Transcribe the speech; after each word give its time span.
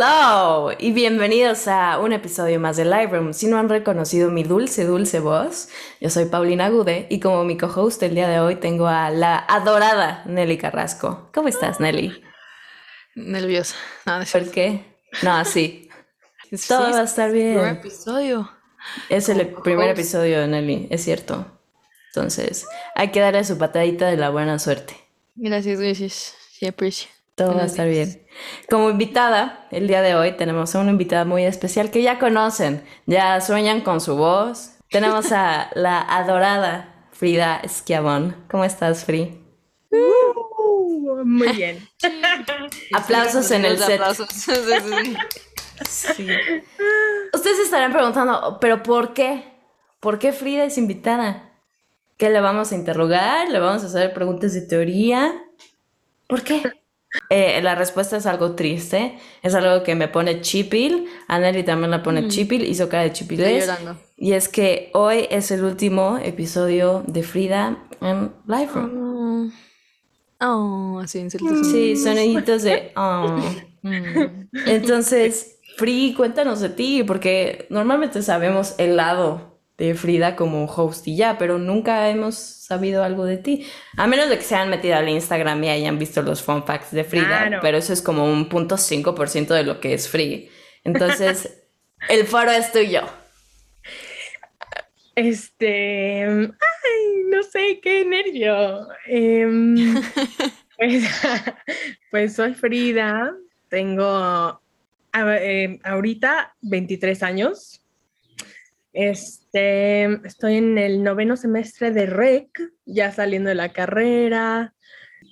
Hello 0.00 0.70
y 0.78 0.92
bienvenidos 0.92 1.68
a 1.68 1.98
un 1.98 2.14
episodio 2.14 2.58
más 2.58 2.78
de 2.78 2.86
Live 2.86 3.08
Room. 3.08 3.34
Si 3.34 3.48
no 3.48 3.58
han 3.58 3.68
reconocido 3.68 4.30
mi 4.30 4.44
dulce, 4.44 4.86
dulce 4.86 5.20
voz, 5.20 5.68
yo 6.00 6.08
soy 6.08 6.24
Paulina 6.24 6.70
Gude 6.70 7.06
y 7.10 7.20
como 7.20 7.44
mi 7.44 7.58
co-host 7.58 8.02
el 8.02 8.14
día 8.14 8.26
de 8.26 8.40
hoy 8.40 8.56
tengo 8.56 8.86
a 8.86 9.10
la 9.10 9.36
adorada 9.36 10.22
Nelly 10.24 10.56
Carrasco. 10.56 11.28
¿Cómo 11.34 11.48
estás, 11.48 11.80
Nelly? 11.80 12.18
Nerviosa. 13.14 13.76
No, 14.06 14.20
¿Por 14.32 14.50
qué? 14.50 14.86
No, 15.22 15.44
sí. 15.44 15.90
Todo 16.66 16.92
va 16.92 17.00
a 17.00 17.04
estar 17.04 17.30
bien. 17.30 17.58
Primer 17.58 17.76
episodio. 17.76 18.50
Es 19.10 19.28
el 19.28 19.48
primer 19.48 19.90
episodio, 19.90 20.46
Nelly, 20.46 20.88
es 20.90 21.04
cierto. 21.04 21.44
Entonces, 22.14 22.66
hay 22.94 23.10
que 23.10 23.20
darle 23.20 23.44
su 23.44 23.58
patadita 23.58 24.06
de 24.06 24.16
la 24.16 24.30
buena 24.30 24.58
suerte. 24.58 24.96
Gracias, 25.34 25.78
gracias. 25.78 26.34
Sí, 26.52 26.66
aprecio. 26.66 27.10
Todo 27.40 27.54
va 27.54 27.62
a 27.62 27.66
estar 27.66 27.88
bien. 27.88 28.22
Como 28.68 28.90
invitada, 28.90 29.66
el 29.70 29.88
día 29.88 30.02
de 30.02 30.14
hoy 30.14 30.32
tenemos 30.32 30.74
a 30.74 30.80
una 30.80 30.90
invitada 30.90 31.24
muy 31.24 31.44
especial 31.44 31.90
que 31.90 32.02
ya 32.02 32.18
conocen, 32.18 32.84
ya 33.06 33.40
sueñan 33.40 33.80
con 33.80 34.02
su 34.02 34.14
voz. 34.14 34.72
Tenemos 34.90 35.32
a 35.32 35.70
la 35.74 36.02
adorada 36.02 37.06
Frida 37.12 37.56
Esquiabón. 37.64 38.44
¿Cómo 38.50 38.66
estás, 38.66 39.06
Fri? 39.06 39.42
Uh, 39.90 41.24
muy 41.24 41.48
bien. 41.52 41.88
aplausos 42.92 43.50
en 43.52 43.64
el 43.64 43.78
set. 43.78 44.02
sí. 45.88 46.28
Ustedes 47.32 47.58
estarán 47.60 47.90
preguntando, 47.90 48.58
¿pero 48.60 48.82
por 48.82 49.14
qué? 49.14 49.44
¿Por 49.98 50.18
qué 50.18 50.32
Frida 50.32 50.64
es 50.64 50.76
invitada? 50.76 51.54
¿Qué 52.18 52.28
le 52.28 52.42
vamos 52.42 52.72
a 52.72 52.74
interrogar? 52.74 53.48
¿Le 53.48 53.60
vamos 53.60 53.82
a 53.82 53.86
hacer 53.86 54.12
preguntas 54.12 54.52
de 54.52 54.60
teoría? 54.60 55.42
¿Por 56.26 56.42
qué? 56.42 56.79
Eh, 57.28 57.60
la 57.62 57.74
respuesta 57.74 58.16
es 58.16 58.26
algo 58.26 58.52
triste, 58.54 59.18
es 59.42 59.54
algo 59.54 59.82
que 59.82 59.94
me 59.94 60.08
pone 60.08 60.40
chipil, 60.40 61.06
a 61.26 61.38
Nelly 61.38 61.64
también 61.64 61.90
la 61.90 62.02
pone 62.02 62.22
mm. 62.22 62.28
chipil, 62.28 62.64
hizo 62.64 62.88
cara 62.88 63.02
de 63.02 63.12
chipilés. 63.12 63.68
Y 64.16 64.32
es 64.32 64.48
que 64.48 64.90
hoy 64.94 65.26
es 65.30 65.50
el 65.50 65.64
último 65.64 66.18
episodio 66.22 67.02
de 67.06 67.22
Frida 67.22 67.78
en 68.00 68.32
Live 68.46 68.70
Room. 68.72 69.52
Oh, 70.40 70.46
oh 70.46 71.00
así 71.00 71.18
en 71.18 71.30
Sí, 71.30 71.96
soniditos 71.96 72.62
de 72.62 72.92
oh. 72.96 73.40
Mm. 73.82 74.48
Entonces, 74.66 75.58
Free, 75.76 76.14
cuéntanos 76.14 76.60
de 76.60 76.68
ti, 76.68 77.02
porque 77.04 77.66
normalmente 77.70 78.22
sabemos 78.22 78.74
el 78.78 78.96
lado 78.96 79.49
de 79.80 79.94
Frida 79.94 80.36
como 80.36 80.66
host 80.66 81.08
y 81.08 81.16
ya, 81.16 81.38
pero 81.38 81.58
nunca 81.58 82.10
hemos 82.10 82.34
sabido 82.34 83.02
algo 83.02 83.24
de 83.24 83.38
ti. 83.38 83.66
A 83.96 84.06
menos 84.06 84.28
de 84.28 84.36
que 84.36 84.44
se 84.44 84.54
hayan 84.54 84.68
metido 84.68 84.94
al 84.94 85.08
Instagram 85.08 85.64
y 85.64 85.70
hayan 85.70 85.98
visto 85.98 86.20
los 86.20 86.42
fun 86.42 86.64
facts 86.64 86.90
de 86.90 87.02
Frida, 87.02 87.60
pero 87.62 87.78
eso 87.78 87.94
es 87.94 88.02
como 88.02 88.30
un 88.30 88.50
punto 88.50 88.76
5% 88.76 89.54
de 89.54 89.62
lo 89.62 89.80
que 89.80 89.94
es 89.94 90.06
Free. 90.06 90.50
Entonces, 90.84 91.62
el 92.10 92.26
foro 92.26 92.50
es 92.50 92.70
tuyo. 92.72 93.04
Este, 95.14 96.24
ay, 96.24 97.24
no 97.30 97.42
sé, 97.42 97.80
qué 97.82 98.04
nervio. 98.04 98.86
Em, 99.06 99.94
pues, 100.76 101.04
pues, 102.10 102.34
soy 102.34 102.52
Frida, 102.52 103.34
tengo 103.70 104.60
eh, 105.14 105.78
ahorita 105.84 106.54
23 106.60 107.22
años. 107.22 107.79
Este, 108.92 110.04
estoy 110.26 110.56
en 110.56 110.78
el 110.78 111.02
noveno 111.02 111.36
semestre 111.36 111.90
de 111.90 112.06
REC, 112.06 112.48
ya 112.86 113.12
saliendo 113.12 113.48
de 113.48 113.54
la 113.54 113.70
carrera. 113.70 114.74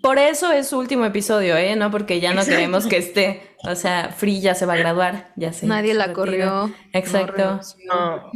Por 0.02 0.18
eso 0.18 0.52
es 0.52 0.68
su 0.68 0.78
último 0.78 1.04
episodio, 1.04 1.56
¿eh? 1.56 1.74
No 1.74 1.90
porque 1.90 2.20
ya 2.20 2.32
no 2.32 2.44
queremos 2.44 2.86
que 2.86 2.98
esté. 2.98 3.42
O 3.64 3.74
sea, 3.74 4.10
Free 4.16 4.40
ya 4.40 4.54
se 4.54 4.64
va 4.64 4.74
a 4.74 4.76
graduar, 4.76 5.32
ya 5.34 5.52
sé. 5.52 5.66
Nadie 5.66 5.92
la 5.94 6.12
corrió. 6.12 6.72
Exacto. 6.92 7.60
No. 7.86 8.30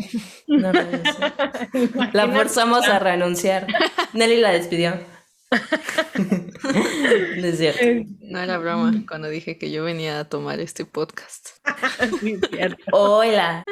no 0.49 0.72
la 2.12 2.28
forzamos 2.28 2.88
a 2.88 2.99
renunciar. 2.99 3.69
Nelly 4.12 4.38
la 4.38 4.50
despidió. 4.50 4.94
no 7.39 7.47
es 7.47 7.59
cierto. 7.59 8.11
No 8.21 8.39
era 8.39 8.59
broma 8.59 8.93
cuando 9.07 9.29
dije 9.29 9.59
que 9.59 9.71
yo 9.71 9.85
venía 9.85 10.21
a 10.21 10.29
tomar 10.29 10.61
este 10.61 10.85
podcast. 10.85 11.51
Hola. 12.93 13.65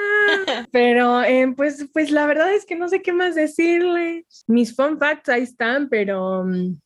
Pero 0.70 1.22
eh, 1.22 1.52
pues, 1.56 1.86
pues 1.92 2.10
la 2.10 2.26
verdad 2.26 2.52
es 2.54 2.66
que 2.66 2.76
no 2.76 2.88
sé 2.88 3.02
qué 3.02 3.12
más 3.12 3.34
decirle. 3.34 4.26
Mis 4.46 4.74
fun 4.74 4.98
facts 4.98 5.28
ahí 5.28 5.42
están, 5.42 5.88
pero 5.88 6.44
mm, 6.44 6.78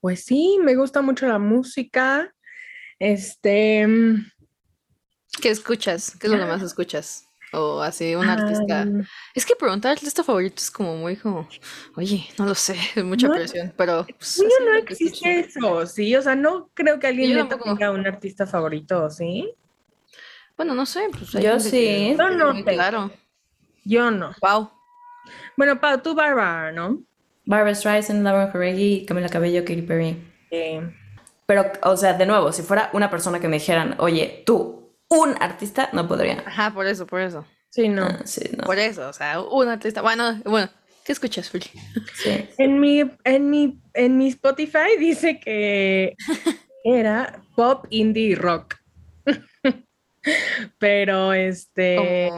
pues 0.00 0.24
sí, 0.24 0.58
me 0.62 0.74
gusta 0.76 1.02
mucho 1.02 1.26
la 1.26 1.38
música. 1.38 2.32
Este. 2.98 3.86
Mm, 3.86 4.30
¿Qué 5.40 5.50
escuchas? 5.50 6.16
¿Qué 6.18 6.28
es 6.28 6.32
lo 6.32 6.38
que 6.38 6.46
más 6.46 6.62
escuchas? 6.62 7.26
O 7.52 7.80
así, 7.80 8.14
un 8.14 8.28
artista. 8.28 8.86
es 9.34 9.46
que 9.46 9.54
preguntar 9.54 9.92
artista 9.92 10.24
favorito 10.24 10.56
es 10.56 10.70
como 10.70 10.96
muy 10.96 11.16
como, 11.16 11.48
oye, 11.94 12.26
no 12.38 12.44
lo 12.44 12.54
sé, 12.54 12.76
es 12.94 13.04
mucha 13.04 13.28
presión, 13.28 13.72
pero. 13.76 14.04
Pues, 14.04 14.42
no 14.64 14.74
existe 14.74 15.40
eso, 15.40 15.86
sí. 15.86 16.14
O 16.16 16.22
sea, 16.22 16.34
no 16.34 16.68
creo 16.74 16.98
que 16.98 17.06
alguien 17.06 17.48
tenga 17.48 17.90
un 17.90 18.06
artista 18.06 18.46
favorito, 18.46 19.08
¿sí? 19.10 19.54
Bueno, 20.56 20.74
no 20.74 20.86
sé. 20.86 21.08
Pues 21.10 21.32
yo 21.32 21.60
sí. 21.60 22.16
Yo 22.18 22.30
no. 22.30 22.64
Claro. 22.64 23.10
Yo 23.84 24.10
no. 24.10 24.32
Pau. 24.40 24.70
Bueno, 25.56 25.80
Pau, 25.80 26.00
tú 26.00 26.14
Barbara, 26.14 26.72
¿no? 26.72 27.02
Barbara 27.44 27.74
Streisand, 27.74 28.24
Lauren 28.24 28.50
Corregi, 28.50 29.06
Camila 29.06 29.28
Cabello, 29.28 29.64
Katy 29.64 29.82
Perry. 29.82 30.16
Pero, 31.46 31.70
o 31.82 31.96
sea, 31.96 32.14
de 32.14 32.26
nuevo, 32.26 32.50
si 32.52 32.62
fuera 32.62 32.90
una 32.92 33.08
persona 33.08 33.38
que 33.38 33.48
me 33.48 33.58
dijeran, 33.58 33.94
oye, 33.98 34.42
tú, 34.44 34.85
un 35.08 35.34
artista, 35.40 35.88
no 35.92 36.06
podría. 36.08 36.42
Ajá, 36.46 36.72
por 36.72 36.86
eso, 36.86 37.06
por 37.06 37.20
eso. 37.20 37.44
Sí, 37.70 37.88
no. 37.88 38.06
Ah, 38.06 38.20
sí, 38.24 38.42
no. 38.56 38.64
Por 38.64 38.78
eso, 38.78 39.08
o 39.08 39.12
sea, 39.12 39.40
un 39.40 39.68
artista. 39.68 40.02
Bueno, 40.02 40.40
bueno, 40.44 40.68
¿qué 41.04 41.12
escuchas, 41.12 41.50
Fuli? 41.50 41.66
Sí. 42.14 42.48
En 42.58 42.80
mi, 42.80 43.04
en 43.24 43.50
mi, 43.50 43.80
en 43.94 44.18
mi 44.18 44.28
Spotify 44.28 44.96
dice 44.98 45.38
que 45.38 46.14
era 46.84 47.42
pop, 47.54 47.86
indie 47.90 48.28
y 48.28 48.34
rock. 48.34 48.76
Pero 50.78 51.32
este. 51.32 52.30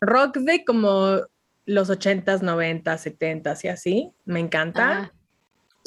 Rock 0.00 0.38
de 0.38 0.64
como 0.64 1.20
los 1.66 1.90
80s, 1.90 2.40
90s, 2.40 3.18
70s 3.18 3.64
y 3.64 3.68
así. 3.68 4.10
Me 4.24 4.40
encanta. 4.40 5.12
Ah, 5.12 5.12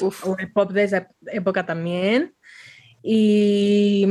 o 0.00 0.36
el 0.38 0.52
pop 0.52 0.72
de 0.72 0.84
esa 0.84 1.08
época 1.26 1.66
también. 1.66 2.34
Y 3.02 4.06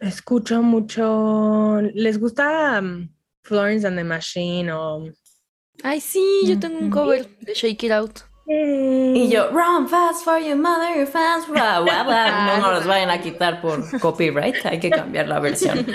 Escucho 0.00 0.62
mucho. 0.62 1.80
¿Les 1.94 2.18
gusta 2.18 2.78
um, 2.80 3.08
Florence 3.42 3.86
and 3.86 3.96
the 3.96 4.04
Machine 4.04 4.70
o.? 4.70 5.10
Ay, 5.82 6.00
sí, 6.00 6.42
yo 6.44 6.58
tengo 6.58 6.78
un 6.78 6.90
cover 6.90 7.26
de 7.40 7.54
Shake 7.54 7.84
It 7.84 7.92
Out. 7.92 8.20
Y 8.48 9.28
yo, 9.28 9.50
run 9.50 9.88
fast 9.88 10.24
for 10.24 10.38
your 10.38 10.56
mother, 10.56 10.96
your 10.96 11.06
fans, 11.06 11.46
blah, 11.48 11.80
blah, 11.80 12.04
blah. 12.04 12.46
No 12.46 12.62
nos 12.62 12.78
los 12.78 12.86
vayan 12.86 13.10
a 13.10 13.20
quitar 13.20 13.60
por 13.60 13.82
copyright, 13.98 14.64
hay 14.64 14.78
que 14.78 14.88
cambiar 14.90 15.26
la 15.26 15.40
versión. 15.40 15.86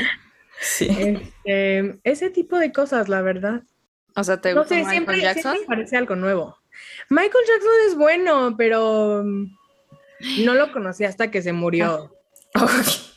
Sí. 0.59 0.87
Este, 0.89 1.99
ese 2.03 2.29
tipo 2.29 2.59
de 2.59 2.71
cosas, 2.71 3.09
la 3.09 3.21
verdad. 3.21 3.63
O 4.15 4.23
sea, 4.23 4.41
¿te 4.41 4.53
gusta 4.53 4.75
Michael 4.75 5.21
Jackson? 5.21 5.53
Siempre 5.53 5.75
parece 5.75 5.97
algo 5.97 6.15
nuevo. 6.15 6.57
Michael 7.09 7.45
Jackson 7.47 7.71
es 7.87 7.95
bueno, 7.95 8.55
pero 8.57 9.21
um, 9.21 9.49
no 10.39 10.53
lo 10.53 10.71
conocí 10.71 11.05
hasta 11.05 11.31
que 11.31 11.41
se 11.41 11.53
murió. 11.53 12.13
Ah, 12.53 12.67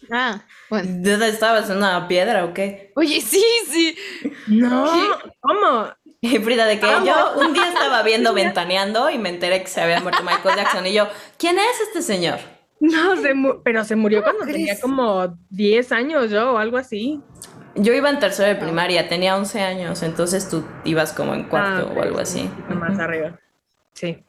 bueno. 0.71 0.89
¿Dónde 1.03 1.29
estabas? 1.29 1.71
¿En 1.71 1.79
una 1.79 2.07
piedra 2.09 2.45
o 2.45 2.55
qué? 2.55 2.93
Oye, 2.97 3.21
sí, 3.21 3.45
sí. 3.71 3.97
No, 4.49 4.91
¿cómo? 5.41 5.89
Y 6.25 6.39
Frida, 6.39 6.65
de 6.65 6.81
que 6.81 6.87
yo 6.87 7.35
un 7.37 7.53
día 7.53 7.69
estaba 7.69 8.03
viendo 8.03 8.33
Ventaneando 8.35 9.11
y 9.11 9.19
me 9.19 9.29
enteré 9.29 9.61
que 9.61 9.67
se 9.67 9.83
había 9.83 10.01
muerto 10.01 10.23
Michael 10.23 10.57
Jackson. 10.57 10.87
Y 10.87 10.95
yo, 10.95 11.07
¿quién 11.37 11.59
es 11.59 11.81
este 11.87 12.01
señor? 12.01 12.39
No, 12.81 13.15
se 13.17 13.35
pero 13.63 13.85
se 13.85 13.95
murió 13.95 14.23
cuando 14.23 14.47
tenía 14.47 14.81
como 14.81 15.37
10 15.51 15.93
años 15.93 16.31
yo 16.31 16.53
o 16.55 16.57
algo 16.57 16.79
así. 16.79 17.21
Yo 17.75 17.93
iba 17.93 18.09
en 18.09 18.21
tercero 18.21 18.49
de 18.49 18.55
primaria, 18.55 19.09
tenía 19.09 19.37
11 19.37 19.61
años, 19.61 20.03
entonces 20.03 20.49
tú 20.49 20.65
ibas 20.85 21.13
como 21.13 21.35
en 21.35 21.45
cuarto 21.45 21.91
ah, 21.91 21.95
o 21.95 22.03
algo 22.03 22.21
así. 22.21 22.49
Más 22.69 22.99
arriba. 22.99 23.39
Sí. 23.93 24.25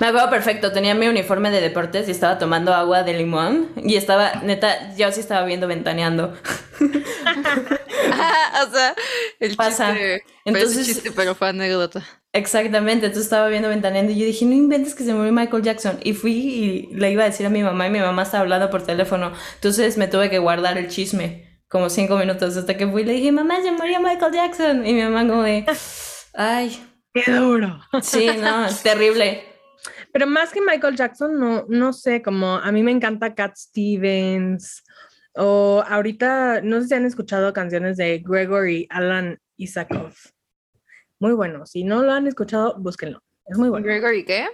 Me 0.00 0.06
acuerdo 0.06 0.30
perfecto, 0.30 0.72
tenía 0.72 0.94
mi 0.94 1.08
uniforme 1.08 1.50
de 1.50 1.60
deportes 1.60 2.08
y 2.08 2.10
estaba 2.10 2.38
tomando 2.38 2.74
agua 2.74 3.02
de 3.02 3.14
limón 3.14 3.70
y 3.76 3.96
estaba, 3.96 4.32
neta, 4.42 4.94
yo 4.96 5.10
sí 5.12 5.20
estaba 5.20 5.44
viendo 5.46 5.66
ventaneando. 5.66 6.36
ah, 8.12 8.66
o 8.66 8.70
sea, 8.72 8.94
el 9.40 9.56
pasa. 9.56 9.92
Chiste, 9.92 10.22
entonces, 10.44 10.86
chiste, 10.86 11.12
pero 11.12 11.34
fue 11.34 11.48
anécdota. 11.48 12.04
Exactamente, 12.32 13.06
entonces 13.06 13.24
estaba 13.24 13.48
viendo 13.48 13.68
ventaneando 13.68 14.12
y 14.12 14.18
yo 14.18 14.26
dije, 14.26 14.44
no 14.44 14.54
inventes 14.54 14.94
que 14.94 15.02
se 15.02 15.14
murió 15.14 15.32
Michael 15.32 15.62
Jackson. 15.62 15.98
Y 16.04 16.12
fui 16.12 16.32
y 16.32 16.94
le 16.94 17.10
iba 17.10 17.22
a 17.24 17.26
decir 17.26 17.46
a 17.46 17.50
mi 17.50 17.62
mamá 17.62 17.86
y 17.86 17.90
mi 17.90 18.00
mamá 18.00 18.22
estaba 18.22 18.42
hablando 18.42 18.70
por 18.70 18.82
teléfono. 18.82 19.32
Entonces 19.54 19.96
me 19.96 20.08
tuve 20.08 20.30
que 20.30 20.38
guardar 20.38 20.78
el 20.78 20.88
chisme 20.88 21.62
como 21.68 21.90
cinco 21.90 22.16
minutos 22.16 22.56
hasta 22.56 22.76
que 22.76 22.86
fui 22.86 23.02
y 23.02 23.04
le 23.04 23.12
dije, 23.14 23.32
mamá, 23.32 23.62
se 23.62 23.72
murió 23.72 24.00
Michael 24.00 24.32
Jackson. 24.32 24.86
Y 24.86 24.92
mi 24.92 25.02
mamá 25.02 25.26
como 25.26 25.42
de, 25.42 25.64
ay. 26.34 26.84
Qué 27.14 27.32
duro. 27.32 27.80
Sí, 28.02 28.28
no, 28.38 28.66
es 28.66 28.82
terrible. 28.82 29.42
Pero 30.12 30.26
más 30.26 30.52
que 30.52 30.60
Michael 30.60 30.96
Jackson, 30.96 31.38
no, 31.38 31.66
no 31.68 31.92
sé, 31.92 32.22
como 32.22 32.56
a 32.56 32.72
mí 32.72 32.82
me 32.82 32.90
encanta 32.90 33.34
Cat 33.34 33.56
Stevens 33.56 34.82
O 35.34 35.84
ahorita, 35.86 36.60
no 36.62 36.80
sé 36.80 36.88
si 36.88 36.94
han 36.94 37.04
escuchado 37.04 37.52
canciones 37.52 37.96
de 37.96 38.22
Gregory 38.24 38.86
Alan 38.90 39.38
Isakov. 39.56 40.14
Muy 41.20 41.32
bueno. 41.32 41.66
Si 41.66 41.84
no 41.84 42.02
lo 42.02 42.12
han 42.12 42.26
escuchado, 42.26 42.76
búsquenlo. 42.78 43.22
Es 43.46 43.58
muy 43.58 43.68
bueno. 43.68 43.86
¿Gregory 43.86 44.24
qué? 44.24 44.46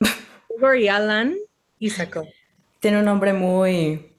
Gregory 0.48 0.88
Alan 0.88 1.36
Isakov. 1.78 2.26
Tiene 2.80 2.98
un 2.98 3.04
nombre 3.04 3.32
muy. 3.32 4.12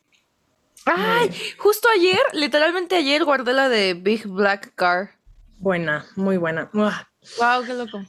¡Ay! 0.85 1.29
Justo 1.57 1.87
ayer, 1.95 2.21
literalmente 2.33 2.95
ayer, 2.95 3.23
guardé 3.23 3.53
la 3.53 3.69
de 3.69 3.93
Big 3.93 4.27
Black 4.27 4.73
Car. 4.75 5.11
Buena, 5.59 6.05
muy 6.15 6.37
buena. 6.37 6.69
¡Wow! 6.73 7.63
¡Qué 7.65 7.73
loco! 7.73 8.03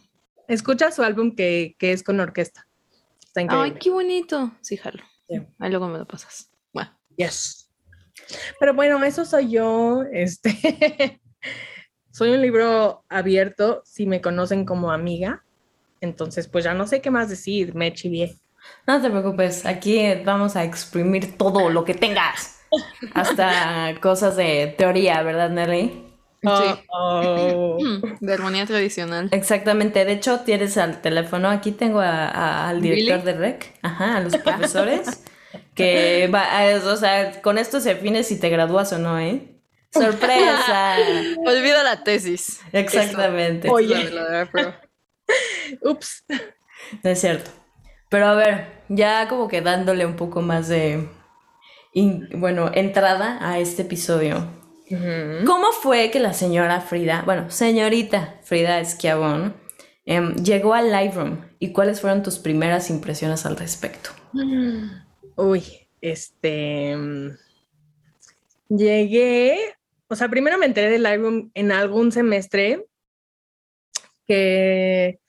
Escucha 0.48 0.90
su 0.90 1.02
álbum 1.02 1.34
que, 1.34 1.76
que 1.78 1.92
es 1.92 2.02
con 2.02 2.20
orquesta. 2.20 2.66
Está 3.24 3.42
increíble. 3.42 3.72
¡Ay, 3.72 3.78
qué 3.80 3.90
bonito! 3.90 4.52
Sí, 4.60 4.76
jalo. 4.76 5.02
Ahí 5.58 5.70
luego 5.70 5.88
me 5.88 5.98
lo 5.98 6.06
pasas. 6.06 6.50
Bueno. 6.72 6.90
Yes. 7.16 7.70
Pero 8.60 8.74
bueno, 8.74 9.02
eso 9.04 9.24
soy 9.24 9.50
yo. 9.50 10.04
Este. 10.12 11.20
soy 12.10 12.30
un 12.30 12.42
libro 12.42 13.04
abierto 13.08 13.82
si 13.84 14.06
me 14.06 14.20
conocen 14.20 14.64
como 14.64 14.92
amiga. 14.92 15.44
Entonces, 16.00 16.46
pues 16.48 16.64
ya 16.64 16.74
no 16.74 16.86
sé 16.86 17.00
qué 17.00 17.10
más 17.10 17.28
decir, 17.28 17.74
me 17.74 17.92
chivié. 17.92 18.38
No 18.86 19.00
te 19.00 19.10
preocupes, 19.10 19.66
aquí 19.66 20.00
vamos 20.24 20.56
a 20.56 20.64
exprimir 20.64 21.36
todo 21.36 21.70
lo 21.70 21.84
que 21.84 21.94
tengas. 21.94 22.60
Hasta 23.14 23.98
cosas 24.00 24.36
de 24.36 24.74
teoría, 24.76 25.22
¿verdad, 25.22 25.50
Nelly? 25.50 26.03
Sí. 26.44 26.84
Oh. 26.88 27.78
De 28.20 28.32
armonía 28.32 28.66
tradicional. 28.66 29.28
Exactamente. 29.32 30.04
De 30.04 30.12
hecho, 30.12 30.40
tienes 30.40 30.76
al 30.76 31.00
teléfono. 31.00 31.48
Aquí 31.48 31.72
tengo 31.72 32.00
al 32.00 32.80
director 32.80 33.22
de 33.22 33.32
REC, 33.32 33.74
ajá, 33.82 34.18
a 34.18 34.20
los 34.20 34.36
profesores. 34.36 35.24
que 35.74 36.30
va, 36.32 36.46
o 36.84 36.96
sea, 36.96 37.40
con 37.42 37.58
esto 37.58 37.80
se 37.80 37.94
define 37.94 38.22
si 38.22 38.38
te 38.38 38.48
gradúas 38.48 38.92
o 38.92 38.98
no, 38.98 39.18
¿eh? 39.18 39.54
¡Sorpresa! 39.90 40.96
Olvida 41.46 41.82
la 41.82 42.02
tesis. 42.02 42.60
Exactamente. 42.72 43.70
Oye. 43.70 44.10
Ups. 45.82 46.24
No 47.02 47.10
es 47.10 47.20
cierto. 47.20 47.50
Pero 48.08 48.26
a 48.26 48.34
ver, 48.34 48.66
ya 48.88 49.28
como 49.28 49.48
que 49.48 49.60
dándole 49.60 50.04
un 50.06 50.16
poco 50.16 50.42
más 50.42 50.68
de, 50.68 51.08
bueno, 52.34 52.70
entrada 52.74 53.38
a 53.40 53.58
este 53.58 53.82
episodio. 53.82 54.46
¿Cómo 54.88 55.72
fue 55.72 56.10
que 56.10 56.20
la 56.20 56.32
señora 56.32 56.80
Frida, 56.80 57.22
bueno, 57.24 57.50
señorita 57.50 58.38
Frida 58.42 58.80
Esquiabón, 58.80 59.54
em, 60.04 60.34
llegó 60.36 60.74
al 60.74 60.90
Lightroom 60.90 61.40
y 61.58 61.72
cuáles 61.72 62.00
fueron 62.00 62.22
tus 62.22 62.38
primeras 62.38 62.90
impresiones 62.90 63.46
al 63.46 63.56
respecto? 63.56 64.10
Uy, 65.36 65.64
este... 66.00 66.90
Em, 66.90 67.36
llegué, 68.68 69.58
o 70.08 70.16
sea, 70.16 70.28
primero 70.28 70.58
me 70.58 70.66
enteré 70.66 70.90
del 70.90 71.02
Lightroom 71.02 71.50
en 71.54 71.72
algún 71.72 72.12
semestre 72.12 72.86
que 74.26 75.20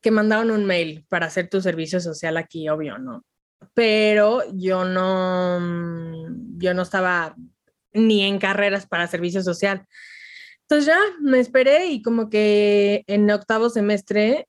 que 0.00 0.10
mandaron 0.10 0.50
un 0.50 0.64
mail 0.64 1.04
para 1.08 1.26
hacer 1.26 1.48
tu 1.48 1.60
servicio 1.60 2.00
social 2.00 2.36
aquí, 2.36 2.68
obvio, 2.68 2.98
¿no? 2.98 3.24
Pero 3.74 4.42
yo 4.54 4.84
no, 4.84 5.60
yo 6.56 6.74
no 6.74 6.82
estaba 6.82 7.36
ni 7.92 8.22
en 8.22 8.38
carreras 8.38 8.86
para 8.86 9.06
servicio 9.06 9.42
social. 9.42 9.86
Entonces 10.62 10.86
ya 10.86 10.98
me 11.20 11.40
esperé 11.40 11.86
y 11.86 12.02
como 12.02 12.30
que 12.30 13.02
en 13.06 13.30
octavo 13.30 13.70
semestre, 13.70 14.46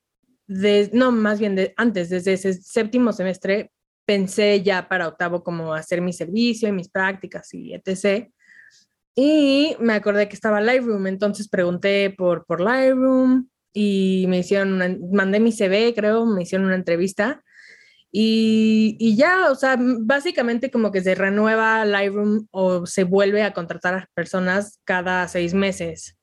de, 0.47 0.89
no, 0.93 1.11
más 1.11 1.39
bien 1.39 1.55
de, 1.55 1.73
antes, 1.77 2.09
desde 2.09 2.33
ese 2.33 2.53
séptimo 2.53 3.13
semestre, 3.13 3.71
pensé 4.05 4.61
ya 4.61 4.88
para 4.88 5.07
octavo 5.07 5.43
como 5.43 5.73
hacer 5.73 6.01
mi 6.01 6.13
servicio 6.13 6.69
y 6.69 6.73
mis 6.73 6.89
prácticas 6.89 7.53
y 7.53 7.73
etc. 7.73 8.29
Y 9.15 9.75
me 9.79 9.93
acordé 9.93 10.27
que 10.27 10.35
estaba 10.35 10.61
Lightroom, 10.61 11.07
entonces 11.07 11.49
pregunté 11.49 12.11
por, 12.11 12.45
por 12.45 12.61
Lightroom 12.61 13.47
y 13.73 14.25
me 14.27 14.39
hicieron, 14.39 14.73
una, 14.73 14.95
mandé 15.11 15.39
mi 15.39 15.51
CV, 15.51 15.93
creo, 15.95 16.25
me 16.25 16.43
hicieron 16.43 16.67
una 16.67 16.75
entrevista 16.75 17.43
y, 18.13 19.16
ya, 19.16 19.50
o 19.52 19.56
sea, 19.56 19.78
básicamente 19.80 20.69
como 20.69 20.92
que 20.92 21.02
se 21.02 21.16
renueva 21.16 21.86
Lightroom 21.86 22.48
o 22.52 22.86
se 22.86 23.06
vuelve 23.06 23.44
a 23.44 23.54
contratar 23.54 23.94
a 23.94 24.10
personas 24.13 24.81
cada 24.84 25.28
seis 25.30 25.54
meses. 25.54 26.18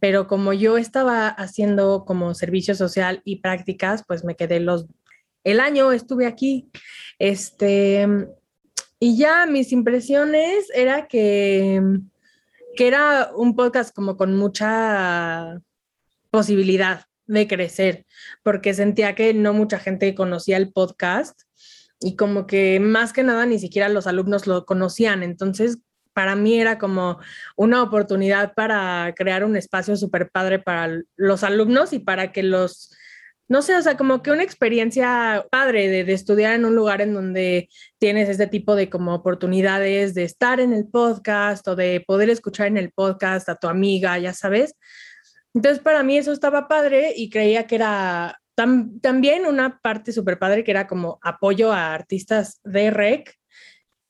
Pero 0.00 0.28
como 0.28 0.52
yo 0.52 0.78
estaba 0.78 1.28
haciendo 1.28 2.04
como 2.04 2.34
servicio 2.34 2.74
social 2.74 3.20
y 3.24 3.40
prácticas, 3.40 4.04
pues 4.06 4.24
me 4.24 4.36
quedé 4.36 4.60
los, 4.60 4.86
el 5.42 5.60
año 5.60 5.90
estuve 5.92 6.26
aquí. 6.26 6.70
Este, 7.18 8.06
y 9.00 9.16
ya 9.16 9.46
mis 9.46 9.72
impresiones 9.72 10.68
era 10.72 11.08
que, 11.08 11.82
que 12.76 12.86
era 12.86 13.30
un 13.34 13.56
podcast 13.56 13.94
como 13.94 14.16
con 14.16 14.36
mucha 14.36 15.60
posibilidad 16.30 17.06
de 17.26 17.48
crecer, 17.48 18.06
porque 18.42 18.74
sentía 18.74 19.14
que 19.14 19.34
no 19.34 19.52
mucha 19.52 19.78
gente 19.78 20.14
conocía 20.14 20.56
el 20.56 20.72
podcast 20.72 21.42
y 22.00 22.16
como 22.16 22.46
que 22.46 22.80
más 22.80 23.12
que 23.12 23.22
nada 23.22 23.46
ni 23.46 23.58
siquiera 23.58 23.88
los 23.88 24.06
alumnos 24.06 24.46
lo 24.46 24.66
conocían. 24.66 25.22
Entonces, 25.22 25.78
para 26.12 26.36
mí 26.36 26.58
era 26.58 26.78
como 26.78 27.18
una 27.56 27.82
oportunidad 27.82 28.54
para 28.54 29.12
crear 29.16 29.44
un 29.44 29.56
espacio 29.56 29.96
súper 29.96 30.30
padre 30.30 30.58
para 30.58 31.00
los 31.16 31.42
alumnos 31.42 31.92
y 31.92 31.98
para 31.98 32.32
que 32.32 32.42
los, 32.42 32.94
no 33.48 33.62
sé, 33.62 33.76
o 33.76 33.82
sea, 33.82 33.96
como 33.96 34.22
que 34.22 34.30
una 34.30 34.44
experiencia 34.44 35.46
padre 35.50 35.88
de, 35.88 36.04
de, 36.04 36.12
estudiar 36.12 36.54
en 36.54 36.64
un 36.64 36.76
lugar 36.76 37.00
en 37.00 37.14
donde 37.14 37.68
tienes 37.98 38.28
este 38.28 38.46
tipo 38.46 38.76
de 38.76 38.88
como 38.88 39.14
oportunidades 39.14 40.14
de 40.14 40.24
estar 40.24 40.60
en 40.60 40.72
el 40.72 40.86
podcast 40.86 41.66
o 41.68 41.76
de 41.76 42.02
poder 42.06 42.30
escuchar 42.30 42.68
en 42.68 42.76
el 42.76 42.92
podcast 42.92 43.48
a 43.48 43.56
tu 43.56 43.68
amiga, 43.68 44.16
ya 44.18 44.32
sabes. 44.32 44.74
Entonces, 45.54 45.80
para 45.82 46.02
mí 46.02 46.18
eso 46.18 46.32
estaba 46.32 46.68
padre 46.68 47.12
y 47.16 47.30
creía 47.30 47.66
que 47.66 47.76
era 47.76 48.40
también 48.54 49.46
una 49.46 49.80
parte 49.80 50.12
súper 50.12 50.38
padre 50.38 50.62
que 50.64 50.70
era 50.70 50.86
como 50.86 51.18
apoyo 51.22 51.72
a 51.72 51.94
artistas 51.94 52.60
de 52.64 52.90
rec. 52.90 53.36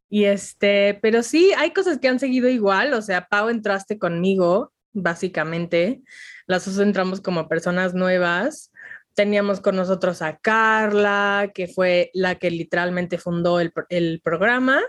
Y 0.08 0.24
este, 0.24 0.98
pero 1.02 1.22
sí, 1.22 1.52
hay 1.56 1.72
cosas 1.72 1.98
que 1.98 2.08
han 2.08 2.18
seguido 2.18 2.48
igual. 2.48 2.92
O 2.94 3.02
sea, 3.02 3.26
Pau 3.28 3.48
entraste 3.48 3.98
conmigo, 3.98 4.72
básicamente. 4.92 6.02
Las 6.46 6.66
dos 6.66 6.78
entramos 6.78 7.20
como 7.20 7.48
personas 7.48 7.94
nuevas. 7.94 8.70
Teníamos 9.14 9.60
con 9.60 9.76
nosotros 9.76 10.22
a 10.22 10.38
Carla, 10.38 11.50
que 11.54 11.68
fue 11.68 12.10
la 12.14 12.36
que 12.36 12.50
literalmente 12.50 13.18
fundó 13.18 13.60
el, 13.60 13.72
el 13.88 14.20
programa. 14.22 14.80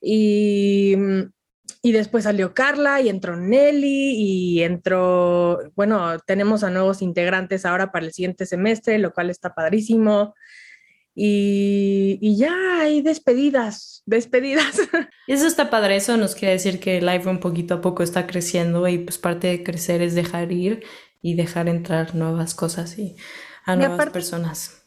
Y 0.00 0.96
y 1.82 1.92
después 1.92 2.24
salió 2.24 2.54
Carla 2.54 3.00
y 3.00 3.08
entró 3.08 3.36
Nelly 3.36 4.14
y 4.16 4.62
entró, 4.62 5.60
bueno, 5.76 6.18
tenemos 6.26 6.64
a 6.64 6.70
nuevos 6.70 7.02
integrantes 7.02 7.64
ahora 7.64 7.92
para 7.92 8.06
el 8.06 8.12
siguiente 8.12 8.46
semestre, 8.46 8.98
lo 8.98 9.12
cual 9.12 9.30
está 9.30 9.54
padrísimo. 9.54 10.34
Y, 11.14 12.18
y 12.20 12.36
ya 12.36 12.80
hay 12.80 13.02
despedidas, 13.02 14.02
despedidas. 14.06 14.80
Eso 15.26 15.46
está 15.46 15.70
padre, 15.70 15.96
eso 15.96 16.16
nos 16.16 16.36
quiere 16.36 16.52
decir 16.52 16.78
que 16.78 17.00
Live 17.00 17.38
poquito 17.38 17.74
a 17.74 17.80
poco 17.80 18.02
está 18.04 18.26
creciendo 18.26 18.86
y 18.86 18.98
pues 18.98 19.18
parte 19.18 19.48
de 19.48 19.64
crecer 19.64 20.00
es 20.00 20.14
dejar 20.14 20.52
ir 20.52 20.84
y 21.20 21.34
dejar 21.34 21.68
entrar 21.68 22.14
nuevas 22.14 22.54
cosas 22.54 22.98
y 22.98 23.16
a 23.64 23.74
nuevas 23.74 24.10
personas 24.10 24.77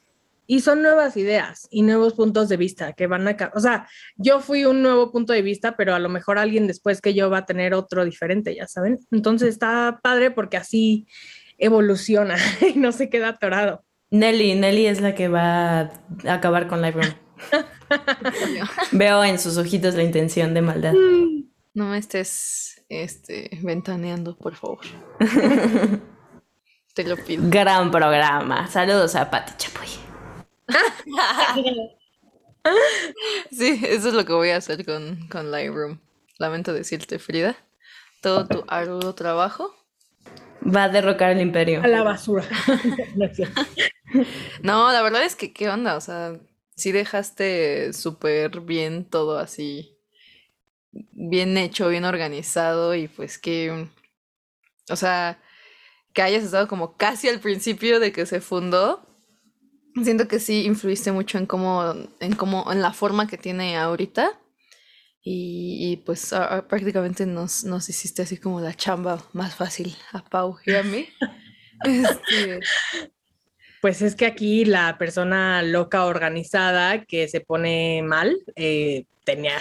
y 0.51 0.59
son 0.59 0.81
nuevas 0.81 1.15
ideas 1.15 1.69
y 1.71 1.81
nuevos 1.81 2.13
puntos 2.13 2.49
de 2.49 2.57
vista 2.57 2.91
que 2.91 3.07
van 3.07 3.25
a, 3.25 3.51
o 3.55 3.61
sea, 3.61 3.87
yo 4.17 4.41
fui 4.41 4.65
un 4.65 4.81
nuevo 4.81 5.09
punto 5.09 5.31
de 5.31 5.41
vista, 5.41 5.77
pero 5.77 5.95
a 5.95 5.99
lo 5.99 6.09
mejor 6.09 6.37
alguien 6.37 6.67
después 6.67 6.99
que 6.99 7.13
yo 7.13 7.29
va 7.29 7.37
a 7.37 7.45
tener 7.45 7.73
otro 7.73 8.03
diferente, 8.03 8.53
ya 8.53 8.67
saben. 8.67 8.99
Entonces 9.11 9.47
está 9.47 10.01
padre 10.03 10.29
porque 10.29 10.57
así 10.57 11.07
evoluciona 11.57 12.35
y 12.75 12.77
no 12.77 12.91
se 12.91 13.09
queda 13.09 13.29
atorado. 13.29 13.85
Nelly, 14.09 14.55
Nelly 14.55 14.87
es 14.87 14.99
la 14.99 15.15
que 15.15 15.29
va 15.29 15.79
a 15.79 15.91
acabar 16.27 16.67
con 16.67 16.81
Lightroom. 16.81 17.13
Veo 18.91 19.23
en 19.23 19.39
sus 19.39 19.55
ojitos 19.55 19.95
la 19.95 20.03
intención 20.03 20.53
de 20.53 20.61
maldad. 20.61 20.93
No 21.73 21.85
me 21.85 21.97
estés 21.97 22.83
este, 22.89 23.57
ventaneando, 23.61 24.37
por 24.37 24.55
favor. 24.55 24.81
Te 26.93 27.05
lo 27.05 27.15
pido. 27.15 27.41
Gran 27.47 27.89
programa. 27.89 28.67
Saludos 28.67 29.15
a 29.15 29.31
Pati 29.31 29.53
Chapoy. 29.55 30.00
sí, 33.51 33.81
eso 33.83 34.09
es 34.09 34.13
lo 34.13 34.25
que 34.25 34.33
voy 34.33 34.49
a 34.49 34.57
hacer 34.57 34.85
con, 34.85 35.27
con 35.29 35.51
Lightroom. 35.51 35.99
Lamento 36.37 36.73
decirte, 36.73 37.19
Frida. 37.19 37.55
Todo 38.21 38.47
tu 38.47 38.63
arduo 38.67 39.15
trabajo 39.15 39.73
va 40.63 40.85
a 40.85 40.89
derrocar 40.89 41.31
el 41.31 41.41
imperio. 41.41 41.81
A 41.83 41.87
la 41.87 42.03
basura. 42.03 42.45
no, 44.63 44.91
la 44.91 45.01
verdad 45.01 45.23
es 45.23 45.35
que, 45.35 45.53
¿qué 45.53 45.69
onda? 45.69 45.95
O 45.95 46.01
sea, 46.01 46.39
sí 46.75 46.91
dejaste 46.91 47.93
súper 47.93 48.61
bien 48.61 49.05
todo 49.05 49.39
así, 49.39 49.97
bien 50.91 51.57
hecho, 51.57 51.89
bien 51.89 52.05
organizado 52.05 52.95
y 52.95 53.07
pues 53.07 53.37
que, 53.37 53.87
o 54.89 54.95
sea, 54.95 55.39
que 56.13 56.21
hayas 56.21 56.43
estado 56.43 56.67
como 56.67 56.97
casi 56.97 57.29
al 57.29 57.39
principio 57.39 57.99
de 57.99 58.11
que 58.11 58.25
se 58.25 58.41
fundó 58.41 59.07
Siento 60.03 60.27
que 60.27 60.39
sí 60.39 60.65
influiste 60.65 61.11
mucho 61.11 61.37
en 61.37 61.45
cómo, 61.45 61.93
en 62.19 62.35
cómo, 62.35 62.71
en 62.71 62.81
la 62.81 62.93
forma 62.93 63.27
que 63.27 63.37
tiene 63.37 63.77
ahorita. 63.77 64.39
Y, 65.23 65.97
pues 66.05 66.33
prácticamente 66.67 67.27
nos, 67.27 67.63
nos 67.63 67.87
hiciste 67.89 68.23
así 68.23 68.37
como 68.37 68.59
la 68.59 68.73
chamba 68.73 69.23
más 69.33 69.53
fácil 69.53 69.95
a 70.11 70.23
Pau 70.23 70.57
y 70.65 70.73
a 70.73 70.83
mí. 70.83 71.07
Este, 71.83 72.59
pues 73.81 74.01
es 74.01 74.15
que 74.15 74.27
aquí 74.27 74.63
la 74.63 74.97
persona 74.97 75.63
loca 75.63 76.05
organizada 76.05 77.03
que 77.05 77.27
se 77.27 77.41
pone 77.41 78.03
mal 78.03 78.37
eh, 78.55 79.05
tenía, 79.23 79.57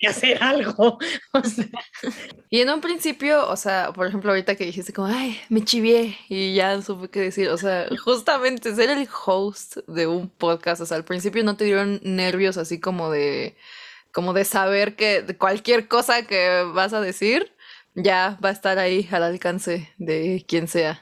que 0.00 0.06
hacer 0.08 0.42
algo. 0.42 0.98
Y 2.50 2.60
en 2.60 2.68
un 2.68 2.82
principio, 2.82 3.48
o 3.48 3.56
sea, 3.56 3.94
por 3.94 4.06
ejemplo, 4.06 4.30
ahorita 4.30 4.56
que 4.56 4.66
dijiste 4.66 4.92
como, 4.92 5.08
ay, 5.08 5.40
me 5.48 5.64
chivié 5.64 6.18
y 6.28 6.54
ya 6.54 6.82
supe 6.82 7.08
qué 7.08 7.20
decir, 7.20 7.48
o 7.48 7.56
sea, 7.56 7.86
justamente 8.04 8.74
ser 8.74 8.90
el 8.90 9.08
host 9.24 9.78
de 9.88 10.06
un 10.06 10.28
podcast, 10.28 10.82
o 10.82 10.86
sea, 10.86 10.98
al 10.98 11.04
principio 11.04 11.42
no 11.44 11.56
te 11.56 11.64
dieron 11.64 11.98
nervios 12.02 12.58
así 12.58 12.78
como 12.78 13.10
de, 13.10 13.56
como 14.12 14.34
de 14.34 14.44
saber 14.44 14.96
que 14.96 15.24
cualquier 15.38 15.88
cosa 15.88 16.26
que 16.26 16.62
vas 16.74 16.92
a 16.92 17.00
decir 17.00 17.54
ya 17.94 18.38
va 18.44 18.50
a 18.50 18.52
estar 18.52 18.78
ahí 18.78 19.08
al 19.10 19.22
alcance 19.22 19.90
de 19.96 20.44
quien 20.46 20.68
sea. 20.68 21.00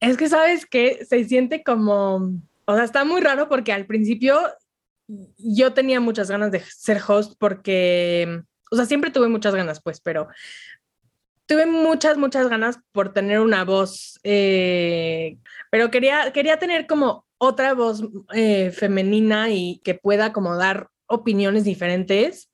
Es 0.00 0.16
que 0.16 0.28
sabes 0.28 0.66
que 0.66 1.04
se 1.04 1.24
siente 1.24 1.62
como, 1.62 2.32
o 2.64 2.74
sea, 2.74 2.84
está 2.84 3.04
muy 3.04 3.20
raro 3.20 3.48
porque 3.48 3.72
al 3.72 3.86
principio 3.86 4.38
yo 5.38 5.72
tenía 5.72 6.00
muchas 6.00 6.30
ganas 6.30 6.50
de 6.50 6.60
ser 6.60 7.00
host 7.06 7.34
porque, 7.38 8.42
o 8.70 8.76
sea, 8.76 8.86
siempre 8.86 9.10
tuve 9.10 9.28
muchas 9.28 9.54
ganas, 9.54 9.80
pues, 9.82 10.00
pero 10.00 10.28
tuve 11.46 11.66
muchas, 11.66 12.16
muchas 12.16 12.48
ganas 12.48 12.78
por 12.92 13.12
tener 13.12 13.40
una 13.40 13.64
voz, 13.64 14.18
eh, 14.22 15.36
pero 15.70 15.90
quería, 15.90 16.32
quería 16.32 16.58
tener 16.58 16.86
como 16.86 17.26
otra 17.38 17.74
voz 17.74 18.02
eh, 18.32 18.70
femenina 18.70 19.50
y 19.50 19.80
que 19.84 19.94
pueda 19.94 20.32
como 20.32 20.56
dar 20.56 20.88
opiniones 21.06 21.64
diferentes 21.64 22.50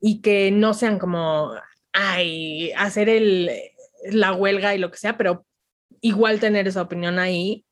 y 0.00 0.20
que 0.20 0.50
no 0.50 0.74
sean 0.74 0.98
como, 0.98 1.52
ay, 1.92 2.72
hacer 2.72 3.08
el, 3.08 3.50
la 4.10 4.34
huelga 4.34 4.74
y 4.74 4.78
lo 4.78 4.90
que 4.90 4.98
sea, 4.98 5.16
pero 5.16 5.46
igual 6.04 6.38
tener 6.38 6.68
esa 6.68 6.82
opinión 6.82 7.18
ahí. 7.18 7.64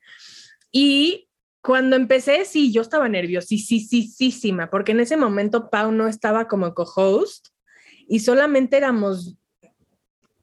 Y 0.73 1.29
cuando 1.61 1.97
empecé, 1.97 2.47
sí, 2.47 2.73
yo 2.73 2.81
estaba 2.81 3.07
nerviosísima, 3.09 4.71
porque 4.71 4.93
en 4.93 5.01
ese 5.01 5.19
momento 5.19 5.69
Pau 5.69 5.93
no 5.93 6.09
estaba 6.09 6.49
como 6.49 6.73
co-host 6.73 7.49
y 8.09 8.21
solamente 8.21 8.79
éramos 8.79 9.37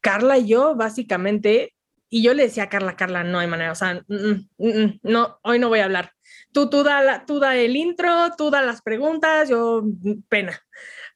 Carla 0.02 0.38
y 0.38 0.50
yo, 0.50 0.76
básicamente. 0.76 1.74
Y 2.12 2.22
yo 2.22 2.34
le 2.36 2.44
decía 2.44 2.64
a 2.64 2.70
Carla, 2.70 2.96
Carla, 2.96 3.24
no 3.24 3.40
hay 3.40 3.48
manera, 3.48 3.72
o 3.72 3.76
sea, 3.76 4.04
mm, 4.08 4.48
mm, 4.58 4.68
mm, 4.68 5.00
no, 5.04 5.40
hoy 5.44 5.58
no 5.58 5.70
voy 5.70 5.80
a 5.80 5.86
hablar. 5.86 6.14
Tú, 6.52 6.70
tú, 6.70 6.84
da 6.84 7.26
tú 7.26 7.40
da 7.40 7.56
el 7.56 7.76
intro, 7.76 8.10
tú 8.38 8.52
da 8.52 8.62
las 8.62 8.82
preguntas, 8.84 9.50
yo, 9.50 9.84
pena. 10.30 10.60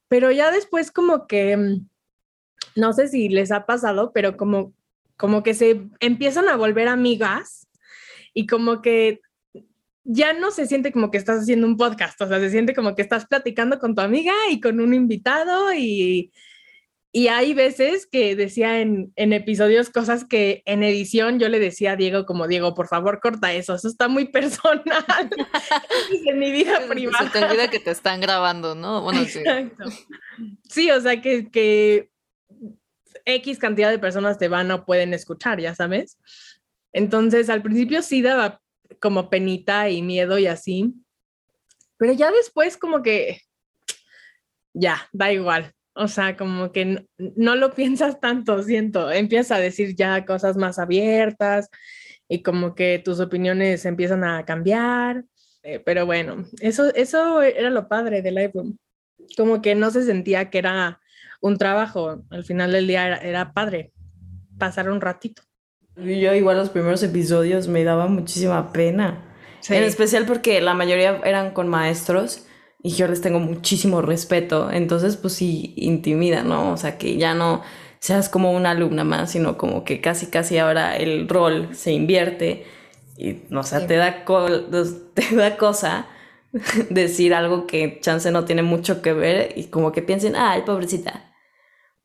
Pero 0.07 0.31
ya 0.31 0.51
después 0.51 0.91
como 0.91 1.27
que, 1.27 1.77
no 2.75 2.93
sé 2.93 3.07
si 3.07 3.29
les 3.29 3.51
ha 3.51 3.65
pasado, 3.67 4.11
pero 4.11 4.37
como 4.37 4.73
como 5.17 5.43
que 5.43 5.53
se 5.53 5.81
empiezan 5.99 6.47
a 6.47 6.55
volver 6.55 6.87
amigas 6.87 7.67
y 8.33 8.47
como 8.47 8.81
que 8.81 9.21
ya 10.03 10.33
no 10.33 10.51
se 10.51 10.65
siente 10.65 10.91
como 10.91 11.11
que 11.11 11.17
estás 11.17 11.41
haciendo 11.41 11.65
un 11.65 11.77
podcast, 11.77 12.21
o 12.21 12.27
sea, 12.27 12.39
se 12.39 12.49
siente 12.49 12.73
como 12.73 12.95
que 12.95 13.01
estás 13.01 13.25
platicando 13.25 13.79
con 13.79 13.95
tu 13.95 14.01
amiga 14.01 14.33
y 14.51 14.59
con 14.59 14.81
un 14.81 14.93
invitado 14.93 15.73
y, 15.73 16.33
y 17.13 17.27
hay 17.27 17.53
veces 17.53 18.05
que 18.05 18.35
decía 18.35 18.81
en, 18.81 19.13
en, 19.15 19.33
episodios 19.33 19.89
cosas 19.89 20.25
que 20.25 20.61
en 20.65 20.83
edición 20.83 21.39
yo 21.39 21.47
le 21.47 21.59
decía 21.59 21.91
a 21.91 21.95
Diego 21.95 22.25
como, 22.25 22.47
Diego, 22.47 22.73
por 22.73 22.87
favor, 22.87 23.21
corta 23.21 23.53
eso, 23.53 23.75
eso 23.75 23.87
está 23.87 24.07
muy 24.07 24.25
personal 24.25 24.83
en 26.25 26.39
mi 26.39 26.51
vida 26.51 26.81
privada. 26.89 27.31
Se 27.31 27.39
te 27.39 27.45
olvida 27.45 27.69
que 27.69 27.79
te 27.79 27.91
están 27.91 28.19
grabando, 28.19 28.75
¿no? 28.75 29.03
Bueno, 29.03 29.23
sí. 29.25 29.39
Exacto. 29.39 29.85
Sí, 30.67 30.91
o 30.91 30.99
sea, 30.99 31.21
que, 31.21 31.49
que 31.49 32.09
X 33.25 33.57
cantidad 33.59 33.89
de 33.89 33.99
personas 33.99 34.37
te 34.37 34.47
van 34.47 34.71
o 34.71 34.85
pueden 34.85 35.13
escuchar, 35.13 35.59
ya 35.59 35.75
sabes. 35.75 36.17
Entonces, 36.91 37.49
al 37.49 37.61
principio 37.61 38.01
sí 38.01 38.21
daba 38.21 38.61
como 38.99 39.29
penita 39.29 39.89
y 39.89 40.01
miedo 40.01 40.37
y 40.37 40.47
así, 40.47 40.93
pero 41.97 42.13
ya 42.13 42.31
después 42.31 42.77
como 42.77 43.01
que 43.01 43.41
ya, 44.73 45.07
da 45.11 45.31
igual. 45.31 45.71
O 45.95 46.07
sea, 46.07 46.35
como 46.35 46.71
que 46.71 47.05
no, 47.17 47.55
lo 47.55 47.73
piensas 47.73 48.19
tanto, 48.19 48.61
siento. 48.63 49.11
Empiezas 49.11 49.57
a 49.57 49.61
decir 49.61 49.95
ya 49.95 50.25
cosas 50.25 50.57
más 50.57 50.79
abiertas 50.79 51.69
y 52.27 52.41
como 52.41 52.73
que 52.73 52.99
tus 52.99 53.19
opiniones 53.19 53.85
empiezan 53.85 54.23
a 54.23 54.43
cambiar. 54.45 55.23
Eh, 55.61 55.79
pero 55.79 56.05
bueno, 56.05 56.45
eso, 56.59 56.93
eso 56.95 57.41
era 57.41 57.69
lo 57.69 57.87
padre 57.87 58.21
del 58.21 58.35
Lightroom. 58.35 58.77
Como 59.37 59.61
que 59.61 59.75
no 59.75 59.91
se 59.91 60.03
sentía 60.03 60.49
que 60.49 60.57
era 60.57 60.99
un 61.43 61.57
trabajo. 61.57 62.23
Al 62.31 62.43
final 62.43 62.71
del 62.71 62.87
día 62.87 63.17
era, 63.17 63.53
padre 63.53 63.91
pasar 64.57 64.89
un 64.89 65.01
ratito. 65.01 65.43
Yo 65.97 66.33
igual 66.33 66.57
los 66.57 66.69
primeros 66.69 67.03
episodios 67.03 67.67
me 67.67 67.83
daba 67.83 68.07
muchísima 68.07 68.71
pena. 68.71 69.25
En 69.69 69.83
especial 69.83 70.25
porque 70.25 70.61
la 70.61 70.73
mayoría 70.73 71.19
eran 71.23 71.51
con 71.51 71.67
maestros 71.67 72.45
y 72.81 72.91
yo 72.91 73.07
les 73.07 73.21
tengo 73.21 73.39
muchísimo 73.39 74.01
respeto. 74.01 74.71
Entonces, 74.71 75.17
pues 75.17 75.33
sí, 75.33 75.73
intimida, 75.75 76.43
¿no? 76.43 76.71
O 76.71 76.77
sea, 76.77 76.97
que 76.97 77.17
ya 77.17 77.33
no 77.33 77.61
seas 77.99 78.29
como 78.29 78.51
una 78.53 78.71
alumna 78.71 79.03
más, 79.03 79.31
sino 79.31 79.57
como 79.57 79.83
que 79.83 80.01
casi, 80.01 80.27
casi 80.27 80.57
ahora 80.57 80.95
el 80.95 81.27
rol 81.27 81.69
se 81.73 81.91
invierte 81.91 82.65
y, 83.17 83.53
o 83.53 83.63
sea, 83.63 83.85
te, 83.85 83.95
da 83.95 84.23
te 85.13 85.35
da 85.35 85.57
cosa 85.57 86.07
decir 86.89 87.33
algo 87.33 87.67
que 87.67 87.99
chance 88.01 88.31
no 88.31 88.45
tiene 88.45 88.63
mucho 88.63 89.01
que 89.01 89.13
ver 89.13 89.53
y 89.57 89.65
como 89.65 89.91
que 89.91 90.01
piensen, 90.01 90.35
ay, 90.35 90.61
pobrecita. 90.65 91.32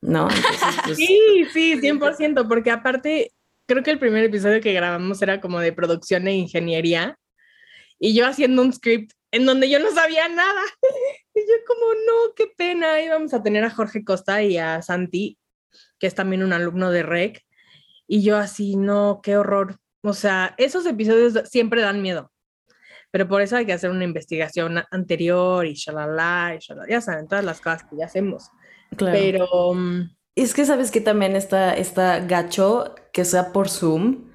¿No? 0.00 0.28
Pues 0.84 0.96
sí, 0.96 1.44
sí, 1.52 1.74
100%, 1.80 2.48
porque 2.48 2.70
aparte, 2.70 3.32
creo 3.66 3.82
que 3.82 3.90
el 3.90 3.98
primer 3.98 4.24
episodio 4.24 4.60
que 4.60 4.72
grabamos 4.72 5.20
era 5.22 5.40
como 5.40 5.60
de 5.60 5.72
producción 5.72 6.26
e 6.28 6.34
ingeniería, 6.34 7.18
y 7.98 8.14
yo 8.14 8.26
haciendo 8.26 8.62
un 8.62 8.72
script 8.72 9.12
en 9.30 9.44
donde 9.44 9.68
yo 9.68 9.78
no 9.78 9.92
sabía 9.92 10.28
nada. 10.28 10.62
Y 11.34 11.40
yo 11.42 11.54
como, 11.68 11.94
no, 11.94 12.34
qué 12.34 12.48
pena. 12.56 13.00
Íbamos 13.00 13.32
a 13.32 13.44
tener 13.44 13.62
a 13.62 13.70
Jorge 13.70 14.02
Costa 14.02 14.42
y 14.42 14.58
a 14.58 14.82
Santi, 14.82 15.38
que 16.00 16.08
es 16.08 16.14
también 16.16 16.42
un 16.42 16.52
alumno 16.52 16.90
de 16.90 17.04
REC, 17.04 17.44
y 18.08 18.24
yo 18.24 18.36
así, 18.36 18.74
no, 18.74 19.20
qué 19.22 19.36
horror. 19.36 19.76
O 20.02 20.14
sea, 20.14 20.56
esos 20.58 20.84
episodios 20.84 21.48
siempre 21.48 21.80
dan 21.80 22.02
miedo, 22.02 22.32
pero 23.12 23.28
por 23.28 23.40
eso 23.40 23.56
hay 23.56 23.66
que 23.66 23.72
hacer 23.72 23.90
una 23.90 24.02
investigación 24.02 24.82
anterior 24.90 25.64
y 25.64 25.74
shalala, 25.74 26.56
y 26.56 26.58
shalala, 26.58 26.88
ya 26.88 27.00
saben, 27.00 27.28
todas 27.28 27.44
las 27.44 27.60
cosas 27.60 27.84
que 27.84 27.96
ya 27.96 28.06
hacemos. 28.06 28.50
Pero... 28.96 29.74
Mm, 29.74 30.10
es 30.34 30.54
que 30.54 30.64
sabes 30.64 30.92
que 30.92 31.00
también 31.00 31.34
está, 31.34 31.74
está 31.74 32.20
gacho 32.20 32.94
que 33.12 33.24
sea 33.24 33.52
por 33.52 33.68
Zoom, 33.68 34.28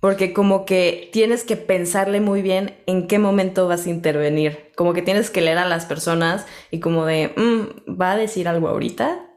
porque 0.00 0.32
como 0.32 0.64
que 0.64 1.10
tienes 1.12 1.44
que 1.44 1.56
pensarle 1.56 2.20
muy 2.20 2.40
bien 2.42 2.78
en 2.86 3.06
qué 3.06 3.18
momento 3.18 3.68
vas 3.68 3.86
a 3.86 3.90
intervenir, 3.90 4.72
como 4.76 4.94
que 4.94 5.02
tienes 5.02 5.30
que 5.30 5.42
leer 5.42 5.58
a 5.58 5.68
las 5.68 5.84
personas 5.84 6.46
y 6.70 6.80
como 6.80 7.04
de, 7.04 7.34
mm, 7.36 8.00
¿va 8.00 8.12
a 8.12 8.16
decir 8.16 8.48
algo 8.48 8.68
ahorita? 8.68 9.28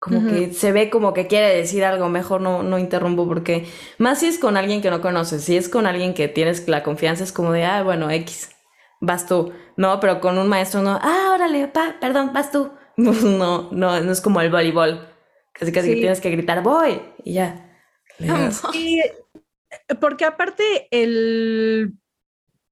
Como 0.00 0.28
que 0.28 0.52
se 0.54 0.70
ve 0.72 0.90
como 0.90 1.12
que 1.12 1.26
quiere 1.26 1.54
decir 1.54 1.84
algo, 1.84 2.08
mejor 2.08 2.40
no, 2.40 2.62
no 2.62 2.78
interrumpo 2.78 3.26
porque 3.26 3.66
más 3.98 4.20
si 4.20 4.26
es 4.26 4.38
con 4.38 4.56
alguien 4.56 4.80
que 4.80 4.90
no 4.90 5.00
conoces, 5.00 5.42
si 5.44 5.56
es 5.56 5.68
con 5.68 5.86
alguien 5.86 6.14
que 6.14 6.28
tienes 6.28 6.66
la 6.68 6.84
confianza, 6.84 7.24
es 7.24 7.32
como 7.32 7.52
de, 7.52 7.64
ah, 7.64 7.82
bueno, 7.82 8.08
X, 8.10 8.50
vas 9.00 9.26
tú, 9.26 9.52
no, 9.76 10.00
pero 10.00 10.20
con 10.20 10.38
un 10.38 10.48
maestro 10.48 10.82
no, 10.82 10.98
ah, 11.02 11.32
órale, 11.34 11.68
pa, 11.68 11.96
perdón, 12.00 12.30
vas 12.32 12.52
tú. 12.52 12.70
No, 12.98 13.70
no, 13.70 14.00
no 14.00 14.12
es 14.12 14.20
como 14.20 14.40
el 14.40 14.50
voleibol. 14.50 15.08
Casi 15.52 15.72
casi 15.72 15.88
que 15.88 15.96
tienes 15.96 16.20
que 16.20 16.30
gritar, 16.30 16.62
voy, 16.62 17.00
y 17.24 17.34
ya. 17.34 17.64
Sí, 18.72 19.00
porque 20.00 20.24
aparte 20.24 20.88
el, 20.90 21.94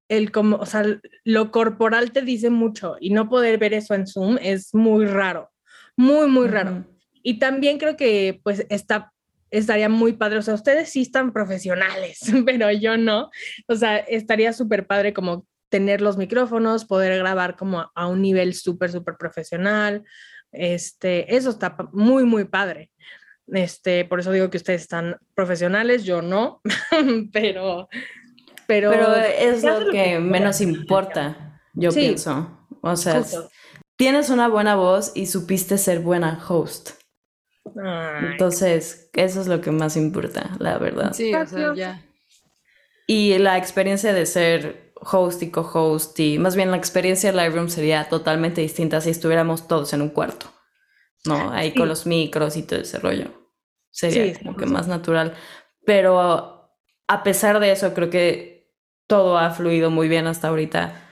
el 0.08 0.30
como, 0.32 0.56
o 0.56 0.66
sea, 0.66 0.84
lo 1.24 1.50
corporal 1.50 2.12
te 2.12 2.22
dice 2.22 2.50
mucho 2.50 2.96
y 3.00 3.10
no 3.10 3.28
poder 3.28 3.58
ver 3.58 3.74
eso 3.74 3.94
en 3.94 4.06
Zoom 4.06 4.38
es 4.40 4.74
muy 4.74 5.06
raro, 5.06 5.50
muy, 5.96 6.28
muy 6.28 6.48
raro. 6.48 6.84
Y 7.22 7.38
también 7.38 7.78
creo 7.78 7.96
que 7.96 8.40
pues 8.42 8.66
está, 8.68 9.12
estaría 9.50 9.88
muy 9.88 10.12
padre, 10.12 10.38
o 10.38 10.42
sea, 10.42 10.54
ustedes 10.54 10.90
sí 10.90 11.02
están 11.02 11.32
profesionales, 11.32 12.20
pero 12.46 12.70
yo 12.70 12.96
no, 12.96 13.30
o 13.68 13.74
sea, 13.74 13.98
estaría 13.98 14.52
súper 14.52 14.86
padre 14.86 15.12
como 15.12 15.46
tener 15.68 16.00
los 16.00 16.16
micrófonos, 16.16 16.84
poder 16.84 17.18
grabar 17.18 17.56
como 17.56 17.90
a 17.94 18.06
un 18.06 18.22
nivel 18.22 18.54
súper, 18.54 18.90
súper 18.90 19.16
profesional. 19.16 20.04
Este, 20.52 21.34
eso 21.34 21.50
está 21.50 21.76
muy, 21.92 22.24
muy 22.24 22.44
padre. 22.44 22.90
Este, 23.48 24.04
por 24.04 24.20
eso 24.20 24.32
digo 24.32 24.50
que 24.50 24.56
ustedes 24.56 24.82
están 24.82 25.16
profesionales, 25.34 26.04
yo 26.04 26.20
no, 26.20 26.60
pero, 27.32 27.88
pero, 28.66 28.90
pero 28.90 29.14
es 29.14 29.62
lo 29.62 29.90
que, 29.90 30.18
menos 30.18 30.60
importa, 30.60 31.60
yo 31.74 31.92
pienso. 31.92 32.66
O 32.80 32.96
sea, 32.96 33.22
tienes 33.96 34.30
una 34.30 34.48
buena 34.48 34.74
voz 34.74 35.12
y 35.14 35.26
supiste 35.26 35.78
ser 35.78 36.00
buena 36.00 36.40
host. 36.48 36.90
Entonces, 38.30 39.10
eso 39.12 39.40
es 39.40 39.46
lo 39.48 39.60
que 39.60 39.70
más 39.70 39.96
importa, 39.96 40.56
la 40.58 40.78
verdad. 40.78 41.12
Sí, 41.12 41.34
o 41.34 41.46
sea, 41.46 41.74
ya. 41.74 42.02
Y 43.06 43.38
la 43.38 43.56
experiencia 43.56 44.12
de 44.12 44.26
ser 44.26 44.85
host 45.00 45.42
y 45.42 45.50
co-host 45.50 46.18
y 46.20 46.38
más 46.38 46.56
bien 46.56 46.70
la 46.70 46.76
experiencia 46.76 47.30
de 47.30 47.36
Lightroom 47.36 47.68
sería 47.68 48.08
totalmente 48.08 48.60
distinta 48.60 49.00
si 49.00 49.10
estuviéramos 49.10 49.68
todos 49.68 49.92
en 49.92 50.02
un 50.02 50.08
cuarto. 50.08 50.46
¿no? 51.26 51.50
Ahí 51.52 51.74
con 51.74 51.88
los 51.88 52.06
micros 52.06 52.56
y 52.56 52.62
todo 52.62 52.80
ese 52.80 52.98
rollo. 52.98 53.30
Sería 53.90 54.38
como 54.38 54.56
que 54.56 54.66
más 54.66 54.88
natural. 54.88 55.34
Pero 55.84 56.70
a 57.08 57.22
pesar 57.22 57.60
de 57.60 57.72
eso, 57.72 57.94
creo 57.94 58.10
que 58.10 58.72
todo 59.06 59.38
ha 59.38 59.50
fluido 59.50 59.90
muy 59.90 60.08
bien 60.08 60.26
hasta 60.26 60.48
ahorita. 60.48 61.02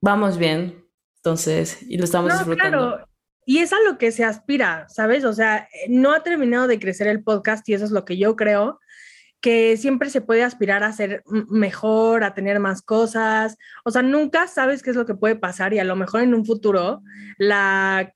Vamos 0.00 0.38
bien, 0.38 0.86
entonces, 1.16 1.82
y 1.82 1.98
lo 1.98 2.04
estamos 2.04 2.32
disfrutando. 2.32 2.78
Claro. 2.78 3.08
Y 3.48 3.58
es 3.58 3.72
a 3.72 3.76
lo 3.88 3.96
que 3.96 4.10
se 4.10 4.24
aspira, 4.24 4.88
¿sabes? 4.88 5.24
O 5.24 5.32
sea, 5.32 5.68
no 5.88 6.12
ha 6.12 6.24
terminado 6.24 6.66
de 6.66 6.80
crecer 6.80 7.06
el 7.06 7.22
podcast 7.22 7.68
y 7.68 7.74
eso 7.74 7.84
es 7.84 7.92
lo 7.92 8.04
que 8.04 8.16
yo 8.16 8.34
creo, 8.34 8.80
que 9.46 9.76
siempre 9.76 10.10
se 10.10 10.20
puede 10.20 10.42
aspirar 10.42 10.82
a 10.82 10.90
ser 10.90 11.22
mejor, 11.24 12.24
a 12.24 12.34
tener 12.34 12.58
más 12.58 12.82
cosas. 12.82 13.56
O 13.84 13.92
sea, 13.92 14.02
nunca 14.02 14.48
sabes 14.48 14.82
qué 14.82 14.90
es 14.90 14.96
lo 14.96 15.06
que 15.06 15.14
puede 15.14 15.36
pasar 15.36 15.72
y 15.72 15.78
a 15.78 15.84
lo 15.84 15.94
mejor 15.94 16.22
en 16.22 16.34
un 16.34 16.44
futuro 16.44 17.00
la, 17.38 18.12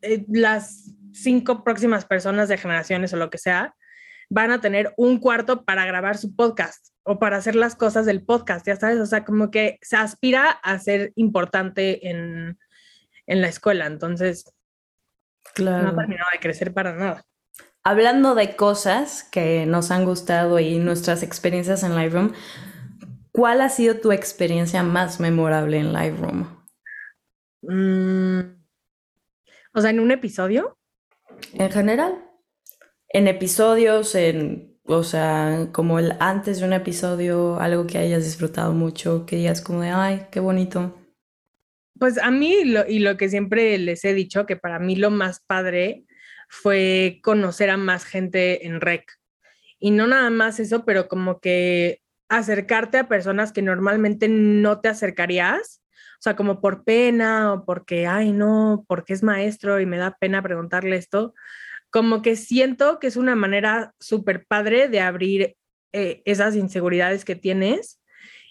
eh, 0.00 0.24
las 0.26 0.94
cinco 1.12 1.64
próximas 1.64 2.06
personas 2.06 2.48
de 2.48 2.56
generaciones 2.56 3.12
o 3.12 3.18
lo 3.18 3.28
que 3.28 3.36
sea 3.36 3.74
van 4.30 4.52
a 4.52 4.62
tener 4.62 4.94
un 4.96 5.18
cuarto 5.18 5.66
para 5.66 5.84
grabar 5.84 6.16
su 6.16 6.34
podcast 6.34 6.94
o 7.02 7.18
para 7.18 7.36
hacer 7.36 7.56
las 7.56 7.76
cosas 7.76 8.06
del 8.06 8.24
podcast, 8.24 8.66
ya 8.66 8.76
sabes, 8.76 9.00
o 9.00 9.04
sea, 9.04 9.22
como 9.22 9.50
que 9.50 9.78
se 9.82 9.96
aspira 9.96 10.48
a 10.48 10.78
ser 10.78 11.12
importante 11.16 12.08
en, 12.08 12.58
en 13.26 13.42
la 13.42 13.48
escuela, 13.48 13.84
entonces 13.84 14.50
claro. 15.54 15.82
no 15.82 15.90
ha 15.90 15.96
terminado 15.96 16.30
de 16.32 16.40
crecer 16.40 16.72
para 16.72 16.94
nada. 16.94 17.22
Hablando 17.86 18.34
de 18.34 18.56
cosas 18.56 19.24
que 19.24 19.66
nos 19.66 19.90
han 19.90 20.06
gustado 20.06 20.58
y 20.58 20.78
nuestras 20.78 21.22
experiencias 21.22 21.82
en 21.82 21.94
Lightroom, 21.94 22.32
¿cuál 23.30 23.60
ha 23.60 23.68
sido 23.68 24.00
tu 24.00 24.10
experiencia 24.10 24.82
más 24.82 25.20
memorable 25.20 25.76
en 25.76 25.92
Lightroom? 25.92 26.46
Mm, 27.60 28.40
o 29.74 29.80
sea, 29.82 29.90
en 29.90 30.00
un 30.00 30.10
episodio. 30.12 30.78
En 31.52 31.70
general. 31.70 32.24
En 33.10 33.28
episodios, 33.28 34.14
en, 34.14 34.78
o 34.84 35.02
sea, 35.02 35.68
como 35.70 35.98
el 35.98 36.14
antes 36.20 36.60
de 36.60 36.66
un 36.66 36.72
episodio, 36.72 37.60
algo 37.60 37.86
que 37.86 37.98
hayas 37.98 38.24
disfrutado 38.24 38.72
mucho, 38.72 39.26
que 39.26 39.36
digas 39.36 39.60
como 39.60 39.82
de, 39.82 39.90
ay, 39.90 40.26
qué 40.30 40.40
bonito. 40.40 40.98
Pues 41.98 42.16
a 42.16 42.30
mí, 42.30 42.54
y 42.88 42.98
lo 43.00 43.16
que 43.18 43.28
siempre 43.28 43.76
les 43.76 44.06
he 44.06 44.14
dicho, 44.14 44.46
que 44.46 44.56
para 44.56 44.78
mí 44.78 44.96
lo 44.96 45.10
más 45.10 45.42
padre 45.46 46.06
fue 46.54 47.20
conocer 47.22 47.68
a 47.68 47.76
más 47.76 48.04
gente 48.04 48.66
en 48.66 48.80
REC. 48.80 49.04
Y 49.78 49.90
no 49.90 50.06
nada 50.06 50.30
más 50.30 50.60
eso, 50.60 50.84
pero 50.84 51.08
como 51.08 51.40
que 51.40 52.00
acercarte 52.28 52.98
a 52.98 53.08
personas 53.08 53.52
que 53.52 53.60
normalmente 53.60 54.28
no 54.28 54.80
te 54.80 54.88
acercarías, 54.88 55.82
o 56.14 56.22
sea, 56.22 56.36
como 56.36 56.60
por 56.60 56.84
pena 56.84 57.52
o 57.52 57.64
porque, 57.64 58.06
ay, 58.06 58.32
no, 58.32 58.84
porque 58.88 59.12
es 59.12 59.22
maestro 59.22 59.80
y 59.80 59.86
me 59.86 59.98
da 59.98 60.16
pena 60.18 60.42
preguntarle 60.42 60.96
esto, 60.96 61.34
como 61.90 62.22
que 62.22 62.36
siento 62.36 62.98
que 62.98 63.08
es 63.08 63.16
una 63.16 63.34
manera 63.34 63.92
súper 64.00 64.46
padre 64.46 64.88
de 64.88 65.00
abrir 65.00 65.56
eh, 65.92 66.22
esas 66.24 66.56
inseguridades 66.56 67.24
que 67.24 67.36
tienes 67.36 68.00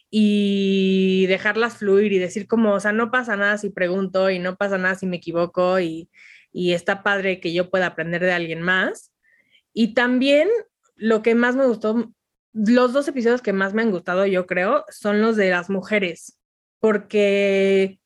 y 0.09 1.25
dejarlas 1.27 1.77
fluir 1.77 2.13
y 2.13 2.19
decir 2.19 2.47
como, 2.47 2.73
o 2.73 2.79
sea, 2.79 2.91
no 2.91 3.11
pasa 3.11 3.35
nada 3.35 3.57
si 3.57 3.69
pregunto 3.69 4.29
y 4.29 4.39
no 4.39 4.55
pasa 4.55 4.77
nada 4.77 4.95
si 4.95 5.07
me 5.07 5.17
equivoco 5.17 5.79
y 5.79 6.09
y 6.53 6.73
está 6.73 7.03
padre 7.03 7.41
que 7.41 7.51
yo 7.51 7.69
pueda 7.69 7.87
aprender 7.87 8.21
de 8.21 8.31
alguien 8.31 8.61
más. 8.61 9.11
Y 9.73 9.95
también 9.95 10.47
lo 10.95 11.21
que 11.23 11.35
más 11.35 11.55
me 11.55 11.65
gustó, 11.65 12.13
los 12.53 12.93
dos 12.93 13.07
episodios 13.07 13.41
que 13.41 13.51
más 13.51 13.73
me 13.73 13.81
han 13.81 13.91
gustado, 13.91 14.25
yo 14.27 14.45
creo, 14.45 14.85
son 14.89 15.21
los 15.21 15.35
de 15.35 15.49
las 15.49 15.69
mujeres, 15.69 16.39
porque 16.79 17.99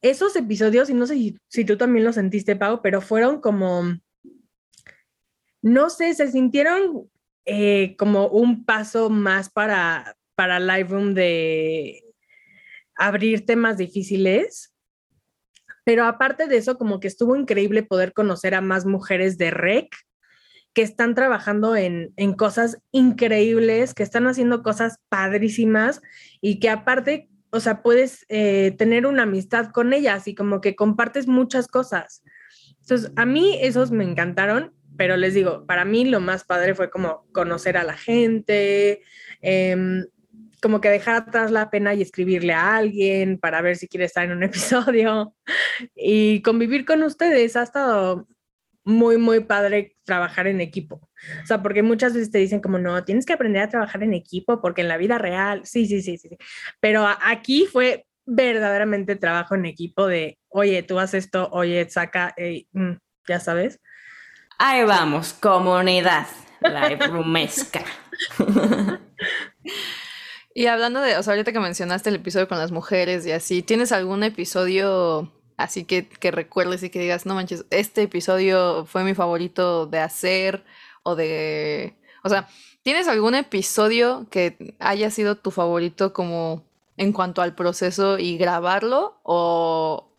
esos 0.00 0.34
episodios, 0.34 0.88
y 0.88 0.94
no 0.94 1.06
sé 1.06 1.36
si, 1.48 1.64
tú 1.64 1.76
también 1.76 2.06
lo 2.06 2.12
sentiste, 2.12 2.56
Pau, 2.56 2.80
pero 2.82 3.02
fueron 3.02 3.40
como, 3.42 3.98
no 5.60 5.90
sé, 5.90 6.14
se 6.14 6.32
sintieron 6.32 7.10
eh, 7.44 7.94
como 7.98 8.28
un 8.28 8.64
paso 8.64 9.10
más 9.10 9.50
para, 9.50 10.16
para 10.34 10.58
Lightroom 10.58 11.12
de 11.12 12.02
abrir 12.96 13.44
temas 13.44 13.76
difíciles 13.76 14.72
pero 15.90 16.04
aparte 16.04 16.46
de 16.46 16.56
eso, 16.56 16.78
como 16.78 17.00
que 17.00 17.08
estuvo 17.08 17.34
increíble 17.34 17.82
poder 17.82 18.12
conocer 18.12 18.54
a 18.54 18.60
más 18.60 18.86
mujeres 18.86 19.38
de 19.38 19.50
REC 19.50 19.88
que 20.72 20.82
están 20.82 21.16
trabajando 21.16 21.74
en, 21.74 22.12
cosas 22.38 22.80
increíbles, 22.92 23.92
que 23.92 24.04
están 24.04 24.28
haciendo 24.28 24.62
cosas 24.62 24.98
padrísimas 25.08 26.00
y 26.40 26.60
que 26.60 26.70
aparte, 26.70 27.28
o 27.50 27.58
sea, 27.58 27.82
puedes 27.82 28.24
eh, 28.28 28.72
tener 28.78 29.04
una 29.04 29.24
amistad 29.24 29.72
con 29.72 29.92
ellas 29.92 30.28
y 30.28 30.36
como 30.36 30.60
que 30.60 30.76
compartes 30.76 31.26
muchas 31.26 31.66
cosas. 31.66 32.22
Entonces, 32.82 33.10
a 33.16 33.26
mí 33.26 33.58
esos 33.60 33.90
me 33.90 34.04
encantaron, 34.04 34.72
pero 34.96 35.16
les 35.16 35.34
digo, 35.34 35.66
para 35.66 35.84
mí 35.84 36.04
lo 36.04 36.20
más 36.20 36.44
padre 36.44 36.76
fue 36.76 36.88
como 36.88 37.26
conocer 37.32 37.76
a 37.76 37.82
la 37.82 37.96
gente, 37.96 39.02
eh, 39.42 40.04
como 40.60 40.80
que 40.80 40.88
dejar 40.88 41.16
atrás 41.16 41.50
la 41.50 41.70
pena 41.70 41.94
y 41.94 42.02
escribirle 42.02 42.52
a 42.52 42.76
alguien 42.76 43.38
para 43.38 43.62
ver 43.62 43.76
si 43.76 43.88
quiere 43.88 44.06
estar 44.06 44.24
en 44.24 44.32
un 44.32 44.42
episodio 44.44 45.34
y 45.94 46.42
convivir 46.42 46.84
con 46.84 47.02
ustedes. 47.02 47.56
Ha 47.56 47.62
estado 47.62 48.26
muy, 48.84 49.18
muy 49.18 49.40
padre 49.40 49.96
trabajar 50.04 50.46
en 50.46 50.60
equipo. 50.60 51.08
O 51.42 51.46
sea, 51.46 51.62
porque 51.62 51.82
muchas 51.82 52.14
veces 52.14 52.30
te 52.30 52.38
dicen 52.38 52.60
como, 52.60 52.78
no, 52.78 53.04
tienes 53.04 53.26
que 53.26 53.32
aprender 53.32 53.62
a 53.62 53.68
trabajar 53.68 54.02
en 54.02 54.14
equipo 54.14 54.60
porque 54.60 54.82
en 54.82 54.88
la 54.88 54.96
vida 54.96 55.18
real, 55.18 55.62
sí, 55.64 55.86
sí, 55.86 56.02
sí, 56.02 56.18
sí. 56.18 56.28
sí. 56.30 56.36
Pero 56.80 57.06
aquí 57.06 57.66
fue 57.66 58.06
verdaderamente 58.26 59.16
trabajo 59.16 59.54
en 59.54 59.66
equipo 59.66 60.06
de, 60.06 60.38
oye, 60.48 60.82
tú 60.82 60.98
haces 60.98 61.24
esto, 61.24 61.48
oye, 61.52 61.88
saca, 61.90 62.34
mm, 62.72 62.92
ya 63.28 63.40
sabes. 63.40 63.80
Ahí 64.58 64.84
vamos, 64.84 65.32
comunidad, 65.32 66.26
la 66.60 66.88
rumesca. 67.06 67.82
Y 70.54 70.66
hablando 70.66 71.00
de, 71.00 71.16
o 71.16 71.22
sea, 71.22 71.34
ahorita 71.34 71.52
que 71.52 71.60
mencionaste 71.60 72.10
el 72.10 72.16
episodio 72.16 72.48
con 72.48 72.58
las 72.58 72.72
mujeres 72.72 73.24
y 73.26 73.32
así, 73.32 73.62
¿tienes 73.62 73.92
algún 73.92 74.24
episodio 74.24 75.32
así 75.60 75.84
que, 75.84 76.08
que 76.08 76.30
recuerdes 76.30 76.82
y 76.82 76.90
que 76.90 77.00
digas, 77.00 77.26
no 77.26 77.34
manches, 77.34 77.66
este 77.70 78.02
episodio 78.02 78.86
fue 78.86 79.04
mi 79.04 79.14
favorito 79.14 79.86
de 79.86 79.98
hacer 79.98 80.64
o 81.02 81.14
de... 81.14 81.96
O 82.24 82.28
sea, 82.28 82.48
¿tienes 82.82 83.08
algún 83.08 83.34
episodio 83.34 84.26
que 84.30 84.76
haya 84.78 85.10
sido 85.10 85.36
tu 85.36 85.50
favorito 85.50 86.12
como 86.12 86.64
en 86.96 87.12
cuanto 87.12 87.42
al 87.42 87.54
proceso 87.54 88.18
y 88.18 88.36
grabarlo? 88.36 89.20
O, 89.22 90.12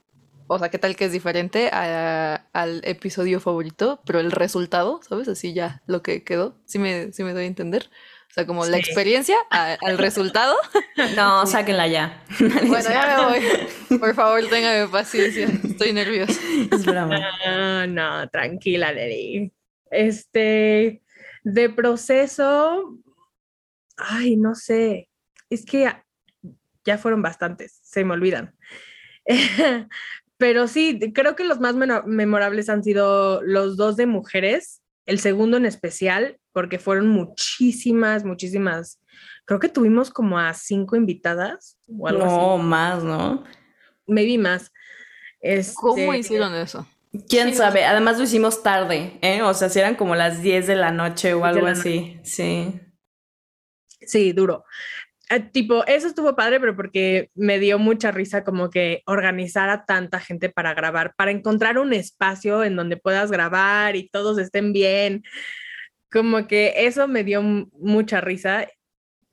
o 0.47 0.59
sea, 0.59 0.69
¿qué 0.69 0.79
tal 0.79 0.95
que 0.95 1.05
es 1.05 1.11
diferente 1.11 1.69
al 1.69 2.81
episodio 2.83 3.39
favorito, 3.39 3.99
pero 4.05 4.19
el 4.19 4.31
resultado, 4.31 5.01
¿sabes? 5.07 5.27
Así 5.27 5.53
ya 5.53 5.81
lo 5.87 6.01
que 6.01 6.23
quedó, 6.23 6.55
sí 6.65 6.79
me, 6.79 7.11
sí 7.13 7.23
me 7.23 7.33
doy 7.33 7.43
a 7.43 7.47
entender. 7.47 7.89
O 8.31 8.33
sea, 8.33 8.45
como 8.45 8.65
la 8.65 8.77
experiencia 8.77 9.35
al 9.49 9.97
resultado. 9.97 10.55
No, 11.15 11.45
sáquenla 11.47 11.87
ya. 11.87 12.23
bueno, 12.39 12.89
ya 12.89 13.17
me 13.17 13.25
voy. 13.25 13.99
Por 13.99 14.13
favor, 14.13 14.47
téngame 14.47 14.87
paciencia. 14.87 15.47
Estoy 15.47 15.93
nerviosa. 15.93 16.39
Es 16.71 16.85
broma. 16.85 17.19
No, 17.45 17.87
no, 17.87 18.29
tranquila, 18.29 18.93
Lely. 18.93 19.51
Este, 19.89 21.01
de 21.43 21.69
proceso, 21.69 22.97
ay, 23.97 24.37
no 24.37 24.55
sé. 24.55 25.09
Es 25.49 25.65
que 25.65 25.91
ya 26.85 26.97
fueron 26.97 27.21
bastantes, 27.21 27.79
se 27.83 28.05
me 28.05 28.13
olvidan. 28.13 28.55
Pero 30.37 30.67
sí, 30.67 30.99
creo 31.13 31.35
que 31.35 31.43
los 31.43 31.59
más 31.59 31.75
memorables 31.75 32.69
han 32.69 32.83
sido 32.83 33.41
los 33.41 33.75
dos 33.75 33.97
de 33.97 34.05
mujeres, 34.05 34.81
el 35.05 35.19
segundo 35.19 35.57
en 35.57 35.65
especial, 35.65 36.37
porque 36.51 36.79
fueron 36.79 37.07
muchísimas, 37.07 38.23
muchísimas. 38.23 38.99
Creo 39.45 39.59
que 39.59 39.69
tuvimos 39.69 40.09
como 40.09 40.39
a 40.39 40.53
cinco 40.53 40.95
invitadas 40.95 41.77
o 41.87 42.07
algo 42.07 42.25
no, 42.25 42.57
más, 42.57 43.03
¿no? 43.03 43.43
Maybe 44.07 44.37
más. 44.37 44.71
¿Cómo 45.75 46.13
este, 46.13 46.19
hicieron 46.19 46.53
eso? 46.53 46.87
¿Quién 47.27 47.53
sabe? 47.55 47.83
Además 47.83 48.17
lo 48.17 48.23
hicimos 48.23 48.63
tarde, 48.63 49.17
¿eh? 49.21 49.41
O 49.41 49.53
sea, 49.53 49.69
si 49.69 49.79
eran 49.79 49.95
como 49.95 50.15
las 50.15 50.41
10 50.41 50.67
de 50.67 50.75
la 50.75 50.91
noche 50.91 51.33
o 51.33 51.43
algo 51.43 51.67
así. 51.67 52.19
Sí. 52.23 52.79
Sí, 54.01 54.31
duro. 54.31 54.63
Eh, 55.29 55.39
tipo, 55.39 55.85
eso 55.87 56.07
estuvo 56.07 56.35
padre, 56.35 56.59
pero 56.59 56.75
porque 56.75 57.29
me 57.35 57.59
dio 57.59 57.79
mucha 57.79 58.11
risa 58.11 58.43
como 58.43 58.69
que 58.69 59.01
organizar 59.05 59.69
a 59.69 59.85
tanta 59.85 60.19
gente 60.19 60.49
para 60.49 60.73
grabar, 60.73 61.13
para 61.15 61.31
encontrar 61.31 61.77
un 61.77 61.93
espacio 61.93 62.63
en 62.63 62.75
donde 62.75 62.97
puedas 62.97 63.31
grabar 63.31 63.95
y 63.95 64.09
todos 64.09 64.37
estén 64.37 64.73
bien. 64.73 65.23
Como 66.11 66.47
que 66.47 66.73
eso 66.85 67.07
me 67.07 67.23
dio 67.23 67.41
mucha 67.41 68.21
risa, 68.21 68.67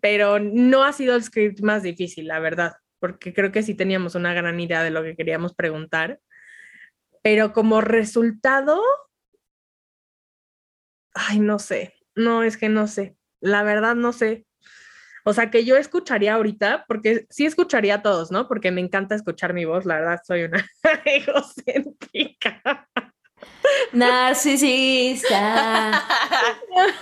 pero 0.00 0.38
no 0.38 0.84
ha 0.84 0.92
sido 0.92 1.16
el 1.16 1.24
script 1.24 1.60
más 1.60 1.82
difícil, 1.82 2.28
la 2.28 2.38
verdad, 2.38 2.74
porque 3.00 3.34
creo 3.34 3.50
que 3.50 3.62
sí 3.62 3.74
teníamos 3.74 4.14
una 4.14 4.32
gran 4.32 4.58
idea 4.60 4.82
de 4.82 4.90
lo 4.90 5.02
que 5.02 5.16
queríamos 5.16 5.54
preguntar. 5.54 6.20
Pero 7.22 7.52
como 7.52 7.80
resultado, 7.80 8.80
ay, 11.14 11.40
no 11.40 11.58
sé, 11.58 11.94
no, 12.14 12.44
es 12.44 12.56
que 12.56 12.68
no 12.68 12.86
sé, 12.86 13.16
la 13.40 13.62
verdad 13.64 13.96
no 13.96 14.12
sé. 14.12 14.46
O 15.24 15.34
sea, 15.34 15.50
que 15.50 15.64
yo 15.64 15.76
escucharía 15.76 16.34
ahorita, 16.34 16.84
porque 16.88 17.26
sí 17.28 17.44
escucharía 17.44 17.96
a 17.96 18.02
todos, 18.02 18.30
¿no? 18.30 18.48
Porque 18.48 18.70
me 18.70 18.80
encanta 18.80 19.14
escuchar 19.14 19.52
mi 19.52 19.64
voz, 19.64 19.84
la 19.84 19.96
verdad, 19.96 20.20
soy 20.24 20.44
una 20.44 20.64
egocéntrica. 21.04 22.88
Narcisista. 23.92 25.28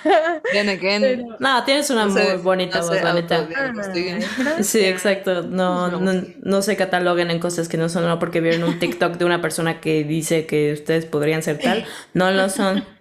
No, 1.38 1.64
tienes 1.64 1.90
una 1.90 2.06
muy 2.06 2.36
bonita 2.42 2.80
voz, 2.80 3.02
la 3.02 3.12
neta. 3.12 3.48
Sí, 4.62 4.84
exacto. 4.84 5.42
No, 5.42 5.88
no, 5.88 6.22
no 6.42 6.62
se 6.62 6.76
cataloguen 6.76 7.30
en 7.30 7.38
cosas 7.38 7.68
que 7.68 7.76
no 7.76 7.88
son, 7.88 8.06
no 8.06 8.18
porque 8.18 8.40
vieron 8.40 8.64
un 8.64 8.78
TikTok 8.78 9.16
de 9.16 9.24
una 9.24 9.40
persona 9.40 9.80
que 9.80 10.04
dice 10.04 10.46
que 10.46 10.72
ustedes 10.72 11.06
podrían 11.06 11.42
ser 11.42 11.58
tal. 11.58 11.84
No 12.14 12.30
lo 12.30 12.48
son. 12.48 12.84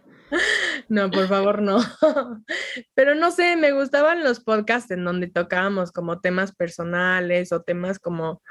No, 0.89 1.09
por 1.09 1.27
favor, 1.27 1.61
no. 1.61 1.79
Pero 2.93 3.15
no 3.15 3.31
sé, 3.31 3.55
me 3.55 3.71
gustaban 3.71 4.23
los 4.23 4.39
podcasts 4.39 4.91
en 4.91 5.03
donde 5.03 5.27
tocábamos 5.27 5.91
como 5.91 6.19
temas 6.19 6.53
personales 6.53 7.51
o 7.51 7.61
temas 7.61 7.99
como 7.99 8.41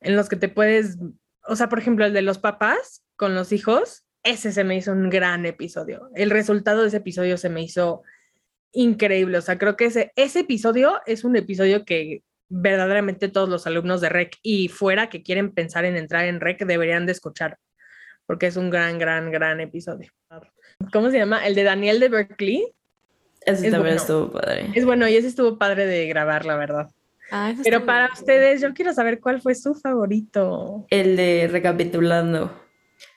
en 0.00 0.16
los 0.16 0.28
que 0.28 0.36
te 0.36 0.48
puedes, 0.48 0.98
o 1.46 1.56
sea, 1.56 1.68
por 1.68 1.78
ejemplo, 1.78 2.04
el 2.04 2.12
de 2.12 2.22
los 2.22 2.38
papás 2.38 3.04
con 3.16 3.34
los 3.34 3.52
hijos, 3.52 4.04
ese 4.22 4.52
se 4.52 4.64
me 4.64 4.76
hizo 4.76 4.92
un 4.92 5.10
gran 5.10 5.46
episodio. 5.46 6.10
El 6.14 6.30
resultado 6.30 6.82
de 6.82 6.88
ese 6.88 6.98
episodio 6.98 7.36
se 7.36 7.48
me 7.48 7.62
hizo 7.62 8.02
increíble. 8.72 9.38
O 9.38 9.42
sea, 9.42 9.58
creo 9.58 9.76
que 9.76 9.86
ese, 9.86 10.12
ese 10.16 10.40
episodio 10.40 11.00
es 11.06 11.24
un 11.24 11.36
episodio 11.36 11.84
que 11.84 12.22
verdaderamente 12.48 13.28
todos 13.28 13.48
los 13.48 13.66
alumnos 13.66 14.00
de 14.00 14.08
REC 14.08 14.38
y 14.42 14.68
fuera 14.68 15.08
que 15.08 15.22
quieren 15.22 15.52
pensar 15.52 15.84
en 15.84 15.96
entrar 15.96 16.24
en 16.24 16.40
REC 16.40 16.64
deberían 16.64 17.06
de 17.06 17.12
escuchar, 17.12 17.58
porque 18.26 18.46
es 18.46 18.56
un 18.56 18.70
gran, 18.70 18.98
gran, 18.98 19.30
gran 19.30 19.60
episodio. 19.60 20.10
¿Cómo 20.92 21.10
se 21.10 21.18
llama? 21.18 21.46
El 21.46 21.54
de 21.54 21.64
Daniel 21.64 22.00
de 22.00 22.08
Berkeley. 22.08 22.72
Ese 23.42 23.70
también 23.70 23.96
estuvo 23.96 24.30
padre. 24.30 24.70
Es 24.74 24.84
bueno 24.84 25.08
y 25.08 25.16
ese 25.16 25.28
estuvo 25.28 25.58
padre 25.58 25.86
de 25.86 26.06
grabar, 26.06 26.44
la 26.44 26.56
verdad. 26.56 26.88
Ah, 27.30 27.52
Pero 27.62 27.84
para 27.84 28.10
ustedes, 28.12 28.60
yo 28.62 28.72
quiero 28.72 28.92
saber 28.94 29.20
cuál 29.20 29.40
fue 29.42 29.54
su 29.54 29.74
favorito. 29.74 30.86
El 30.90 31.16
de 31.16 31.48
Recapitulando, 31.50 32.50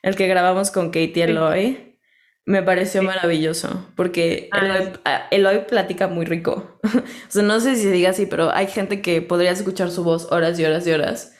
el 0.01 0.15
que 0.15 0.27
grabamos 0.27 0.71
con 0.71 0.87
Katie 0.87 1.23
Eloy. 1.23 1.97
Me 2.45 2.63
pareció 2.63 3.03
maravilloso 3.03 3.87
porque 3.95 4.49
ah, 4.51 4.93
ah, 5.05 5.27
Eloy, 5.29 5.65
platica 5.67 6.07
muy 6.07 6.25
rico. 6.25 6.79
o 6.83 7.01
sea, 7.29 7.43
no 7.43 7.59
sé 7.59 7.75
si 7.75 7.83
se 7.83 7.91
diga 7.91 8.09
así, 8.09 8.25
pero 8.25 8.51
hay 8.51 8.67
gente 8.67 9.01
que 9.01 9.21
podría 9.21 9.51
escuchar 9.51 9.91
su 9.91 10.03
voz 10.03 10.31
horas 10.31 10.59
y 10.59 10.65
horas 10.65 10.85
y 10.87 10.91
horas. 10.91 11.35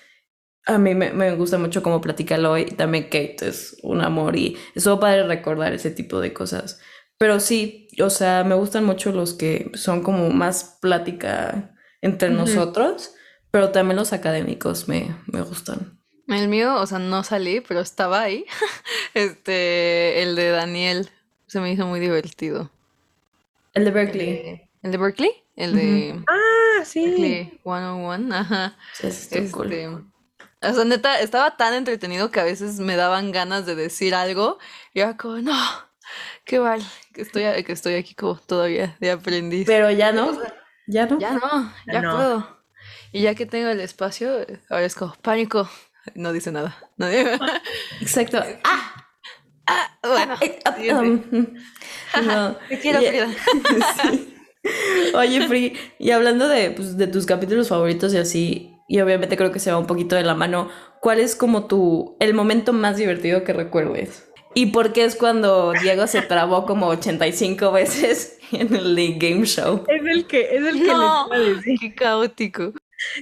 A 0.68 0.78
mí 0.78 0.94
me, 0.94 1.36
gusta 1.36 1.58
mucho 1.58 1.82
cómo 1.82 2.02
platica 2.02 2.36
Eloy. 2.36 2.66
También 2.66 3.06
Kate 3.06 3.38
es 3.42 3.78
un 3.82 4.02
amor 4.02 4.36
y 4.36 4.58
estuvo 4.76 5.00
padre 5.00 5.24
recordar 5.24 5.74
ese 5.74 5.90
tipo 5.90 6.22
de 6.22 6.34
cosas. 6.34 6.80
Pero 7.18 7.40
sí, 7.40 7.88
o 8.02 8.10
sea, 8.10 8.44
me 8.44 8.56
gustan 8.56 8.84
mucho 8.86 9.12
los 9.12 9.34
que 9.34 9.72
son 9.74 10.04
como 10.04 10.30
más 10.30 10.78
plática 10.82 11.76
entre 12.02 12.30
nosotros, 12.30 13.14
pero 13.52 13.70
también 13.70 13.98
los 13.98 14.14
académicos 14.14 14.88
me, 14.88 15.16
me 15.28 15.42
gustan. 15.42 16.01
El 16.32 16.48
mío, 16.48 16.76
o 16.76 16.88
sea, 16.88 17.00
no 17.00 17.24
salí, 17.24 17.62
pero 17.62 17.82
estaba 17.82 18.22
ahí. 18.22 18.46
Este, 19.14 20.24
el 20.24 20.38
de 20.38 20.52
Daniel 20.52 21.10
se 21.46 21.60
me 21.60 21.70
hizo 21.70 21.86
muy 21.86 22.00
divertido. 22.00 22.72
El 23.74 23.84
de 23.84 23.92
Berkeley. 23.92 24.70
¿El 24.84 24.92
de 24.92 24.98
Berkeley? 24.98 25.32
El 25.58 25.76
de. 25.76 26.24
Ah, 26.28 26.86
sí. 26.86 27.06
Berkeley 27.06 27.60
101, 27.64 28.34
ajá. 28.36 28.78
Sí, 28.94 29.08
este, 29.08 29.50
O 29.50 30.74
sea, 30.74 30.86
neta, 30.86 31.20
estaba 31.20 31.58
tan 31.58 31.74
entretenido 31.74 32.32
que 32.32 32.40
a 32.40 32.46
veces 32.46 32.80
me 32.80 32.96
daban 32.96 33.34
ganas 33.34 33.66
de 33.66 33.76
decir 33.76 34.16
algo. 34.16 34.60
Y 34.94 35.02
era 35.02 35.18
como, 35.18 35.40
no, 35.40 35.58
qué 36.46 36.60
mal, 36.60 36.82
que 37.14 37.22
estoy, 37.22 37.44
que 37.64 37.74
estoy 37.74 37.96
aquí 37.96 38.16
como 38.16 38.36
todavía 38.36 38.96
de 39.02 39.12
aprendiz. 39.12 39.68
Pero 39.68 39.92
ya 39.92 40.14
no, 40.14 40.40
ya 40.88 41.06
no. 41.06 41.20
Ya 41.20 41.34
no, 41.34 41.74
ya 41.86 42.02
puedo. 42.02 42.62
Y 43.12 43.24
ya 43.24 43.36
que 43.36 43.46
tengo 43.46 43.70
el 43.70 43.82
espacio, 43.82 44.46
ahora 44.70 44.86
es 44.86 44.96
como 44.96 45.14
pánico, 45.22 45.70
no 46.16 46.34
dice 46.34 46.52
nada. 46.52 46.78
Exacto. 48.00 48.44
¡Ah! 48.64 49.06
¡Ah! 49.68 49.98
Bueno. 50.04 50.36
Ah, 50.66 50.76
eh, 50.80 50.94
um, 50.94 51.22
no. 52.26 52.56
Te 52.70 52.80
quiero, 52.80 53.00
Frida. 53.00 53.28
Oye, 55.16 55.48
Free, 55.48 55.78
y 55.98 56.12
hablando 56.12 56.48
de, 56.48 56.72
pues, 56.72 56.98
de 56.98 57.08
tus 57.08 57.26
capítulos 57.26 57.70
favoritos 57.70 58.14
y 58.14 58.18
así, 58.18 58.76
y 58.88 59.00
obviamente 59.00 59.38
creo 59.38 59.52
que 59.52 59.60
se 59.60 59.72
va 59.72 59.78
un 59.78 59.88
poquito 59.88 60.16
de 60.16 60.24
la 60.24 60.36
mano, 60.36 60.70
¿cuál 61.00 61.20
es 61.20 61.36
como 61.36 61.66
tu, 61.66 62.16
el 62.20 62.34
momento 62.34 62.74
más 62.74 62.98
divertido 62.98 63.44
que 63.44 63.54
recuerdes? 63.54 64.32
¿Y 64.54 64.68
por 64.68 64.92
qué 64.92 65.06
es 65.06 65.16
cuando 65.16 65.72
Diego 65.82 66.08
se 66.08 66.22
trabó 66.22 66.66
como 66.66 66.88
85 66.88 67.72
veces 67.72 68.38
en 68.52 68.76
el 68.76 69.18
Game 69.18 69.46
Show? 69.46 69.84
Es 69.88 70.02
el 70.06 70.28
que, 70.28 70.56
es 70.56 70.66
el 70.66 70.80
que 70.80 70.88
no, 70.88 71.30
Qué 71.80 71.96
caótico. 71.96 72.74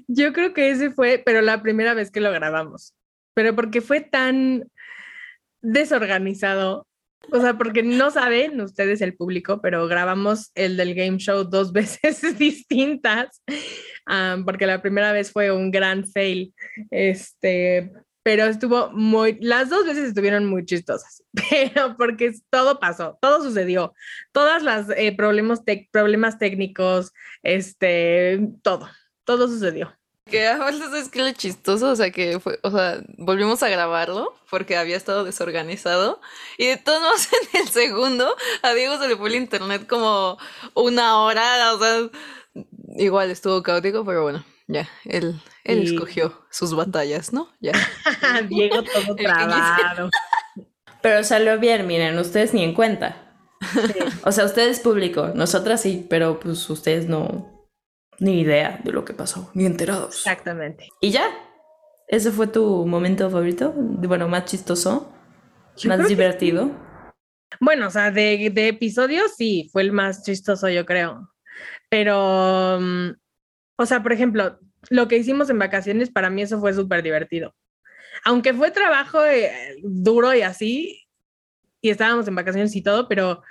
Yo 0.08 0.34
creo 0.34 0.54
que 0.54 0.72
ese 0.72 0.92
fue, 0.92 1.22
pero 1.26 1.42
la 1.42 1.62
primera 1.62 1.94
vez 1.94 2.12
que 2.12 2.22
lo 2.22 2.32
grabamos. 2.32 2.94
Pero 3.34 3.56
porque 3.56 3.82
fue 3.82 4.02
tan 4.02 4.66
desorganizado. 5.62 6.88
O 7.32 7.42
sea, 7.42 7.58
porque 7.58 7.84
no 7.84 8.12
saben 8.12 8.60
ustedes 8.62 9.02
el 9.02 9.16
público, 9.16 9.62
pero 9.62 9.88
grabamos 9.88 10.52
el 10.56 10.78
del 10.78 10.96
game 10.96 11.18
show 11.18 11.44
dos 11.44 11.72
veces 11.74 12.38
distintas, 12.38 13.44
ah, 14.08 14.38
porque 14.46 14.66
la 14.66 14.82
primera 14.82 15.12
vez 15.12 15.32
fue 15.32 15.52
un 15.52 15.70
gran 15.70 16.08
fail. 16.08 16.54
Este, 16.90 17.92
pero 18.24 18.46
estuvo 18.46 18.92
muy, 18.92 19.38
las 19.42 19.70
dos 19.70 19.86
veces 19.86 20.10
estuvieron 20.10 20.46
muy 20.46 20.66
chistosas, 20.66 21.24
pero 21.50 21.96
porque 21.98 22.34
todo 22.50 22.80
pasó, 22.80 23.18
todo 23.22 23.44
sucedió, 23.44 23.94
todas 24.32 24.64
las 24.64 24.90
eh, 24.90 25.14
problemas, 25.16 25.62
problemas 25.92 26.38
técnicos, 26.40 27.12
este, 27.44 28.50
todo 28.62 28.88
todo 29.30 29.48
sucedió. 29.48 29.96
Que 30.26 30.48
a 30.48 30.58
veces 30.66 30.92
es 30.94 31.10
que 31.10 31.22
lo 31.22 31.32
chistoso, 31.34 31.92
o 31.92 31.96
sea, 31.96 32.10
que 32.10 32.40
fue, 32.40 32.60
o 32.64 32.72
sea, 32.72 33.00
volvimos 33.20 33.62
a 33.62 33.70
grabarlo 33.70 34.34
porque 34.50 34.76
había 34.76 34.98
estado 34.98 35.24
desorganizado 35.24 36.20
y 36.58 36.66
de 36.66 36.78
todos 36.78 37.00
modos 37.00 37.28
en 37.54 37.62
el 37.62 37.70
segundo 37.70 38.36
a 38.64 38.74
Diego 38.74 38.98
se 38.98 39.08
le 39.08 39.16
fue 39.18 39.30
el 39.30 39.36
internet 39.36 39.86
como 39.88 40.40
una 40.74 41.20
hora, 41.20 41.76
o 41.76 41.80
sea, 41.80 42.10
igual 42.98 43.30
estuvo 43.30 43.62
caótico, 43.62 44.04
pero 44.04 44.24
bueno, 44.24 44.44
ya, 44.68 44.90
él, 45.06 45.40
él 45.64 45.84
escogió 45.84 46.42
sus 46.50 46.76
batallas, 46.76 47.32
¿no? 47.32 47.50
Ya. 47.60 47.74
Diego 48.50 48.82
todo 48.82 49.16
trabado. 49.16 50.10
Pero 51.04 51.24
salió 51.24 51.58
bien, 51.60 51.88
miren, 51.88 52.20
ustedes 52.20 52.54
ni 52.54 52.62
en 52.62 52.74
cuenta. 52.74 53.38
O 54.26 54.34
sea, 54.34 54.44
ustedes 54.44 54.82
público, 54.82 55.30
nosotras 55.34 55.82
sí, 55.82 56.06
pero 56.10 56.42
pues 56.42 56.70
ustedes 56.70 57.08
no, 57.08 57.59
ni 58.20 58.42
idea 58.42 58.80
de 58.84 58.92
lo 58.92 59.06
que 59.06 59.14
pasó, 59.14 59.52
ni 59.54 59.66
enterados. 59.66 60.18
Exactamente. 60.18 60.90
¿Y 61.02 61.12
ya? 61.12 61.28
¿Ese 62.08 62.32
fue 62.32 62.48
tu 62.48 62.86
momento 62.86 63.30
favorito? 63.30 63.74
Bueno, 63.76 64.28
más 64.28 64.46
chistoso, 64.46 65.14
más 65.86 66.08
divertido. 66.08 66.72
Bueno, 67.60 67.88
o 67.88 67.90
sea, 67.90 68.12
de, 68.12 68.50
de 68.54 68.68
episodios 68.70 69.36
sí, 69.38 69.70
fue 69.72 69.84
el 69.84 69.92
más 69.92 70.24
chistoso, 70.24 70.70
yo 70.70 70.86
creo. 70.86 71.30
Pero, 71.90 72.80
mm, 72.80 73.10
o 73.78 73.86
sea, 73.86 74.02
por 74.02 74.14
ejemplo, 74.14 74.60
lo 74.90 75.08
que 75.08 75.18
hicimos 75.18 75.50
en 75.50 75.60
vacaciones, 75.60 76.10
para 76.10 76.30
mí 76.30 76.42
eso 76.42 76.60
fue 76.60 76.74
súper 76.74 77.04
divertido. 77.04 77.56
Aunque 78.24 78.54
fue 78.54 78.72
trabajo 78.72 79.24
eh, 79.26 79.78
duro 79.84 80.34
y 80.34 80.42
así, 80.42 81.08
y 81.82 81.90
estábamos 81.90 82.28
en 82.28 82.36
vacaciones 82.36 82.76
y 82.76 82.82
todo, 82.82 83.08
pero 83.08 83.42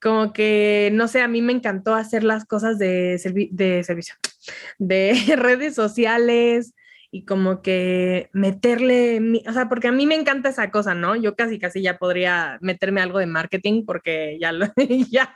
como 0.00 0.32
que, 0.32 0.90
no 0.92 1.08
sé, 1.08 1.22
a 1.22 1.28
mí 1.28 1.42
me 1.42 1.52
encantó 1.52 1.94
hacer 1.94 2.24
las 2.24 2.44
cosas 2.44 2.78
de, 2.78 3.20
de 3.52 3.84
servicio, 3.84 4.14
de 4.78 5.14
redes 5.36 5.74
sociales 5.74 6.74
y 7.10 7.24
como 7.24 7.62
que 7.62 8.28
meterle, 8.32 9.42
o 9.48 9.52
sea, 9.52 9.68
porque 9.68 9.88
a 9.88 9.92
mí 9.92 10.06
me 10.06 10.16
encanta 10.16 10.50
esa 10.50 10.70
cosa, 10.70 10.94
¿no? 10.94 11.16
Yo 11.16 11.34
casi, 11.34 11.58
casi 11.58 11.80
ya 11.80 11.98
podría 11.98 12.58
meterme 12.60 13.00
algo 13.00 13.18
de 13.18 13.26
marketing 13.26 13.84
porque 13.86 14.38
ya, 14.40 14.52
lo, 14.52 14.66
ya 15.10 15.32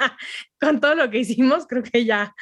con 0.61 0.81
todo 0.81 0.95
lo 0.95 1.11
que 1.11 1.21
hicimos, 1.21 1.67
creo 1.67 1.83
que 1.83 2.05
ya 2.05 2.35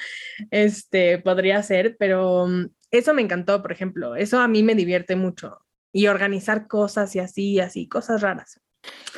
este, 0.50 1.18
podría 1.18 1.62
ser, 1.62 1.96
pero 1.98 2.46
mm, 2.46 2.66
eso 2.90 3.14
me 3.14 3.22
encantó, 3.22 3.62
por 3.62 3.72
ejemplo, 3.72 4.16
eso 4.16 4.40
a 4.40 4.48
mí 4.48 4.62
me 4.62 4.74
divierte 4.74 5.14
mucho 5.14 5.58
y 5.92 6.06
organizar 6.08 6.66
cosas 6.66 7.14
y 7.16 7.20
así, 7.20 7.60
así, 7.60 7.88
cosas 7.88 8.22
raras. 8.22 8.60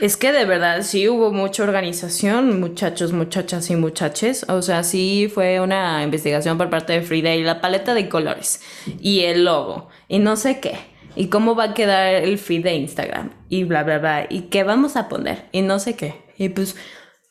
Es 0.01 0.17
que 0.17 0.33
de 0.33 0.47
verdad 0.47 0.83
sí 0.83 1.09
hubo 1.09 1.31
mucha 1.31 1.63
organización, 1.63 2.59
muchachos, 2.59 3.13
muchachas 3.13 3.69
y 3.69 3.77
muchaches. 3.77 4.47
O 4.49 4.63
sea, 4.63 4.83
sí 4.83 5.31
fue 5.33 5.61
una 5.61 6.03
investigación 6.03 6.57
por 6.57 6.71
parte 6.71 6.95
de 6.95 7.03
Frida 7.03 7.35
y 7.35 7.43
la 7.43 7.61
paleta 7.61 7.93
de 7.93 8.09
colores 8.09 8.63
y 8.99 9.21
el 9.21 9.45
logo 9.45 9.89
y 10.09 10.19
no 10.19 10.37
sé 10.37 10.59
qué. 10.59 10.79
Y 11.17 11.27
cómo 11.27 11.55
va 11.55 11.65
a 11.65 11.75
quedar 11.75 12.15
el 12.15 12.39
feed 12.39 12.63
de 12.63 12.75
Instagram 12.75 13.33
y 13.51 13.65
bla, 13.65 13.83
bla, 13.83 13.99
bla. 13.99 14.27
Y 14.31 14.43
qué 14.43 14.63
vamos 14.63 14.97
a 14.97 15.09
poner 15.09 15.49
y 15.53 15.61
no 15.61 15.79
sé 15.79 15.97
qué. 15.97 16.23
Y 16.39 16.49
pues, 16.49 16.77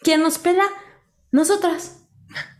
¿quién 0.02 0.22
nos 0.22 0.38
pela? 0.38 0.66
Nosotras. 1.32 2.04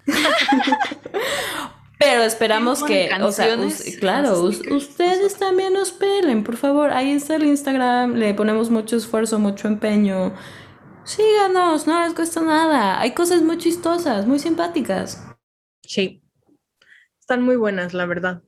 Pero 2.00 2.24
esperamos 2.24 2.82
que, 2.82 3.10
o 3.22 3.32
sea, 3.34 3.58
claro, 4.00 4.44
ustedes 4.44 5.38
también 5.38 5.74
nos 5.74 5.92
pelen, 5.92 6.46
por 6.46 6.56
favor. 6.56 6.92
Ahí 6.92 7.12
está 7.12 7.36
el 7.36 7.44
Instagram, 7.44 8.14
le 8.16 8.34
ponemos 8.34 8.70
mucho 8.70 8.96
esfuerzo, 8.96 9.38
mucho 9.38 9.68
empeño. 9.68 10.34
Síganos, 11.04 11.88
no 11.88 12.02
les 12.02 12.14
cuesta 12.14 12.40
nada. 12.40 13.02
Hay 13.02 13.12
cosas 13.12 13.42
muy 13.42 13.58
chistosas, 13.58 14.26
muy 14.26 14.40
simpáticas. 14.40 15.28
Sí, 15.82 16.24
están 17.20 17.42
muy 17.42 17.58
buenas, 17.58 17.94
la 17.94 18.06
verdad. 18.06 18.44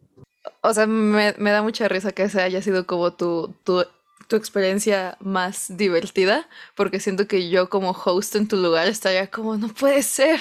O 0.63 0.73
sea, 0.73 0.87
me, 0.87 1.33
da 1.33 1.61
mucha 1.61 1.89
risa 1.89 2.13
que 2.13 2.23
ese 2.23 2.41
haya 2.41 2.61
sido 2.61 2.87
como 2.87 3.13
tu, 3.15 3.53
tu, 3.65 3.83
tu 4.31 4.37
experiencia 4.37 5.17
más 5.19 5.75
divertida, 5.75 6.47
porque 6.73 7.01
siento 7.01 7.27
que 7.27 7.49
yo 7.49 7.69
como 7.69 7.91
host 7.91 8.33
en 8.37 8.47
tu 8.47 8.55
lugar 8.55 8.87
estaría 8.87 9.29
como, 9.29 9.57
no 9.57 9.67
puede 9.67 10.03
ser, 10.03 10.39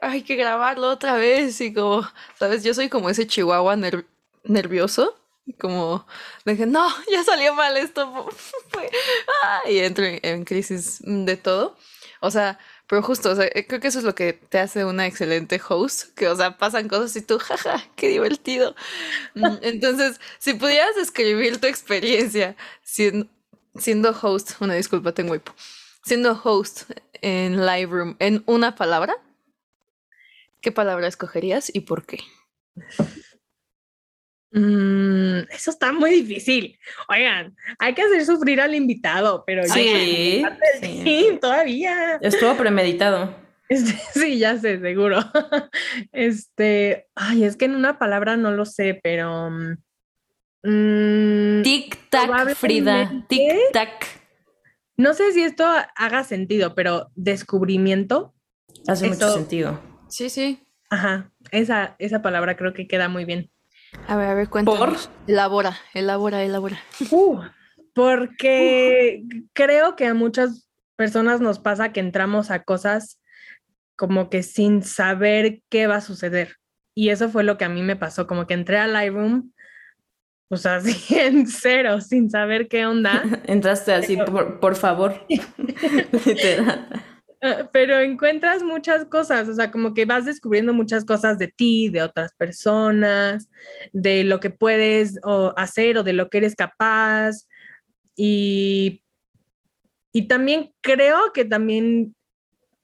hay 0.00 0.22
que 0.22 0.36
grabarlo 0.36 0.88
otra 0.88 1.16
vez 1.16 1.60
y 1.60 1.74
como, 1.74 2.08
sabes, 2.38 2.62
yo 2.62 2.72
soy 2.72 2.88
como 2.88 3.10
ese 3.10 3.26
chihuahua 3.26 3.76
nervioso, 4.44 5.18
como 5.58 6.06
dije, 6.44 6.66
no, 6.66 6.88
ya 7.10 7.24
salió 7.24 7.52
mal 7.52 7.76
esto, 7.76 8.28
ah", 9.42 9.60
y 9.68 9.78
entro 9.78 10.04
en 10.06 10.44
crisis 10.44 11.00
de 11.04 11.36
todo. 11.36 11.76
O 12.20 12.30
sea, 12.30 12.60
pero 12.88 13.02
justo, 13.02 13.30
o 13.30 13.34
sea, 13.34 13.46
eh, 13.46 13.66
creo 13.66 13.80
que 13.80 13.88
eso 13.88 13.98
es 13.98 14.04
lo 14.04 14.14
que 14.14 14.32
te 14.32 14.58
hace 14.58 14.84
una 14.84 15.06
excelente 15.06 15.60
host, 15.68 16.14
que, 16.14 16.28
o 16.28 16.36
sea, 16.36 16.56
pasan 16.56 16.88
cosas 16.88 17.16
y 17.16 17.22
tú, 17.22 17.38
jaja, 17.40 17.82
qué 17.96 18.08
divertido. 18.08 18.74
Mm, 19.34 19.56
entonces, 19.62 20.20
si 20.38 20.54
pudieras 20.54 20.94
describir 20.94 21.60
tu 21.60 21.66
experiencia 21.66 22.56
siendo, 22.82 23.28
siendo 23.74 24.10
host, 24.10 24.52
una 24.60 24.74
disculpa, 24.74 25.12
tengo 25.12 25.34
hipo, 25.34 25.52
siendo 26.04 26.40
host 26.42 26.90
en 27.22 27.64
Lightroom 27.66 28.16
en 28.20 28.44
una 28.46 28.76
palabra, 28.76 29.16
¿qué 30.60 30.70
palabra 30.70 31.08
escogerías 31.08 31.74
y 31.74 31.80
por 31.80 32.06
qué? 32.06 32.20
Mm, 34.56 35.40
eso 35.50 35.70
está 35.70 35.92
muy 35.92 36.22
difícil. 36.22 36.78
Oigan, 37.08 37.54
hay 37.78 37.92
que 37.92 38.00
hacer 38.00 38.24
sufrir 38.24 38.58
al 38.58 38.74
invitado, 38.74 39.44
pero 39.46 39.62
sí, 39.64 40.42
sí. 40.80 41.38
todavía. 41.42 42.18
Estuvo 42.22 42.56
premeditado. 42.56 43.34
Este, 43.68 43.98
sí, 44.14 44.38
ya 44.38 44.56
sé, 44.58 44.78
seguro. 44.78 45.18
Este, 46.12 47.08
ay, 47.16 47.42
es 47.42 47.56
que 47.56 47.64
en 47.64 47.74
una 47.74 47.98
palabra 47.98 48.36
no 48.36 48.52
lo 48.52 48.64
sé, 48.64 49.00
pero. 49.02 49.50
Mm, 50.62 51.62
tic 51.62 52.08
tac, 52.08 52.54
Frida. 52.54 53.26
Tic 53.28 53.72
tac. 53.72 54.06
No 54.96 55.14
sé 55.14 55.32
si 55.32 55.42
esto 55.42 55.66
haga 55.96 56.22
sentido, 56.22 56.76
pero 56.76 57.10
descubrimiento. 57.16 58.34
Hace 58.86 59.08
mucho 59.08 59.34
sentido. 59.34 59.80
Sí, 60.08 60.30
sí. 60.30 60.62
Ajá, 60.88 61.32
esa, 61.50 61.96
esa 61.98 62.22
palabra 62.22 62.56
creo 62.56 62.72
que 62.72 62.86
queda 62.86 63.08
muy 63.08 63.24
bien. 63.24 63.50
A 64.06 64.16
ver, 64.16 64.28
a 64.28 64.34
ver, 64.34 64.48
cuéntanos. 64.48 65.08
¿Por? 65.08 65.30
Elabora, 65.30 65.76
elabora, 65.94 66.42
elabora. 66.42 66.78
Uh, 67.10 67.40
porque 67.94 69.24
creo 69.52 69.96
que 69.96 70.06
a 70.06 70.14
muchas 70.14 70.68
personas 70.96 71.40
nos 71.40 71.58
pasa 71.58 71.92
que 71.92 72.00
entramos 72.00 72.50
a 72.50 72.62
cosas 72.62 73.20
como 73.96 74.30
que 74.30 74.42
sin 74.42 74.82
saber 74.82 75.62
qué 75.68 75.86
va 75.86 75.96
a 75.96 76.00
suceder. 76.00 76.56
Y 76.94 77.10
eso 77.10 77.28
fue 77.28 77.44
lo 77.44 77.58
que 77.58 77.64
a 77.64 77.68
mí 77.68 77.82
me 77.82 77.96
pasó, 77.96 78.26
como 78.26 78.46
que 78.46 78.54
entré 78.54 78.78
a 78.78 78.86
Lightroom, 78.86 79.50
sea, 80.54 80.76
así 80.76 81.14
en 81.18 81.46
cero, 81.46 82.00
sin 82.00 82.30
saber 82.30 82.68
qué 82.68 82.86
onda. 82.86 83.22
Entraste 83.46 83.92
así, 83.92 84.16
por, 84.16 84.60
por 84.60 84.76
favor. 84.76 85.26
Literal. 86.24 86.88
Pero 87.72 88.00
encuentras 88.00 88.62
muchas 88.62 89.04
cosas, 89.04 89.48
o 89.48 89.54
sea, 89.54 89.70
como 89.70 89.94
que 89.94 90.04
vas 90.04 90.24
descubriendo 90.24 90.72
muchas 90.72 91.04
cosas 91.04 91.38
de 91.38 91.48
ti, 91.48 91.88
de 91.88 92.02
otras 92.02 92.34
personas, 92.34 93.48
de 93.92 94.24
lo 94.24 94.40
que 94.40 94.50
puedes 94.50 95.18
hacer 95.56 95.98
o 95.98 96.02
de 96.02 96.12
lo 96.12 96.28
que 96.28 96.38
eres 96.38 96.54
capaz. 96.54 97.46
Y, 98.16 99.02
y 100.12 100.28
también 100.28 100.72
creo 100.80 101.32
que 101.32 101.44
también 101.44 102.14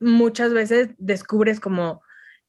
muchas 0.00 0.52
veces 0.52 0.90
descubres 0.98 1.60
como 1.60 2.02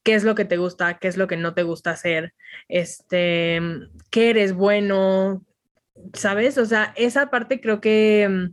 qué 0.03 0.15
es 0.15 0.23
lo 0.23 0.35
que 0.35 0.45
te 0.45 0.57
gusta, 0.57 0.97
qué 0.97 1.07
es 1.07 1.17
lo 1.17 1.27
que 1.27 1.37
no 1.37 1.53
te 1.53 1.63
gusta 1.63 1.91
hacer, 1.91 2.33
este, 2.67 3.61
qué 4.09 4.31
eres 4.31 4.53
bueno, 4.53 5.45
¿sabes? 6.13 6.57
O 6.57 6.65
sea, 6.65 6.93
esa 6.97 7.29
parte 7.29 7.61
creo 7.61 7.79
que 7.79 8.49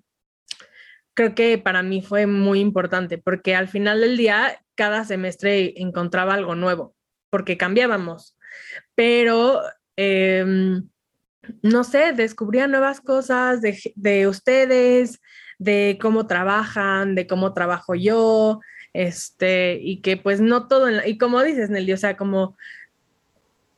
creo 1.14 1.34
que 1.34 1.58
para 1.58 1.82
mí 1.82 2.02
fue 2.02 2.26
muy 2.26 2.60
importante 2.60 3.18
porque 3.18 3.54
al 3.54 3.68
final 3.68 4.00
del 4.00 4.16
día 4.16 4.60
cada 4.74 5.04
semestre 5.04 5.74
encontraba 5.76 6.34
algo 6.34 6.54
nuevo 6.54 6.94
porque 7.30 7.56
cambiábamos, 7.56 8.36
pero 8.94 9.62
em, 9.96 10.88
no 11.62 11.84
sé, 11.84 12.12
descubría 12.12 12.66
nuevas 12.66 13.00
cosas 13.00 13.60
de, 13.62 14.26
ustedes, 14.26 15.20
de 15.58 15.98
cómo 16.00 16.26
trabajan, 16.26 17.14
de 17.14 17.26
cómo 17.26 17.54
trabajo 17.54 17.94
yo, 17.94 18.60
este, 18.92 19.78
y 19.80 20.00
que 20.02 20.16
pues 20.16 20.40
no 20.40 20.66
todo, 20.66 20.88
y 21.06 21.16
como 21.16 21.42
dices, 21.42 21.70
Nelly, 21.70 21.92
o 21.92 21.96
sea, 21.96 22.16
como 22.16 22.56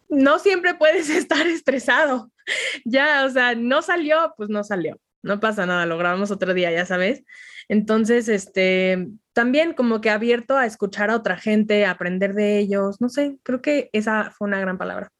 no 0.08 0.38
siempre 0.38 0.74
puedes 0.74 1.10
estar 1.10 1.46
estresado, 1.46 2.30
ya, 2.84 3.24
o 3.26 3.30
sea, 3.30 3.54
no 3.54 3.82
salió, 3.82 4.34
pues 4.36 4.48
no 4.48 4.64
salió 4.64 4.98
no 5.22 5.40
pasa 5.40 5.66
nada, 5.66 5.86
lo 5.86 5.98
grabamos 5.98 6.30
otro 6.30 6.52
día, 6.54 6.70
ya 6.70 6.84
sabes. 6.84 7.22
Entonces, 7.68 8.28
este, 8.28 9.08
también 9.32 9.72
como 9.72 10.00
que 10.00 10.10
abierto 10.10 10.56
a 10.56 10.66
escuchar 10.66 11.10
a 11.10 11.16
otra 11.16 11.36
gente, 11.36 11.84
a 11.84 11.92
aprender 11.92 12.34
de 12.34 12.58
ellos, 12.58 13.00
no 13.00 13.08
sé, 13.08 13.38
creo 13.42 13.62
que 13.62 13.88
esa 13.92 14.30
fue 14.30 14.48
una 14.48 14.60
gran 14.60 14.78
palabra. 14.78 15.10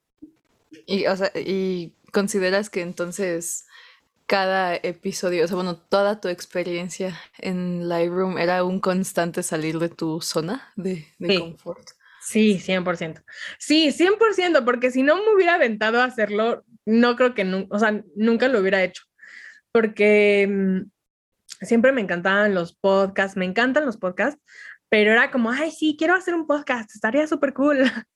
Y, 0.87 1.07
o 1.07 1.17
sea, 1.17 1.31
y 1.35 1.95
consideras 2.13 2.69
que 2.69 2.83
entonces 2.83 3.67
cada 4.27 4.75
episodio, 4.77 5.45
o 5.45 5.49
sea, 5.49 5.57
bueno, 5.57 5.77
toda 5.77 6.21
tu 6.21 6.29
experiencia 6.29 7.19
en 7.39 7.89
Lightroom 7.89 8.39
era 8.39 8.65
un 8.65 8.81
constante 8.81 9.43
salir 9.43 9.79
de 9.79 9.89
tu 9.89 10.21
zona 10.21 10.73
de, 10.77 11.07
de 11.19 11.39
confort. 11.39 11.91
Sí, 12.23 12.59
100%. 12.59 13.23
Sí, 13.59 13.91
100%, 13.91 14.65
porque 14.65 14.91
si 14.91 15.03
no 15.03 15.17
me 15.17 15.35
hubiera 15.35 15.55
aventado 15.55 16.01
a 16.01 16.05
hacerlo, 16.05 16.65
no 16.87 17.17
creo 17.17 17.35
que, 17.35 17.67
o 17.69 17.79
sea, 17.79 18.03
nunca 18.15 18.49
lo 18.49 18.61
hubiera 18.61 18.83
hecho 18.83 19.03
porque 19.73 20.47
mm, 20.49 20.91
siempre 21.65 21.93
me 21.93 22.01
encantaban 22.01 22.55
los 22.55 22.77
podcasts, 22.77 23.37
me 23.37 23.45
encantan 23.45 23.87
los 23.87 23.97
podcasts, 23.97 24.41
pero 24.89 25.13
era 25.13 25.31
como, 25.31 25.51
ay, 25.51 25.71
sí, 25.71 25.97
quiero 25.99 26.15
hacer 26.15 26.35
un 26.35 26.47
podcast, 26.47 26.95
estaría 26.95 27.27
súper 27.27 27.55
cool, 27.55 27.79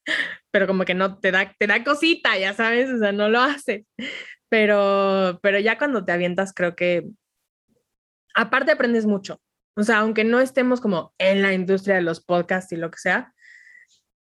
pero 0.51 0.67
como 0.67 0.85
que 0.85 0.95
no 0.95 1.19
te 1.19 1.31
da, 1.31 1.55
te 1.59 1.67
da 1.67 1.83
cosita, 1.83 2.39
ya 2.39 2.53
sabes, 2.55 2.91
o 2.91 2.99
sea, 2.99 3.13
no 3.13 3.29
lo 3.29 3.41
haces. 3.41 3.87
Pero, 4.49 5.41
pero 5.43 5.59
ya 5.59 5.79
cuando 5.79 6.05
te 6.05 6.13
avientas, 6.13 6.53
creo 6.55 6.77
que 6.77 7.09
aparte 8.35 8.73
aprendes 8.73 9.07
mucho. 9.07 9.41
O 9.75 9.83
sea, 9.83 9.99
aunque 9.99 10.25
no 10.25 10.41
estemos 10.41 10.81
como 10.81 11.15
en 11.19 11.43
la 11.43 11.53
industria 11.53 11.97
de 11.97 12.03
los 12.03 12.23
podcasts 12.23 12.73
y 12.73 12.77
lo 12.77 12.91
que 12.91 12.99
sea, 12.99 13.35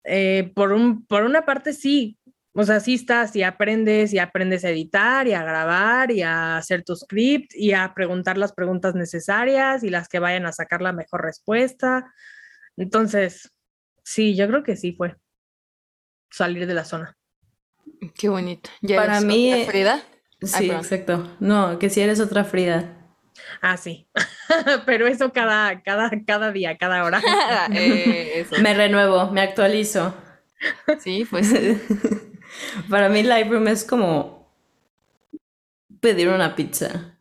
eh, 0.04 0.52
por, 0.54 0.72
un, 0.72 1.06
por 1.06 1.24
una 1.24 1.44
parte 1.44 1.72
sí, 1.72 2.17
o 2.61 2.64
sea, 2.64 2.81
sí 2.81 2.94
estás 2.94 3.37
y 3.37 3.44
aprendes 3.44 4.12
y 4.12 4.18
aprendes 4.18 4.64
a 4.64 4.71
editar 4.71 5.29
y 5.29 5.33
a 5.33 5.44
grabar 5.44 6.11
y 6.11 6.23
a 6.23 6.57
hacer 6.57 6.83
tu 6.83 6.97
script 6.97 7.55
y 7.55 7.73
a 7.73 7.94
preguntar 7.94 8.37
las 8.37 8.53
preguntas 8.53 8.97
necesarias 8.97 9.85
y 9.85 9.90
las 9.90 10.09
que 10.09 10.18
vayan 10.18 10.44
a 10.44 10.51
sacar 10.51 10.83
la 10.83 10.92
mejor 10.92 11.23
respuesta. 11.23 12.12
Entonces, 12.77 13.55
sí, 14.03 14.35
yo 14.35 14.49
creo 14.49 14.64
que 14.64 14.75
sí 14.75 14.92
fue 14.92 15.14
salir 16.33 16.66
de 16.66 16.75
la 16.75 16.85
zona. 16.85 17.16
Qué 18.16 18.29
bonito. 18.29 18.71
Para 18.88 19.21
mí, 19.21 19.64
Frida. 19.68 20.03
Sí, 20.42 20.68
exacto. 20.68 21.37
No, 21.38 21.79
que 21.79 21.90
si 21.90 22.01
eres 22.01 22.18
otra 22.18 22.42
Frida. 22.42 22.92
Ah, 23.62 23.77
sí. 23.77 24.09
Pero 24.85 25.07
eso 25.07 25.33
cada, 25.33 25.81
cada, 25.85 26.11
cada 26.27 26.51
día, 26.51 26.77
cada 26.77 27.05
hora. 27.05 27.23
Eh, 27.73 28.44
me 28.61 28.75
renuevo, 28.75 29.31
me 29.31 29.42
actualizo. 29.42 30.12
Sí, 30.99 31.25
pues. 31.31 31.55
Para 32.88 33.09
mí 33.09 33.23
Lightroom 33.23 33.68
es 33.68 33.85
como 33.85 34.53
pedir 36.01 36.29
una 36.29 36.55
pizza 36.55 37.18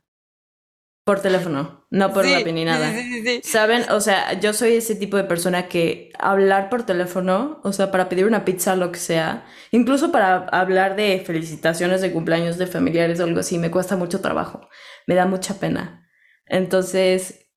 por 1.07 1.21
teléfono, 1.21 1.87
no 1.89 2.11
por 2.11 2.25
la 2.25 2.41
ni 2.41 2.65
nada. 2.65 2.93
¿Saben? 3.41 3.89
O 3.91 4.01
sea, 4.01 4.37
yo 4.41 4.51
soy 4.51 4.73
ese 4.73 4.93
tipo 4.93 5.15
de 5.15 5.23
persona 5.23 5.69
que 5.69 6.11
hablar 6.19 6.69
por 6.69 6.85
teléfono, 6.85 7.61
o 7.63 7.71
sea, 7.71 7.91
para 7.91 8.09
pedir 8.09 8.25
una 8.25 8.43
pizza, 8.43 8.75
lo 8.75 8.91
que 8.91 8.99
sea, 8.99 9.45
incluso 9.71 10.11
para 10.11 10.47
hablar 10.49 10.97
de 10.97 11.23
felicitaciones 11.25 12.01
de 12.01 12.11
cumpleaños 12.11 12.57
de 12.57 12.67
familiares 12.67 13.21
o 13.21 13.23
algo 13.23 13.39
así, 13.39 13.57
me 13.57 13.71
cuesta 13.71 13.95
mucho 13.95 14.19
trabajo, 14.19 14.67
me 15.07 15.15
da 15.15 15.25
mucha 15.25 15.59
pena. 15.61 16.09
Entonces, 16.45 17.51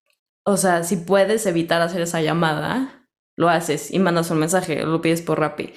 o 0.45 0.57
sea, 0.57 0.85
si 0.85 0.97
puedes 0.97 1.45
evitar 1.45 1.83
hacer 1.83 2.03
esa 2.03 2.23
llamada, 2.23 3.09
lo 3.37 3.49
haces 3.49 3.91
y 3.91 3.99
mandas 3.99 4.31
un 4.31 4.39
mensaje, 4.39 4.85
lo 4.85 5.01
pides 5.01 5.23
por 5.23 5.41
Rappi. 5.41 5.73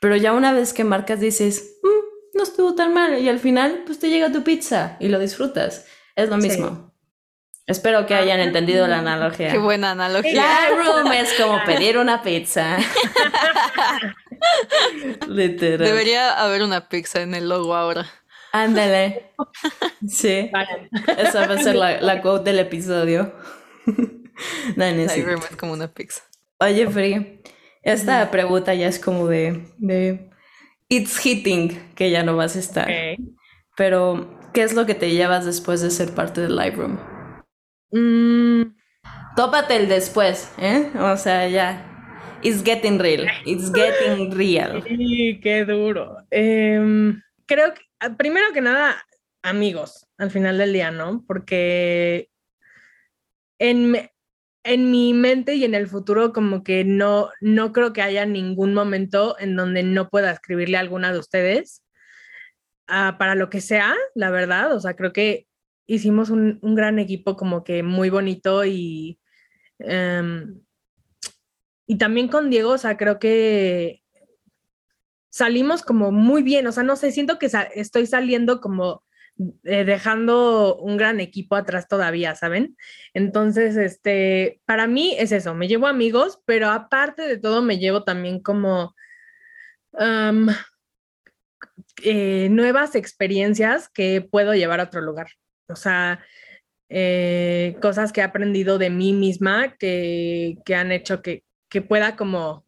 Pero 0.00 0.16
ya 0.16 0.32
una 0.32 0.52
vez 0.52 0.72
que 0.72 0.84
marcas 0.84 1.20
dices, 1.20 1.78
mm, 1.82 2.38
no 2.38 2.42
estuvo 2.42 2.74
tan 2.74 2.92
mal 2.92 3.18
y 3.18 3.28
al 3.28 3.38
final 3.38 3.82
pues 3.86 3.98
te 3.98 4.10
llega 4.10 4.32
tu 4.32 4.42
pizza 4.42 4.96
y 5.00 5.08
lo 5.08 5.18
disfrutas. 5.18 5.86
Es 6.14 6.28
lo 6.28 6.36
mismo. 6.36 6.94
Espero 7.66 8.06
que 8.06 8.14
hayan 8.14 8.38
entendido 8.38 8.86
la 8.86 9.00
analogía. 9.00 9.50
Qué 9.50 9.58
buena 9.58 9.90
analogía. 9.90 10.44
Lightroom 10.70 11.12
es 11.12 11.34
como 11.34 11.58
pedir 11.64 11.98
una 11.98 12.22
pizza. 12.22 12.78
Literal. 15.28 15.88
Debería 15.88 16.40
haber 16.40 16.62
una 16.62 16.88
pizza 16.88 17.22
en 17.22 17.34
el 17.34 17.48
logo 17.48 17.74
ahora. 17.74 18.06
Ándale. 18.52 19.32
Sí. 20.08 20.48
Esa 21.18 21.48
va 21.48 21.54
a 21.54 21.58
ser 21.58 21.74
la, 21.74 22.00
la 22.00 22.22
quote 22.22 22.50
del 22.50 22.60
episodio. 22.60 23.34
Lightroom 24.76 25.42
es 25.50 25.56
como 25.56 25.72
una 25.72 25.92
pizza. 25.92 26.22
Oye, 26.60 26.88
Free, 26.88 27.42
esta 27.86 28.30
pregunta 28.32 28.74
ya 28.74 28.88
es 28.88 28.98
como 28.98 29.28
de, 29.28 29.62
de 29.78 30.28
It's 30.88 31.18
hitting, 31.18 31.94
que 31.94 32.10
ya 32.10 32.24
no 32.24 32.36
vas 32.36 32.56
a 32.56 32.58
estar. 32.58 32.88
Pero, 33.76 34.40
¿qué 34.52 34.62
es 34.62 34.74
lo 34.74 34.86
que 34.86 34.94
te 34.94 35.10
llevas 35.10 35.44
después 35.44 35.80
de 35.82 35.90
ser 35.90 36.12
parte 36.12 36.40
del 36.40 36.56
Lightroom? 36.56 36.98
Mm. 37.92 38.74
Tópate 39.36 39.76
el 39.76 39.88
después, 39.88 40.52
¿eh? 40.58 40.90
O 40.98 41.16
sea, 41.16 41.48
ya. 41.48 41.92
It's 42.42 42.64
getting 42.64 42.98
real. 42.98 43.26
It's 43.44 43.72
getting 43.72 44.30
real. 44.36 44.82
Sí, 44.82 45.38
qué 45.40 45.64
duro. 45.64 46.16
Em, 46.30 47.22
creo 47.46 47.72
que, 47.72 47.82
ah, 48.00 48.16
primero 48.16 48.52
que 48.52 48.60
nada, 48.60 48.96
amigos, 49.42 50.08
al 50.18 50.32
final 50.32 50.58
del 50.58 50.72
día, 50.72 50.90
¿no? 50.90 51.24
Porque 51.26 52.30
en, 53.60 54.10
en 54.66 54.90
mi 54.90 55.14
mente 55.14 55.54
y 55.54 55.64
en 55.64 55.74
el 55.74 55.86
futuro 55.86 56.32
como 56.32 56.64
que 56.64 56.84
no, 56.84 57.30
no 57.40 57.72
creo 57.72 57.92
que 57.92 58.02
haya 58.02 58.26
ningún 58.26 58.74
momento 58.74 59.36
en 59.38 59.56
donde 59.56 59.82
no 59.82 60.10
pueda 60.10 60.32
escribirle 60.32 60.76
a 60.76 60.80
alguna 60.80 61.12
de 61.12 61.20
ustedes 61.20 61.84
ah, 62.88 63.16
para 63.18 63.34
lo 63.34 63.48
que 63.48 63.60
sea, 63.60 63.94
la 64.14 64.30
verdad. 64.30 64.74
O 64.74 64.80
sea, 64.80 64.94
creo 64.94 65.12
que 65.12 65.46
hicimos 65.86 66.30
un, 66.30 66.58
gran 66.62 66.98
equipo 66.98 67.36
como 67.36 67.62
que 67.62 67.82
muy 67.82 68.10
bonito 68.10 68.64
y, 68.64 69.20
em, 69.78 70.60
y 71.86 71.98
también 71.98 72.28
con 72.28 72.50
Diego, 72.50 72.72
o 72.72 72.78
sea, 72.78 72.96
creo 72.96 73.18
que 73.20 74.02
salimos 75.30 75.82
como 75.82 76.10
muy 76.10 76.42
bien, 76.42 76.66
o 76.66 76.72
sea, 76.72 76.82
no 76.82 76.96
sé, 76.96 77.12
siento 77.12 77.38
que 77.38 77.48
estoy 77.74 78.06
saliendo 78.06 78.60
como 78.60 79.04
eh, 79.64 79.84
dejando 79.84 80.76
un 80.76 80.96
gran 80.96 81.20
equipo 81.20 81.56
atrás 81.56 81.88
todavía, 81.88 82.34
¿saben? 82.34 82.76
Entonces, 83.14 83.76
este, 83.76 84.60
para 84.64 84.86
mí 84.86 85.14
es 85.18 85.32
eso, 85.32 85.54
me 85.54 85.68
llevo 85.68 85.86
amigos, 85.86 86.40
pero 86.46 86.70
aparte 86.70 87.22
de 87.22 87.38
todo 87.38 87.62
me 87.62 87.78
llevo 87.78 88.04
también 88.04 88.40
como 88.40 88.94
eh, 92.02 92.48
nuevas 92.50 92.94
experiencias 92.94 93.88
que 93.88 94.20
puedo 94.22 94.54
llevar 94.54 94.80
a 94.80 94.84
otro 94.84 95.00
lugar. 95.00 95.28
O 95.68 95.76
sea, 95.76 96.24
eh, 96.88 97.76
cosas 97.82 98.12
que 98.12 98.20
he 98.20 98.24
aprendido 98.24 98.78
de 98.78 98.90
mí 98.90 99.12
misma 99.12 99.76
que, 99.76 100.56
que 100.64 100.74
han 100.74 100.92
hecho 100.92 101.22
que, 101.22 101.44
que 101.68 101.82
pueda 101.82 102.16
como 102.16 102.65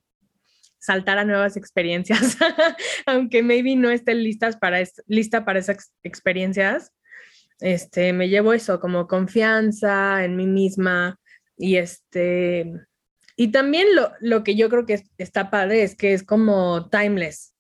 saltar 0.78 1.18
a 1.18 1.24
nuevas 1.24 1.56
experiencias, 1.56 2.36
aunque 3.06 3.42
maybe 3.42 3.76
no 3.76 3.90
esté 3.90 4.14
listas 4.14 4.56
para 4.56 4.78
lista 5.06 5.44
para 5.44 5.58
esas 5.58 5.92
experiencias. 6.02 6.92
Este, 7.60 8.12
me 8.12 8.28
llevo 8.28 8.52
eso 8.52 8.78
como 8.78 9.08
confianza 9.08 10.24
en 10.24 10.36
mí 10.36 10.46
misma 10.46 11.18
y 11.56 11.76
este 11.76 12.72
y 13.34 13.48
también 13.48 13.94
lo, 13.94 14.12
lo 14.20 14.42
que 14.42 14.56
yo 14.56 14.68
creo 14.68 14.86
que 14.86 15.04
está 15.16 15.50
padre 15.50 15.82
es 15.82 15.96
que 15.96 16.12
es 16.12 16.24
como 16.24 16.88
timeless. 16.90 17.54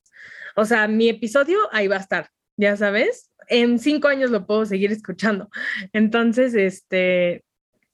O 0.56 0.64
sea, 0.64 0.88
mi 0.88 1.08
episodio 1.08 1.58
ahí 1.70 1.86
va 1.86 1.96
a 1.96 2.00
estar, 2.00 2.30
ya 2.56 2.76
sabes, 2.76 3.30
en 3.48 3.78
cinco 3.78 4.08
años 4.08 4.30
lo 4.30 4.44
puedo 4.44 4.66
seguir 4.66 4.90
escuchando. 4.90 5.48
Entonces, 5.92 6.54
este, 6.54 7.44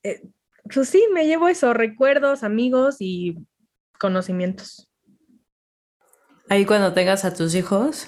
eh, 0.01 0.21
pues 0.73 0.89
sí, 0.89 1.05
me 1.13 1.27
llevo 1.27 1.47
eso, 1.47 1.73
recuerdos, 1.73 2.43
amigos 2.43 2.97
y 2.99 3.37
conocimientos. 3.99 4.89
Ahí 6.49 6.65
cuando 6.65 6.93
tengas 6.93 7.25
a 7.25 7.33
tus 7.33 7.55
hijos, 7.55 8.07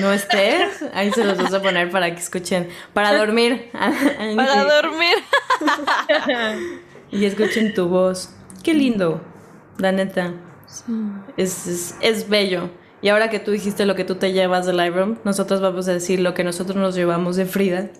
no 0.00 0.12
estés, 0.12 0.84
ahí 0.92 1.10
se 1.12 1.24
los 1.24 1.38
vas 1.38 1.54
a 1.54 1.62
poner 1.62 1.90
para 1.90 2.12
que 2.12 2.20
escuchen, 2.20 2.68
para 2.92 3.16
dormir. 3.16 3.70
para 4.36 4.64
dormir. 4.64 5.14
y 7.10 7.24
escuchen 7.24 7.74
tu 7.74 7.88
voz. 7.88 8.34
Qué 8.62 8.74
lindo, 8.74 9.20
la 9.78 9.92
neta. 9.92 10.34
Es, 11.36 11.94
es, 12.00 12.28
bello. 12.28 12.70
Y 13.00 13.08
ahora 13.08 13.30
que 13.30 13.38
tú 13.38 13.52
dijiste 13.52 13.86
lo 13.86 13.94
que 13.94 14.04
tú 14.04 14.16
te 14.16 14.32
llevas 14.32 14.66
de 14.66 14.72
Lightroom, 14.74 15.18
nosotros 15.24 15.60
vamos 15.60 15.88
a 15.88 15.92
decir 15.92 16.20
lo 16.20 16.34
que 16.34 16.44
nosotros 16.44 16.76
nos 16.76 16.94
llevamos 16.94 17.36
de 17.36 17.46
Frida. 17.46 17.90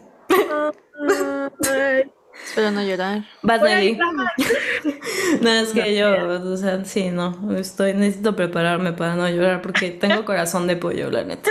Espero 2.49 2.71
no 2.71 2.83
llorar. 2.83 3.25
Vas, 3.43 3.61
Nelly. 3.61 3.99
no, 5.43 5.51
es 5.51 5.69
que 5.69 5.95
yo, 5.95 6.41
o 6.51 6.57
sea, 6.57 6.83
sí, 6.87 7.11
no, 7.11 7.55
estoy, 7.57 7.93
necesito 7.93 8.35
prepararme 8.35 8.95
para 8.95 9.17
no 9.17 9.29
llorar 9.29 9.61
porque 9.61 9.91
tengo 9.91 10.25
corazón 10.25 10.67
de 10.67 10.77
pollo, 10.77 11.11
la 11.11 11.25
neta. 11.25 11.51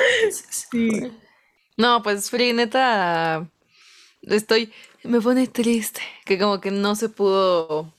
sí. 0.50 1.12
No, 1.78 2.02
pues 2.02 2.32
Free, 2.32 2.54
neta, 2.54 3.48
estoy, 4.24 4.74
me 5.04 5.22
pone 5.22 5.46
triste 5.46 6.02
que 6.26 6.40
como 6.40 6.60
que 6.60 6.72
no 6.72 6.96
se 6.96 7.10
pudo 7.10 7.94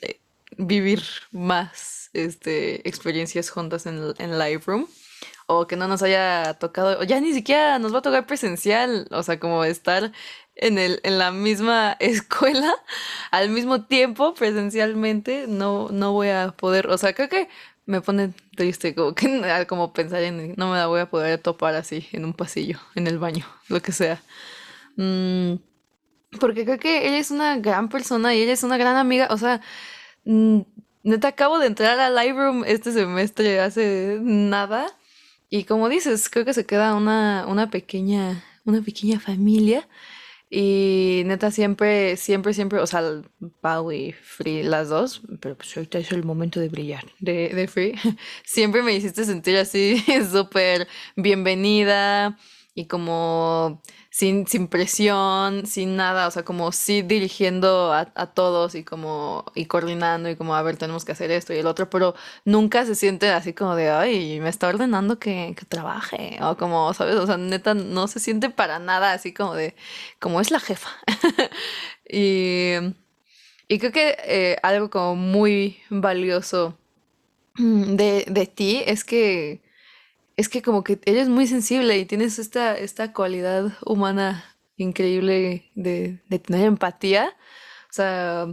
eh, 0.00 0.18
vivir 0.56 1.02
más 1.32 2.08
este, 2.14 2.88
experiencias 2.88 3.50
juntas 3.50 3.84
en, 3.84 4.14
en 4.16 4.38
Lightroom 4.38 4.86
o 5.46 5.66
que 5.66 5.76
no 5.76 5.88
nos 5.88 6.02
haya 6.02 6.54
tocado, 6.54 7.00
o 7.00 7.04
ya 7.04 7.20
ni 7.20 7.32
siquiera 7.32 7.78
nos 7.78 7.92
va 7.92 7.98
a 7.98 8.02
tocar 8.02 8.26
presencial, 8.26 9.06
o 9.10 9.22
sea, 9.22 9.38
como 9.38 9.64
estar 9.64 10.12
en, 10.56 10.78
el, 10.78 11.00
en 11.02 11.18
la 11.18 11.32
misma 11.32 11.96
escuela 12.00 12.74
al 13.30 13.50
mismo 13.50 13.84
tiempo 13.84 14.34
presencialmente, 14.34 15.46
no, 15.48 15.88
no 15.90 16.12
voy 16.12 16.28
a 16.28 16.52
poder, 16.56 16.88
o 16.88 16.98
sea, 16.98 17.14
creo 17.14 17.28
que 17.28 17.48
me 17.84 18.00
pone 18.00 18.32
triste 18.56 18.94
como 18.94 19.14
que 19.14 19.66
como 19.68 19.92
pensar 19.92 20.22
en 20.22 20.54
no 20.56 20.70
me 20.70 20.76
la 20.76 20.86
voy 20.86 21.00
a 21.00 21.10
poder 21.10 21.38
topar 21.40 21.74
así 21.74 22.08
en 22.12 22.24
un 22.24 22.32
pasillo, 22.32 22.78
en 22.94 23.06
el 23.06 23.18
baño, 23.18 23.46
lo 23.68 23.80
que 23.82 23.92
sea. 23.92 24.22
Mm, 24.96 25.54
porque 26.40 26.64
creo 26.64 26.78
que 26.78 27.06
ella 27.06 27.18
es 27.18 27.30
una 27.30 27.58
gran 27.58 27.88
persona 27.88 28.34
y 28.34 28.42
ella 28.42 28.52
es 28.52 28.62
una 28.62 28.78
gran 28.78 28.96
amiga, 28.96 29.28
o 29.30 29.38
sea, 29.38 29.60
mm, 30.24 30.60
neta 31.02 31.28
acabo 31.28 31.58
de 31.58 31.66
entrar 31.66 31.98
a 31.98 32.10
Lightroom 32.10 32.64
este 32.64 32.92
semestre 32.92 33.60
hace 33.60 34.18
nada 34.22 34.86
y 35.50 35.64
como 35.64 35.88
dices, 35.88 36.30
creo 36.30 36.44
que 36.44 36.54
se 36.54 36.66
queda 36.66 36.94
una, 36.94 37.46
una 37.48 37.70
pequeña, 37.70 38.42
una 38.64 38.80
pequeña 38.82 39.20
familia 39.20 39.86
y 40.54 41.22
neta, 41.24 41.50
siempre, 41.50 42.18
siempre, 42.18 42.52
siempre, 42.52 42.78
o 42.80 42.86
sea, 42.86 43.22
Pau 43.62 43.90
y 43.90 44.12
Free, 44.12 44.62
las 44.62 44.90
dos, 44.90 45.22
pero 45.40 45.56
pues 45.56 45.74
ahorita 45.74 45.98
es 45.98 46.12
el 46.12 46.24
momento 46.24 46.60
de 46.60 46.68
brillar 46.68 47.06
de, 47.20 47.48
de 47.54 47.68
Free. 47.68 47.94
Siempre 48.44 48.82
me 48.82 48.92
hiciste 48.92 49.24
sentir 49.24 49.56
así, 49.56 50.04
súper 50.30 50.86
bienvenida 51.16 52.36
y 52.74 52.86
como 52.86 53.82
sin, 54.10 54.46
sin 54.46 54.66
presión, 54.66 55.66
sin 55.66 55.96
nada, 55.96 56.26
o 56.26 56.30
sea, 56.30 56.42
como 56.44 56.72
sí 56.72 57.02
dirigiendo 57.02 57.92
a, 57.92 58.06
todos 58.34 58.74
y 58.74 58.82
como 58.84 59.44
y 59.54 59.66
coordinando 59.66 60.30
y 60.30 60.36
como, 60.36 60.54
a 60.54 60.62
ver, 60.62 60.76
tenemos 60.78 61.04
que 61.04 61.12
hacer 61.12 61.30
esto 61.30 61.52
y 61.52 61.58
el 61.58 61.66
otro, 61.66 61.90
pero 61.90 62.14
nunca 62.44 62.86
se 62.86 62.94
siente 62.94 63.28
así 63.30 63.52
como 63.52 63.76
de, 63.76 63.90
ay, 63.90 64.40
me 64.40 64.48
está 64.48 64.68
ordenando 64.68 65.18
que, 65.18 65.54
que 65.56 65.66
trabaje, 65.66 66.38
o 66.42 66.56
como, 66.56 66.94
¿sabes? 66.94 67.16
O 67.16 67.26
sea, 67.26 67.36
neta, 67.36 67.74
no 67.74 68.08
se 68.08 68.20
siente 68.20 68.48
para 68.50 68.78
nada 68.78 69.12
así 69.12 69.32
como 69.34 69.54
de, 69.54 69.74
como 70.18 70.40
es 70.40 70.50
la 70.50 70.60
jefa. 70.60 70.90
y, 72.10 72.72
y 73.68 73.78
creo 73.78 73.92
que 73.92 74.16
eh, 74.24 74.56
algo 74.62 74.90
como 74.90 75.16
muy 75.16 75.78
valioso 75.90 76.78
de, 77.58 78.24
de 78.28 78.46
ti 78.46 78.82
es 78.86 79.04
que 79.04 79.62
es 80.36 80.48
que 80.48 80.62
como 80.62 80.84
que 80.84 80.98
ella 81.04 81.22
es 81.22 81.28
muy 81.28 81.46
sensible 81.46 81.98
y 81.98 82.06
tienes 82.06 82.38
esta, 82.38 82.76
esta 82.76 83.12
cualidad 83.12 83.72
humana 83.84 84.44
increíble 84.76 85.70
de, 85.74 86.20
tener 86.44 86.66
empatía. 86.66 87.34
O 87.90 87.92
sea, 87.92 88.46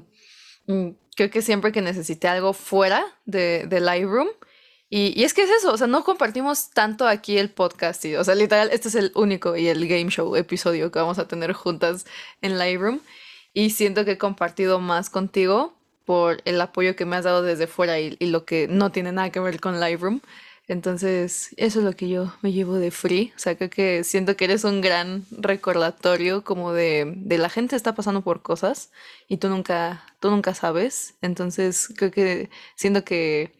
mm, 0.67 0.89
creo 1.15 1.30
que 1.30 1.41
siempre 1.41 1.71
que 1.71 1.82
necesité 1.82 2.27
algo 2.27 2.53
fuera 2.53 3.05
de, 3.25 3.65
de 3.67 3.80
Lightroom, 3.80 4.30
y, 4.91 5.13
y, 5.19 5.23
es 5.23 5.36
que 5.36 5.43
es 5.43 5.51
eso, 5.51 5.71
o 5.71 5.77
sea, 5.77 5.86
no 5.86 6.03
compartimos 6.03 6.71
tanto 6.71 7.07
aquí 7.07 7.38
el 7.38 7.51
podcast, 7.51 8.03
y, 8.05 8.15
o 8.15 8.23
sea, 8.23 8.34
literal, 8.34 8.69
este 8.71 8.88
es 8.88 8.95
el 8.95 9.11
único 9.13 9.55
y 9.55 9.67
el 9.67 9.88
game 9.88 10.09
show 10.09 10.36
episodio 10.36 10.91
que 10.91 10.97
vamos 10.97 11.19
a 11.19 11.27
tener 11.27 11.53
juntas 11.53 12.07
en 12.41 12.57
Lightroom, 12.57 12.99
y 13.53 13.69
siento 13.69 14.03
que 14.03 14.11
he 14.11 14.17
compartido 14.17 14.80
más 14.80 15.11
contigo 15.11 15.75
por 16.05 16.41
el 16.45 16.59
apoyo 16.59 16.95
que 16.95 17.05
me 17.05 17.17
has 17.17 17.23
dado 17.23 17.43
desde 17.43 17.67
fuera 17.67 17.99
y, 17.99 18.17
y 18.19 18.27
lo 18.27 18.45
que 18.45 18.67
no 18.67 18.91
tiene 18.91 19.11
nada 19.11 19.30
que 19.32 19.39
ver 19.39 19.59
con 19.59 19.80
Lightroom. 19.80 20.21
Entonces, 20.70 21.49
eso 21.57 21.80
es 21.80 21.86
lo 21.86 21.93
que 21.93 22.07
yo 22.09 22.32
me 22.43 22.51
llevo 22.51 22.76
de 22.76 22.91
Free. 22.91 23.34
O 23.36 23.39
sea, 23.39 23.57
creo 23.57 23.72
que 23.72 24.03
siento 24.03 24.38
que 24.38 24.45
eres 24.45 24.63
un 24.63 24.82
gran 24.82 25.26
recordatorio 25.32 26.43
como 26.43 26.74
de, 26.74 27.11
de 27.17 27.39
la 27.39 27.49
gente 27.49 27.76
está 27.76 27.95
pasando 27.95 28.22
por 28.22 28.43
cosas 28.43 28.91
y 29.28 29.38
tú 29.38 29.49
nunca, 29.49 30.05
tú 30.20 30.30
nunca 30.30 30.53
sabes. 30.53 31.15
Entonces, 31.24 31.91
creo 31.97 32.11
que 32.11 32.51
siento 32.76 33.03
que, 33.03 33.51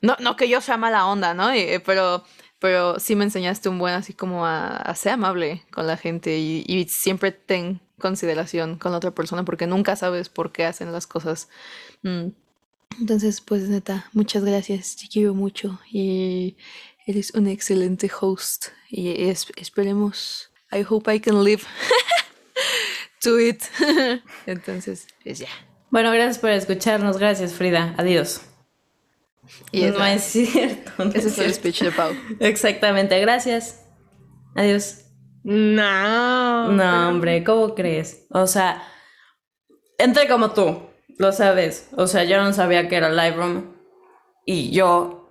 no, 0.00 0.16
no 0.20 0.36
que 0.36 0.48
yo 0.48 0.60
sea 0.60 0.76
mala 0.76 1.06
onda, 1.06 1.34
¿no? 1.34 1.50
Eh, 1.50 1.82
pero, 1.84 2.22
pero 2.60 3.00
sí 3.00 3.16
me 3.16 3.24
enseñaste 3.24 3.68
un 3.68 3.80
buen 3.80 3.94
así 3.94 4.14
como 4.14 4.46
a, 4.46 4.94
ser 4.94 5.14
amable 5.14 5.64
con 5.72 5.88
la 5.88 5.96
gente 5.96 6.38
y, 6.38 6.64
y 6.68 6.84
siempre 6.88 7.32
ten 7.32 7.80
consideración 7.98 8.78
con 8.78 8.92
la 8.92 8.98
otra 8.98 9.10
persona 9.10 9.44
porque 9.44 9.66
nunca 9.66 9.96
sabes 9.96 10.28
por 10.28 10.52
qué 10.52 10.66
hacen 10.66 10.92
las 10.92 11.08
cosas. 11.08 11.48
Mm, 12.02 12.28
entonces, 13.00 13.40
pues 13.40 13.68
neta, 13.68 14.08
muchas 14.12 14.44
gracias, 14.44 14.96
te 14.96 15.08
quiero 15.08 15.34
mucho 15.34 15.80
y 15.90 16.56
eres 17.06 17.32
un 17.34 17.46
excelente 17.46 18.10
host 18.20 18.68
y 18.88 19.28
esperemos, 19.28 20.50
I 20.72 20.84
hope 20.88 21.12
I 21.12 21.20
can 21.20 21.44
live 21.44 21.62
to 23.22 23.38
it. 23.38 23.62
Entonces, 24.46 25.06
pues 25.22 25.38
ya. 25.38 25.48
Bueno, 25.90 26.10
gracias 26.12 26.38
por 26.38 26.50
escucharnos, 26.50 27.18
gracias 27.18 27.52
Frida, 27.52 27.94
adiós. 27.98 28.42
Y 29.72 29.82
no 29.82 30.04
es 30.04 30.22
cierto. 30.22 30.90
Ese 31.14 31.28
es 31.28 31.38
el 31.38 31.54
speech 31.54 31.82
de 31.82 31.92
Pau. 31.92 32.12
Exactamente, 32.40 33.20
gracias. 33.20 33.84
Adiós. 34.54 35.04
No. 35.42 36.72
No, 36.72 37.08
hombre, 37.08 37.44
¿cómo 37.44 37.74
crees? 37.74 38.26
O 38.30 38.46
sea, 38.46 38.82
entré 39.98 40.26
como 40.26 40.52
tú, 40.52 40.82
lo 41.18 41.32
sabes. 41.32 41.88
O 41.96 42.06
sea, 42.06 42.24
yo 42.24 42.42
no 42.42 42.52
sabía 42.52 42.88
que 42.88 42.96
era 42.96 43.08
Lightroom 43.08 43.74
y 44.44 44.70
yo, 44.70 45.30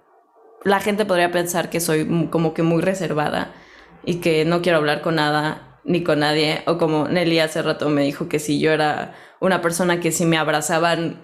la 0.63 0.79
gente 0.79 1.05
podría 1.05 1.31
pensar 1.31 1.69
que 1.69 1.79
soy 1.79 2.29
como 2.29 2.53
que 2.53 2.63
muy 2.63 2.81
reservada 2.81 3.53
y 4.05 4.15
que 4.15 4.45
no 4.45 4.61
quiero 4.61 4.79
hablar 4.79 5.01
con 5.01 5.15
nada 5.15 5.79
ni 5.84 6.03
con 6.03 6.19
nadie. 6.19 6.63
O 6.65 6.77
como 6.77 7.07
Nelly 7.07 7.39
hace 7.39 7.61
rato 7.61 7.89
me 7.89 8.03
dijo 8.03 8.29
que 8.29 8.39
si 8.39 8.59
yo 8.59 8.71
era 8.71 9.13
una 9.39 9.61
persona 9.61 9.99
que 9.99 10.11
si 10.11 10.25
me 10.25 10.38
abrazaban 10.38 11.21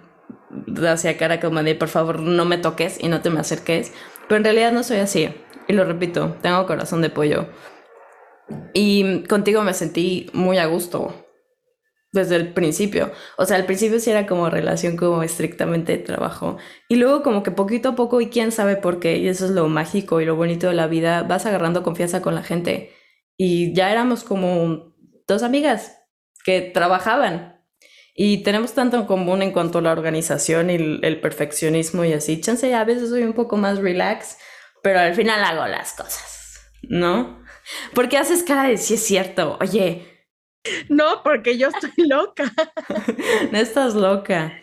hacia 0.88 1.18
cara 1.18 1.40
como 1.40 1.64
de 1.64 1.76
por 1.76 1.88
favor 1.88 2.20
no 2.20 2.46
me 2.46 2.58
toques 2.58 3.02
y 3.02 3.08
no 3.08 3.22
te 3.22 3.30
me 3.30 3.40
acerques. 3.40 3.94
Pero 4.28 4.38
en 4.38 4.44
realidad 4.44 4.72
no 4.72 4.84
soy 4.84 4.98
así. 4.98 5.34
Y 5.68 5.74
lo 5.74 5.86
repito, 5.86 6.36
tengo 6.42 6.66
corazón 6.66 7.02
de 7.02 7.10
pollo. 7.10 7.48
Y 8.74 9.24
contigo 9.24 9.62
me 9.62 9.74
sentí 9.74 10.30
muy 10.34 10.58
a 10.58 10.66
gusto 10.66 11.29
desde 12.12 12.36
el 12.36 12.54
principio. 12.54 13.12
O 13.38 13.46
sea, 13.46 13.58
al 13.58 13.66
principio 13.66 14.00
sí 14.00 14.10
era 14.10 14.26
como 14.26 14.50
relación 14.50 14.98
como 14.98 15.24
estrictamente 15.24 15.98
de 15.98 16.04
trabajo. 16.04 16.58
Y 16.88 16.96
luego 16.96 17.24
como 17.24 17.44
que 17.44 17.52
poquito 17.52 17.90
a 17.90 17.96
poco, 17.96 18.22
y 18.22 18.30
quién 18.30 18.52
sabe 18.52 18.76
por 18.76 19.00
qué, 19.00 19.18
y 19.18 19.28
eso 19.28 19.46
es 19.46 19.52
lo 19.52 19.68
mágico 19.68 20.22
y 20.22 20.26
lo 20.26 20.36
bonito 20.36 20.68
de 20.68 20.74
la 20.74 20.88
vida, 20.88 21.24
vas 21.24 21.46
agarrando 21.46 21.84
confianza 21.84 22.22
con 22.22 22.36
la 22.36 22.44
gente. 22.44 22.92
Y 23.38 23.74
ya 23.74 23.92
éramos 23.92 24.24
como 24.24 24.96
dos 25.28 25.44
amigas 25.44 25.98
que 26.44 26.62
trabajaban. 26.62 27.60
Y 28.16 28.44
tenemos 28.44 28.74
tanto 28.74 28.98
en 28.98 29.06
común 29.06 29.42
en 29.42 29.52
cuanto 29.52 29.80
a 29.80 29.82
la 29.82 29.94
organización 29.94 30.70
y 30.70 30.74
el, 30.74 31.22
perfeccionismo 31.22 32.04
y 32.04 32.14
así. 32.14 32.42
Chance, 32.42 32.74
a 32.74 32.84
veces 32.84 33.10
soy 33.10 33.24
un 33.24 33.34
poco 33.34 33.56
más 33.56 33.78
relax, 33.78 34.38
pero 34.84 35.00
al 35.00 35.16
final 35.16 35.42
hago 35.42 35.66
las 35.68 35.94
cosas, 35.94 36.60
¿no? 36.84 37.42
Porque 37.94 38.18
haces 38.18 38.44
cara 38.44 38.64
de 38.64 38.78
si 38.78 38.96
es 38.96 39.04
cierto. 39.04 39.58
Oye, 39.62 40.19
no, 40.90 41.24
porque 41.24 41.58
yo 41.58 41.68
estoy 41.70 41.92
loca. 42.08 42.52
no 43.52 43.58
estás 43.58 43.96
loca. 43.96 44.54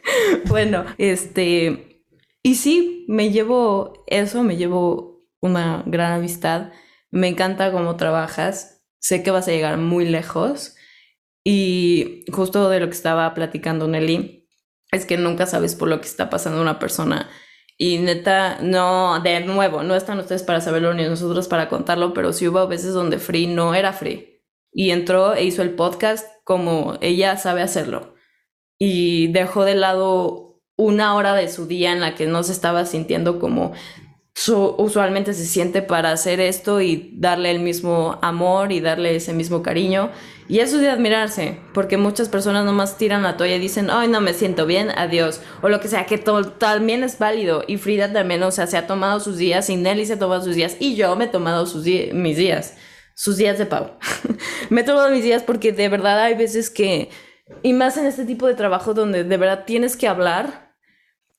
Bueno, 0.47 0.85
este, 0.99 2.05
y 2.43 2.55
sí, 2.57 3.05
me 3.09 3.31
llevo 3.31 4.05
eso, 4.07 4.43
me 4.43 4.57
llevo 4.57 5.27
una 5.41 5.83
gran 5.87 6.13
amistad. 6.13 6.73
Me 7.11 7.29
encanta 7.29 7.73
cómo 7.73 7.97
trabajas. 7.97 8.85
Sé 8.99 9.23
que 9.23 9.31
vas 9.31 9.49
a 9.49 9.53
llegar 9.53 9.79
muy 9.79 10.07
lejos. 10.07 10.77
Y 11.45 12.25
justo 12.33 12.69
de 12.69 12.81
lo 12.81 12.87
que 12.87 12.95
estaba 12.95 13.33
platicando 13.35 13.87
Nelly, 13.87 14.49
es 14.91 15.07
que 15.07 15.17
nunca 15.17 15.47
sabes 15.47 15.75
por 15.75 15.89
lo 15.89 16.01
que 16.01 16.09
está 16.09 16.31
pasando 16.31 16.61
una 16.61 16.79
persona. 16.79 17.29
Y 17.79 17.99
neta, 17.99 18.59
no, 18.63 19.21
de 19.21 19.41
nuevo, 19.41 19.83
no 19.83 19.95
están 19.95 20.19
ustedes 20.19 20.43
para 20.43 20.61
saberlo 20.61 20.95
ni 20.95 21.05
nosotros 21.05 21.47
para 21.47 21.69
contarlo, 21.69 22.15
pero 22.15 22.33
sí 22.33 22.49
hubo 22.49 22.67
veces 22.67 22.95
donde 22.95 23.19
Free 23.19 23.47
no 23.47 23.75
era 23.75 23.93
Free 23.93 24.36
y 24.79 24.91
entró 24.91 25.35
e 25.35 25.43
hizo 25.43 25.63
el 25.63 25.71
podcast 25.71 26.29
como 26.45 26.99
ella 27.01 27.39
sabe 27.39 27.63
hacerlo. 27.63 28.15
Y 28.79 29.29
dejó 29.29 29.65
de 29.65 29.75
lado 29.75 30.61
una 30.77 31.15
hora 31.15 31.35
de 31.35 31.49
su 31.49 31.67
día 31.67 31.93
en 31.93 32.01
la 32.01 32.15
que 32.15 32.27
no 32.27 32.43
se 32.43 32.53
estaba 32.53 32.85
sintiendo 32.85 33.39
como 33.39 33.73
usualmente 34.77 35.33
se 35.33 35.47
siente 35.47 35.81
para 35.81 36.13
hacer 36.13 36.41
esto 36.41 36.83
y 36.83 37.15
darle 37.15 37.53
el 37.53 37.61
mismo 37.61 38.19
amor 38.21 38.71
y 38.71 38.81
darle 38.81 39.17
ese 39.17 39.33
mismo 39.33 39.63
cariño. 39.63 40.11
Y 40.47 40.59
eso 40.59 40.77
es 40.77 40.83
de 40.83 40.91
admirarse, 40.91 41.59
porque 41.73 41.97
muchas 41.97 42.29
personas 42.29 42.67
nomás 42.67 42.99
tiran 42.99 43.23
la 43.23 43.39
toalla 43.39 43.57
y 43.57 43.61
dicen, 43.61 43.89
ay, 43.91 44.09
no 44.09 44.21
me 44.21 44.35
siento 44.35 44.67
bien, 44.67 44.91
adiós. 44.91 45.41
O 45.63 45.71
lo 45.71 45.81
que 45.81 45.89
sea, 45.89 46.05
que 46.05 46.19
todo, 46.19 46.45
también 46.53 47.03
es 47.03 47.19
válido. 47.19 47.65
Y 47.67 47.79
Frida 47.79 48.13
también, 48.13 48.43
o 48.43 48.51
sea, 48.51 48.67
se 48.67 48.77
ha 48.77 48.87
tomado 48.87 49.21
sus 49.21 49.39
días, 49.39 49.71
y 49.71 49.77
Nelly 49.77 50.05
se 50.05 50.13
ha 50.13 50.19
tomado 50.19 50.45
sus 50.45 50.55
días, 50.55 50.77
y 50.79 50.97
yo 50.97 51.17
me 51.17 51.25
he 51.25 51.29
tomado 51.29 51.65
mis 52.13 52.37
días 52.37 52.77
sus 53.17 53.39
días 53.39 53.59
de 53.59 53.67
pago. 53.67 53.99
me 54.71 54.85
tomo 54.85 55.09
mis 55.09 55.25
días 55.25 55.43
porque 55.43 55.73
de 55.73 55.89
verdad 55.89 56.21
hay 56.21 56.35
veces 56.35 56.71
que, 56.71 57.09
y 57.63 57.73
más 57.73 57.97
en 57.97 58.07
este 58.07 58.25
tipo 58.25 58.47
de 58.47 58.55
trabajo 58.55 58.95
donde 58.95 59.25
de 59.25 59.37
verdad 59.37 59.65
tienes 59.65 59.97
que 59.97 60.07
hablar 60.07 60.77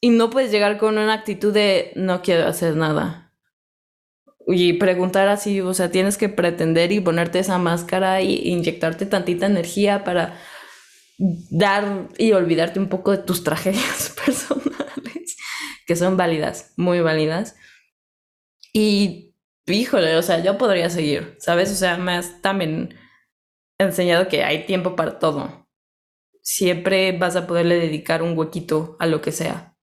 y 0.02 0.10
no 0.10 0.30
puedes 0.30 0.52
llegar 0.52 0.78
con 0.78 0.98
una 0.98 1.14
actitud 1.14 1.54
de 1.54 1.94
no 1.96 2.22
quiero 2.22 2.48
hacer 2.48 2.76
nada. 2.76 3.32
Y 4.48 4.74
preguntar 4.74 5.28
así, 5.28 5.62
o 5.62 5.74
sea, 5.74 5.92
tienes 5.92 6.18
que 6.18 6.30
pretender 6.30 6.92
y 6.92 7.00
ponerte 7.00 7.40
esa 7.40 7.58
máscara 7.58 8.22
y 8.22 8.48
inyectarte 8.48 9.06
tantita 9.06 9.46
energía 9.46 10.04
para 10.04 10.40
dar 11.18 12.08
y 12.18 12.32
olvidarte 12.32 12.80
un 12.80 12.90
poco 12.90 13.12
de 13.12 13.18
tus 13.18 13.44
tragedias 13.44 14.16
personales, 14.26 15.38
que 15.86 15.96
son 15.96 16.18
válidas, 16.18 16.74
muy 16.78 17.02
válidas. 17.02 17.56
Y 18.72 19.27
híjole, 19.74 20.16
o 20.18 20.22
sea, 20.22 20.44
yo 20.44 20.58
podría 20.58 20.90
seguir, 20.90 21.36
¿sabes? 21.40 21.72
O 21.72 21.76
sea, 21.76 21.98
me 21.98 22.14
has 22.14 22.42
también 22.42 22.96
enseñado 23.80 24.28
que 24.28 24.44
hay 24.44 24.66
tiempo 24.66 24.96
para 24.96 25.20
todo. 25.20 25.68
Siempre 26.42 27.18
vas 27.18 27.36
a 27.36 27.48
poderle 27.48 27.76
dedicar 27.76 28.24
un 28.24 28.38
huequito 28.38 28.96
a 29.00 29.08
lo 29.08 29.22
que 29.22 29.32
sea. 29.32 29.78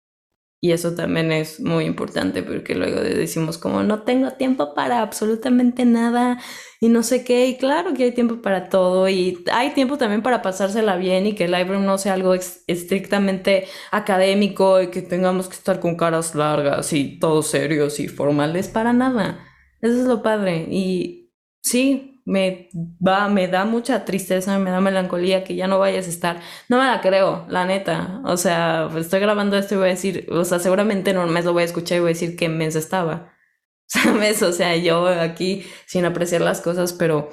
Y 0.64 0.72
eso 0.72 0.94
también 0.94 1.30
es 1.30 1.60
muy 1.60 1.84
importante 1.84 2.42
porque 2.42 2.74
luego 2.74 2.98
decimos 3.02 3.58
como 3.58 3.82
no 3.82 4.02
tengo 4.04 4.30
tiempo 4.30 4.72
para 4.72 5.02
absolutamente 5.02 5.84
nada 5.84 6.40
y 6.80 6.88
no 6.88 7.02
sé 7.02 7.22
qué. 7.22 7.46
Y 7.48 7.58
claro 7.58 7.92
que 7.92 8.04
hay 8.04 8.12
tiempo 8.12 8.40
para 8.40 8.70
todo 8.70 9.06
y 9.10 9.44
hay 9.52 9.74
tiempo 9.74 9.98
también 9.98 10.22
para 10.22 10.40
pasársela 10.40 10.96
bien 10.96 11.26
y 11.26 11.34
que 11.34 11.44
el 11.44 11.52
library 11.52 11.84
no 11.84 11.98
sea 11.98 12.14
algo 12.14 12.32
estrictamente 12.32 13.66
académico 13.90 14.80
y 14.80 14.86
que 14.86 15.02
tengamos 15.02 15.48
que 15.48 15.56
estar 15.56 15.80
con 15.80 15.96
caras 15.98 16.34
largas 16.34 16.94
y 16.94 17.18
todos 17.18 17.48
serios 17.48 18.00
y 18.00 18.08
formales 18.08 18.68
para 18.68 18.94
nada. 18.94 19.53
Eso 19.84 20.00
es 20.00 20.06
lo 20.06 20.22
padre. 20.22 20.66
Y 20.70 21.30
sí, 21.62 22.22
me 22.24 22.70
va, 23.06 23.28
me 23.28 23.48
da 23.48 23.66
mucha 23.66 24.06
tristeza, 24.06 24.58
me 24.58 24.70
da 24.70 24.80
melancolía 24.80 25.44
que 25.44 25.56
ya 25.56 25.66
no 25.66 25.78
vayas 25.78 26.06
a 26.06 26.10
estar. 26.10 26.40
No 26.70 26.78
me 26.78 26.86
la 26.86 27.02
creo, 27.02 27.44
la 27.50 27.66
neta. 27.66 28.22
O 28.24 28.38
sea, 28.38 28.88
estoy 28.96 29.20
grabando 29.20 29.58
esto 29.58 29.74
y 29.74 29.78
voy 29.78 29.88
a 29.88 29.90
decir, 29.90 30.26
o 30.30 30.44
sea, 30.46 30.58
seguramente 30.58 31.10
en 31.10 31.16
lo 31.18 31.52
voy 31.52 31.62
a 31.62 31.66
escuchar 31.66 31.98
y 31.98 32.00
voy 32.00 32.08
a 32.08 32.14
decir 32.14 32.34
qué 32.36 32.48
mes 32.48 32.76
estaba. 32.76 33.34
¿Sabes? 33.86 34.42
O 34.42 34.52
sea, 34.52 34.74
yo 34.76 35.06
aquí 35.06 35.66
sin 35.86 36.06
apreciar 36.06 36.40
las 36.40 36.62
cosas, 36.62 36.94
pero 36.94 37.28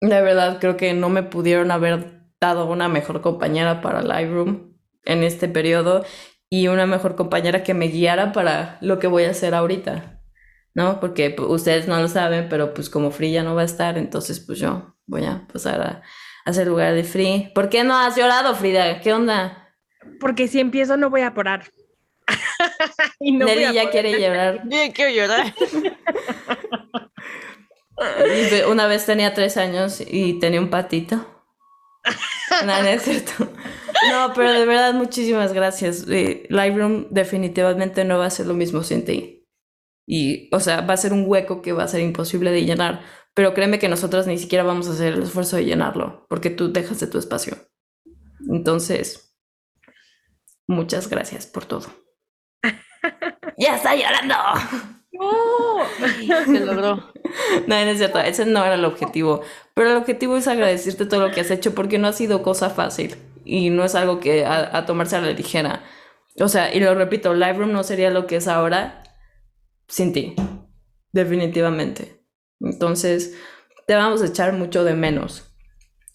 de 0.00 0.22
verdad 0.22 0.58
creo 0.58 0.78
que 0.78 0.94
no 0.94 1.10
me 1.10 1.22
pudieron 1.22 1.70
haber 1.70 2.22
dado 2.40 2.66
una 2.66 2.88
mejor 2.88 3.20
compañera 3.20 3.82
para 3.82 4.02
Lightroom 4.02 4.74
en 5.04 5.22
este 5.22 5.48
periodo 5.48 6.04
y 6.50 6.68
una 6.68 6.86
mejor 6.86 7.16
compañera 7.16 7.62
que 7.62 7.74
me 7.74 7.88
guiara 7.88 8.32
para 8.32 8.78
lo 8.80 8.98
que 8.98 9.06
voy 9.06 9.24
a 9.24 9.30
hacer 9.30 9.54
ahorita. 9.54 10.15
¿No? 10.76 11.00
Porque 11.00 11.30
pues, 11.30 11.48
ustedes 11.48 11.88
no 11.88 11.98
lo 11.98 12.06
saben, 12.06 12.48
pero 12.50 12.74
pues 12.74 12.90
como 12.90 13.10
Free 13.10 13.32
ya 13.32 13.42
no 13.42 13.54
va 13.54 13.62
a 13.62 13.64
estar, 13.64 13.96
entonces 13.96 14.40
pues 14.40 14.58
yo 14.58 14.94
voy 15.06 15.24
a 15.24 15.46
pasar 15.50 15.80
a, 15.80 16.02
hacer 16.44 16.66
lugar 16.66 16.94
de 16.94 17.02
Free. 17.02 17.50
¿Por 17.54 17.70
qué 17.70 17.82
no 17.82 17.98
has 17.98 18.14
llorado, 18.14 18.54
Frida? 18.54 19.00
¿Qué 19.00 19.12
onda? 19.12 19.74
Porque 20.20 20.46
si 20.48 20.60
empiezo 20.60 20.98
no 20.98 21.08
voy 21.08 21.22
a 21.22 21.32
parar. 21.32 21.64
y 23.20 23.32
no 23.32 23.46
Nelly 23.46 23.72
ya 23.72 23.90
quiere 23.90 24.20
llorar. 24.20 24.62
Yo 24.68 24.92
quiero 24.92 25.10
llorar. 25.12 25.54
Una 28.70 28.86
vez 28.86 29.06
tenía 29.06 29.32
tres 29.32 29.56
años 29.56 30.02
y 30.06 30.38
tenía 30.38 30.60
un 30.60 30.68
patito. 30.68 31.42
No, 32.66 32.82
no 32.82 32.88
es 32.88 33.02
cierto. 33.02 33.32
No, 34.10 34.32
pero 34.34 34.52
de 34.52 34.66
verdad, 34.66 34.92
muchísimas 34.92 35.54
gracias. 35.54 36.04
Eh, 36.08 36.46
Lightroom 36.50 37.06
definitivamente 37.10 38.04
no 38.04 38.18
va 38.18 38.26
a 38.26 38.30
ser 38.30 38.46
lo 38.46 38.54
mismo 38.54 38.82
sin 38.82 39.06
ti. 39.06 39.35
Y, 40.06 40.48
o 40.54 40.60
sea, 40.60 40.82
va 40.82 40.94
a 40.94 40.96
ser 40.96 41.12
un 41.12 41.24
hueco 41.26 41.60
que 41.62 41.72
va 41.72 41.82
a 41.82 41.88
ser 41.88 42.00
imposible 42.00 42.52
de 42.52 42.64
llenar. 42.64 43.02
Pero 43.34 43.52
créeme 43.52 43.78
que 43.78 43.88
nosotros 43.88 44.26
ni 44.26 44.38
siquiera 44.38 44.64
vamos 44.64 44.88
a 44.88 44.92
hacer 44.92 45.14
el 45.14 45.22
esfuerzo 45.22 45.56
de 45.56 45.64
llenarlo, 45.64 46.24
porque 46.28 46.48
tú 46.48 46.72
dejas 46.72 47.00
de 47.00 47.06
tu 47.06 47.18
espacio. 47.18 47.56
Entonces, 48.50 49.36
muchas 50.66 51.10
gracias 51.10 51.46
por 51.46 51.66
todo. 51.66 51.88
¡Ya 53.58 53.76
está 53.76 53.94
llorando! 53.94 54.34
Se 56.46 56.60
logró. 56.60 57.12
No, 57.66 57.74
no 57.74 57.90
es 57.90 57.98
cierto, 57.98 58.20
ese 58.20 58.46
no 58.46 58.64
era 58.64 58.74
el 58.74 58.84
objetivo. 58.84 59.42
Pero 59.74 59.90
el 59.90 59.96
objetivo 59.96 60.36
es 60.36 60.46
agradecerte 60.46 61.06
todo 61.06 61.26
lo 61.26 61.34
que 61.34 61.40
has 61.40 61.50
hecho 61.50 61.74
porque 61.74 61.98
no 61.98 62.08
ha 62.08 62.12
sido 62.12 62.42
cosa 62.42 62.70
fácil 62.70 63.16
y 63.44 63.68
no 63.68 63.84
es 63.84 63.94
algo 63.94 64.20
que 64.20 64.46
a, 64.46 64.76
a 64.76 64.86
tomarse 64.86 65.16
a 65.16 65.20
la 65.20 65.32
ligera. 65.32 65.82
O 66.40 66.48
sea, 66.48 66.72
y 66.72 66.80
lo 66.80 66.94
repito, 66.94 67.34
Lightroom 67.34 67.72
no 67.72 67.82
sería 67.82 68.10
lo 68.10 68.26
que 68.26 68.36
es 68.36 68.48
ahora 68.48 69.02
sin 69.88 70.12
ti, 70.12 70.34
definitivamente. 71.12 72.22
Entonces, 72.60 73.36
te 73.86 73.94
vamos 73.94 74.22
a 74.22 74.26
echar 74.26 74.52
mucho 74.52 74.84
de 74.84 74.94
menos. 74.94 75.44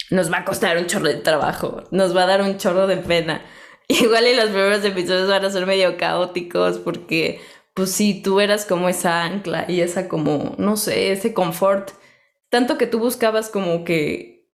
Nos 0.09 0.31
va 0.31 0.39
a 0.39 0.45
costar 0.45 0.77
un 0.77 0.87
chorro 0.87 1.07
de 1.07 1.15
trabajo, 1.15 1.83
nos 1.91 2.15
va 2.15 2.23
a 2.23 2.27
dar 2.27 2.41
un 2.41 2.57
chorro 2.57 2.87
de 2.87 2.97
pena. 2.97 3.45
Igual 3.87 4.27
y 4.27 4.35
los 4.35 4.45
primeros 4.49 4.83
episodios 4.83 5.29
van 5.29 5.45
a 5.45 5.49
ser 5.49 5.65
medio 5.65 5.97
caóticos 5.97 6.79
porque, 6.79 7.41
pues 7.73 7.91
sí, 7.91 8.21
tú 8.21 8.39
eras 8.39 8.65
como 8.65 8.89
esa 8.89 9.23
ancla 9.23 9.65
y 9.67 9.81
esa 9.81 10.07
como, 10.07 10.55
no 10.57 10.77
sé, 10.77 11.11
ese 11.11 11.33
confort. 11.33 11.91
Tanto 12.49 12.77
que 12.77 12.87
tú 12.87 12.99
buscabas 12.99 13.49
como 13.49 13.85
que 13.85 14.49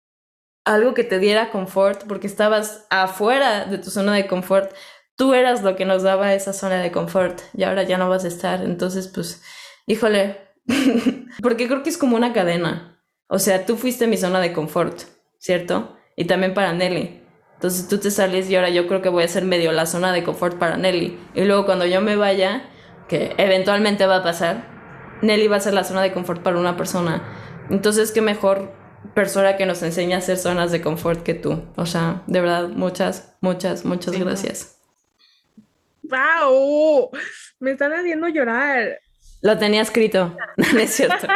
algo 0.64 0.94
que 0.94 1.04
te 1.04 1.18
diera 1.18 1.50
confort 1.50 2.04
porque 2.08 2.26
estabas 2.26 2.86
afuera 2.90 3.66
de 3.66 3.78
tu 3.78 3.90
zona 3.90 4.14
de 4.14 4.26
confort, 4.26 4.72
tú 5.16 5.34
eras 5.34 5.62
lo 5.62 5.76
que 5.76 5.84
nos 5.84 6.02
daba 6.02 6.34
esa 6.34 6.52
zona 6.52 6.80
de 6.80 6.92
confort 6.92 7.40
y 7.54 7.64
ahora 7.64 7.82
ya 7.82 7.98
no 7.98 8.08
vas 8.08 8.24
a 8.24 8.28
estar. 8.28 8.62
Entonces, 8.62 9.08
pues, 9.08 9.42
híjole, 9.86 10.38
porque 11.42 11.66
creo 11.66 11.82
que 11.82 11.90
es 11.90 11.98
como 11.98 12.16
una 12.16 12.32
cadena. 12.32 13.00
o 13.28 13.38
sea, 13.38 13.66
tú 13.66 13.76
fuiste 13.76 14.06
mi 14.06 14.16
zona 14.16 14.40
de 14.40 14.52
confort, 14.52 15.02
¿cierto? 15.38 15.96
Y 16.16 16.26
también 16.26 16.54
para 16.54 16.72
Nelly. 16.72 17.22
Entonces 17.54 17.88
tú 17.88 17.98
te 17.98 18.10
sales 18.10 18.50
y 18.50 18.56
ahora 18.56 18.70
yo 18.70 18.86
creo 18.86 19.00
que 19.00 19.08
voy 19.08 19.24
a 19.24 19.28
ser 19.28 19.44
medio 19.44 19.72
la 19.72 19.86
zona 19.86 20.12
de 20.12 20.22
confort 20.24 20.58
para 20.58 20.76
Nelly. 20.76 21.18
Y 21.34 21.44
luego 21.44 21.64
cuando 21.64 21.86
yo 21.86 22.00
me 22.00 22.16
vaya, 22.16 22.68
que 23.08 23.34
eventualmente 23.38 24.06
va 24.06 24.16
a 24.16 24.22
pasar, 24.22 25.18
Nelly 25.22 25.48
va 25.48 25.56
a 25.56 25.60
ser 25.60 25.74
la 25.74 25.84
zona 25.84 26.02
de 26.02 26.12
confort 26.12 26.42
para 26.42 26.58
una 26.58 26.76
persona. 26.76 27.22
Entonces, 27.70 28.12
qué 28.12 28.20
mejor 28.20 28.72
persona 29.14 29.56
que 29.56 29.66
nos 29.66 29.82
enseña 29.82 30.16
a 30.16 30.18
hacer 30.18 30.36
zonas 30.36 30.72
de 30.72 30.82
confort 30.82 31.22
que 31.22 31.34
tú. 31.34 31.62
O 31.76 31.86
sea, 31.86 32.22
de 32.26 32.40
verdad, 32.40 32.68
muchas, 32.68 33.36
muchas, 33.40 33.84
muchas 33.84 34.18
gracias. 34.18 34.73
¡Wow! 36.08 37.10
Me 37.60 37.72
están 37.72 37.92
haciendo 37.92 38.28
llorar. 38.28 39.00
Lo 39.42 39.58
tenía 39.58 39.82
escrito, 39.82 40.36
no 40.56 40.78
es 40.78 40.90
cierto. 40.90 41.26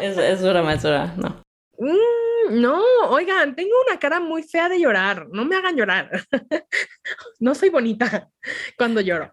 es, 0.00 0.16
es 0.16 0.42
broma, 0.42 0.74
es 0.74 0.84
no. 0.84 1.42
Mm, 1.78 2.60
no, 2.60 2.82
oigan, 3.08 3.54
tengo 3.54 3.72
una 3.86 3.98
cara 3.98 4.20
muy 4.20 4.42
fea 4.42 4.68
de 4.68 4.80
llorar. 4.80 5.28
No 5.30 5.44
me 5.44 5.56
hagan 5.56 5.76
llorar. 5.76 6.10
no 7.40 7.54
soy 7.54 7.70
bonita 7.70 8.30
cuando 8.76 9.00
lloro. 9.00 9.32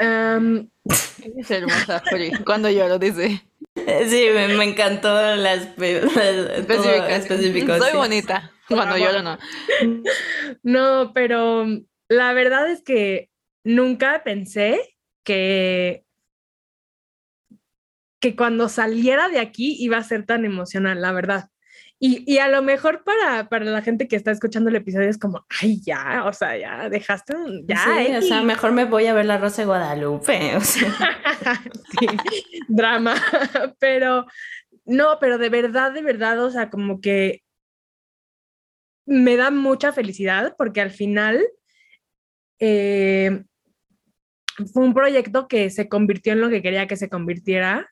Um, 0.00 0.68
es 1.38 1.50
hermosa, 1.50 2.02
Cuando 2.44 2.70
lloro, 2.70 2.98
dice. 2.98 3.42
Sí, 3.74 4.28
me, 4.34 4.64
encantó 4.64 5.36
las, 5.36 5.68
específicas. 7.08 7.78
Soy 7.78 7.96
bonita. 7.96 8.50
Cuando 8.68 8.96
lloro, 8.96 9.22
no. 9.22 9.38
No, 10.62 11.12
pero 11.12 11.66
la 12.08 12.32
verdad 12.32 12.70
es 12.70 12.82
que 12.82 13.30
nunca 13.64 14.22
pensé 14.22 14.96
que, 15.24 16.04
que 18.20 18.36
cuando 18.36 18.68
saliera 18.68 19.28
de 19.28 19.40
aquí 19.40 19.76
iba 19.80 19.96
a 19.96 20.04
ser 20.04 20.24
tan 20.26 20.44
emocional, 20.44 21.00
la 21.00 21.12
verdad. 21.12 21.48
Y, 22.06 22.36
a 22.36 22.48
lo 22.48 22.62
mejor 22.62 23.02
para, 23.02 23.48
para, 23.48 23.64
la 23.64 23.80
gente 23.80 24.08
que 24.08 24.16
está 24.16 24.30
escuchando 24.30 24.68
el 24.68 24.76
episodio 24.76 25.08
es 25.08 25.16
como, 25.16 25.46
ay, 25.62 25.80
ya, 25.80 26.24
o 26.26 26.34
sea, 26.34 26.54
ya 26.58 26.90
dejaste, 26.90 27.34
ya. 27.66 27.82
Sí, 27.82 28.16
o 28.16 28.20
sea, 28.20 28.42
mejor 28.42 28.72
me 28.72 28.84
voy 28.84 29.06
a 29.06 29.14
ver 29.14 29.24
la 29.24 29.38
Rosa 29.38 29.62
de 29.62 29.66
Guadalupe, 29.66 30.54
o 30.54 30.60
sea. 30.60 30.92
sí, 31.98 32.06
drama, 32.68 33.14
pero 33.78 34.26
no, 34.84 35.18
pero 35.18 35.38
de 35.38 35.48
verdad, 35.48 35.92
de 35.92 36.02
verdad, 36.02 36.44
o 36.44 36.50
sea, 36.50 36.68
como 36.68 37.00
que 37.00 37.42
me 39.06 39.36
da 39.36 39.50
mucha 39.50 39.92
felicidad 39.92 40.54
porque 40.58 40.82
al 40.82 40.90
final 40.90 41.42
eh, 42.58 43.44
fue 44.72 44.84
un 44.84 44.94
proyecto 44.94 45.48
que 45.48 45.70
se 45.70 45.88
convirtió 45.88 46.32
en 46.32 46.40
lo 46.40 46.50
que 46.50 46.62
quería 46.62 46.86
que 46.86 46.96
se 46.96 47.08
convirtiera. 47.08 47.88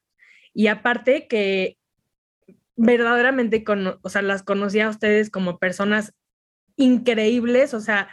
Y 0.55 0.67
aparte 0.67 1.27
que 1.29 1.79
verdaderamente, 2.77 3.65
con, 3.65 3.99
o 4.01 4.09
sea, 4.09 4.23
las 4.23 4.43
conocí 4.43 4.81
a 4.81 4.89
ustedes 4.89 5.31
como 5.31 5.59
personas 5.59 6.15
increíbles, 6.77 7.75
o 7.75 7.81
sea, 7.81 8.09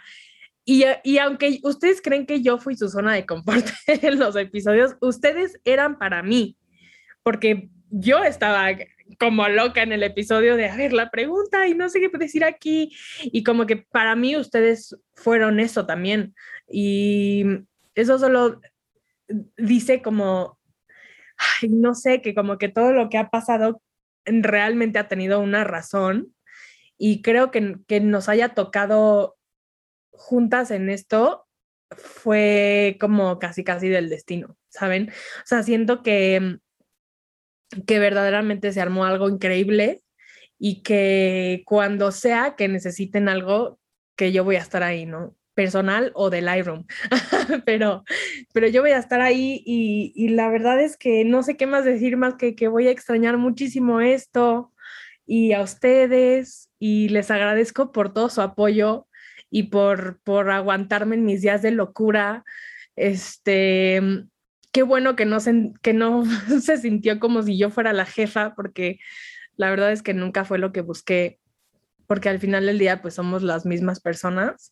y, 0.65 0.83
y, 1.03 1.17
aunque 1.17 1.59
ustedes 1.63 2.01
creen 2.01 2.25
que 2.25 2.41
yo 2.41 2.59
fui 2.59 2.75
su 2.75 2.89
zona 2.89 3.13
de 3.13 3.25
confort 3.25 3.65
en 3.87 4.19
los 4.19 4.35
episodios, 4.35 4.95
ustedes 5.01 5.59
eran 5.63 5.97
para 5.97 6.21
mí, 6.21 6.57
porque 7.23 7.69
yo 7.89 8.23
estaba 8.23 8.67
como 9.19 9.47
loca 9.49 9.81
en 9.81 9.91
el 9.91 10.03
episodio 10.03 10.55
de, 10.55 10.67
a 10.67 10.75
ver, 10.75 10.93
la 10.93 11.09
pregunta 11.09 11.67
y 11.67 11.73
no 11.73 11.89
sé 11.89 11.99
qué 11.99 12.15
decir 12.17 12.43
aquí, 12.43 12.95
y 13.23 13.43
como 13.43 13.65
que 13.65 13.77
para 13.77 14.15
mí 14.15 14.37
ustedes 14.37 14.95
fueron 15.15 15.59
eso 15.59 15.85
también, 15.85 16.35
y 16.69 17.45
eso 18.01 18.19
solo 18.19 18.61
dice 19.57 20.01
como, 20.01 20.59
no 21.69 21.95
sé, 21.95 22.21
que 22.21 22.33
como 22.33 22.57
que 22.57 22.69
todo 22.69 22.93
lo 22.93 23.09
que 23.09 23.17
ha 23.17 23.29
pasado 23.29 23.81
realmente 24.25 24.99
ha 24.99 25.07
tenido 25.07 25.39
una 25.39 25.63
razón 25.63 26.35
y 26.97 27.21
creo 27.21 27.51
que, 27.51 27.77
que 27.87 27.99
nos 28.01 28.29
haya 28.29 28.49
tocado 28.49 29.37
juntas 30.11 30.71
en 30.71 30.89
esto 30.89 31.47
fue 31.91 32.97
como 32.99 33.39
casi 33.39 33.63
casi 33.63 33.87
del 33.87 34.09
destino, 34.09 34.57
¿saben? 34.69 35.09
O 35.09 35.45
sea, 35.45 35.63
siento 35.63 36.03
que, 36.03 36.59
que 37.87 37.99
verdaderamente 37.99 38.71
se 38.73 38.81
armó 38.81 39.05
algo 39.05 39.29
increíble 39.29 40.01
y 40.59 40.83
que 40.83 41.63
cuando 41.65 42.11
sea 42.11 42.55
que 42.55 42.67
necesiten 42.67 43.29
algo, 43.29 43.79
que 44.15 44.31
yo 44.31 44.43
voy 44.43 44.57
a 44.57 44.61
estar 44.61 44.83
ahí, 44.83 45.05
¿no? 45.05 45.35
Personal 45.59 46.13
o 46.15 46.29
del 46.29 46.45
Lightroom, 46.45 46.85
pero, 47.65 48.05
pero 48.53 48.69
yo 48.69 48.81
voy 48.81 48.91
a 48.91 48.97
estar 48.97 49.19
ahí 49.19 49.61
y, 49.65 50.13
y, 50.15 50.29
la 50.29 50.47
verdad 50.47 50.79
es 50.79 50.95
que 50.95 51.25
no 51.25 51.43
sé 51.43 51.57
qué 51.57 51.67
más 51.67 51.83
decir 51.83 52.15
más 52.15 52.35
que 52.35 52.55
que 52.55 52.69
voy 52.69 52.87
a 52.87 52.91
extrañar 52.91 53.37
muchísimo 53.37 53.99
esto 53.99 54.71
y 55.25 55.51
a 55.51 55.61
ustedes 55.61 56.69
y 56.79 57.09
les 57.09 57.29
agradezco 57.29 57.91
por 57.91 58.13
todo 58.13 58.29
su 58.29 58.39
apoyo 58.39 59.05
y 59.49 59.63
por, 59.63 60.21
por 60.21 60.49
aguantarme 60.49 61.17
en 61.17 61.25
mis 61.25 61.41
días 61.41 61.61
de 61.61 61.71
locura. 61.71 62.45
Este, 62.95 64.01
qué 64.71 64.83
bueno 64.83 65.17
que 65.17 65.25
no, 65.25 65.41
se, 65.41 65.73
que 65.81 65.91
no 65.91 66.23
se 66.61 66.77
sintió 66.77 67.19
como 67.19 67.43
si 67.43 67.57
yo 67.57 67.69
fuera 67.69 67.91
la 67.91 68.05
jefa, 68.05 68.55
porque 68.55 68.97
la 69.57 69.69
verdad 69.69 69.91
es 69.91 70.03
que 70.03 70.13
nunca 70.13 70.45
fue 70.45 70.57
lo 70.57 70.71
que 70.71 70.79
busqué, 70.79 71.37
porque 72.07 72.29
al 72.29 72.39
final 72.39 72.65
del 72.65 72.79
día 72.79 73.01
pues 73.01 73.15
somos 73.15 73.43
las 73.43 73.65
mismas 73.65 73.99
personas 73.99 74.71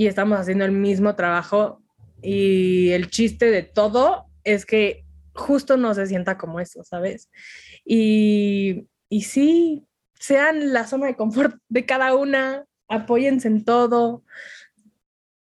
y 0.00 0.06
estamos 0.06 0.38
haciendo 0.40 0.64
el 0.64 0.72
mismo 0.72 1.14
trabajo 1.14 1.82
y 2.22 2.88
el 2.92 3.10
chiste 3.10 3.50
de 3.50 3.62
todo 3.62 4.24
es 4.44 4.64
que 4.64 5.04
justo 5.34 5.76
no 5.76 5.92
se 5.92 6.06
sienta 6.06 6.38
como 6.38 6.58
eso, 6.58 6.82
¿sabes? 6.84 7.30
Y, 7.84 8.86
y 9.10 9.22
sí, 9.24 9.84
sean 10.14 10.72
la 10.72 10.86
zona 10.86 11.08
de 11.08 11.16
confort 11.16 11.54
de 11.68 11.84
cada 11.84 12.14
una, 12.14 12.64
apóyense 12.88 13.48
en 13.48 13.62
todo. 13.62 14.24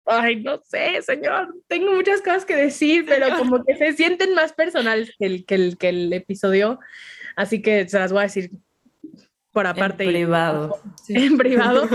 Ay, 0.03 0.43
no 0.43 0.61
sé, 0.65 1.03
señor, 1.03 1.55
tengo 1.67 1.93
muchas 1.93 2.21
cosas 2.21 2.43
que 2.43 2.57
decir, 2.57 3.05
pero 3.07 3.37
como 3.37 3.63
que 3.63 3.77
se 3.77 3.93
sienten 3.93 4.33
más 4.33 4.51
personales 4.51 5.15
que 5.17 5.25
el, 5.25 5.45
que 5.45 5.55
el, 5.55 5.77
que 5.77 5.87
el 5.87 6.11
episodio, 6.11 6.81
así 7.37 7.61
que 7.61 7.87
se 7.87 7.97
las 7.97 8.11
voy 8.11 8.19
a 8.19 8.23
decir 8.23 8.51
por 9.59 9.67
aparte. 9.67 10.05
En 10.05 10.09
privado. 10.09 10.79
En 11.09 11.37
privado. 11.37 11.89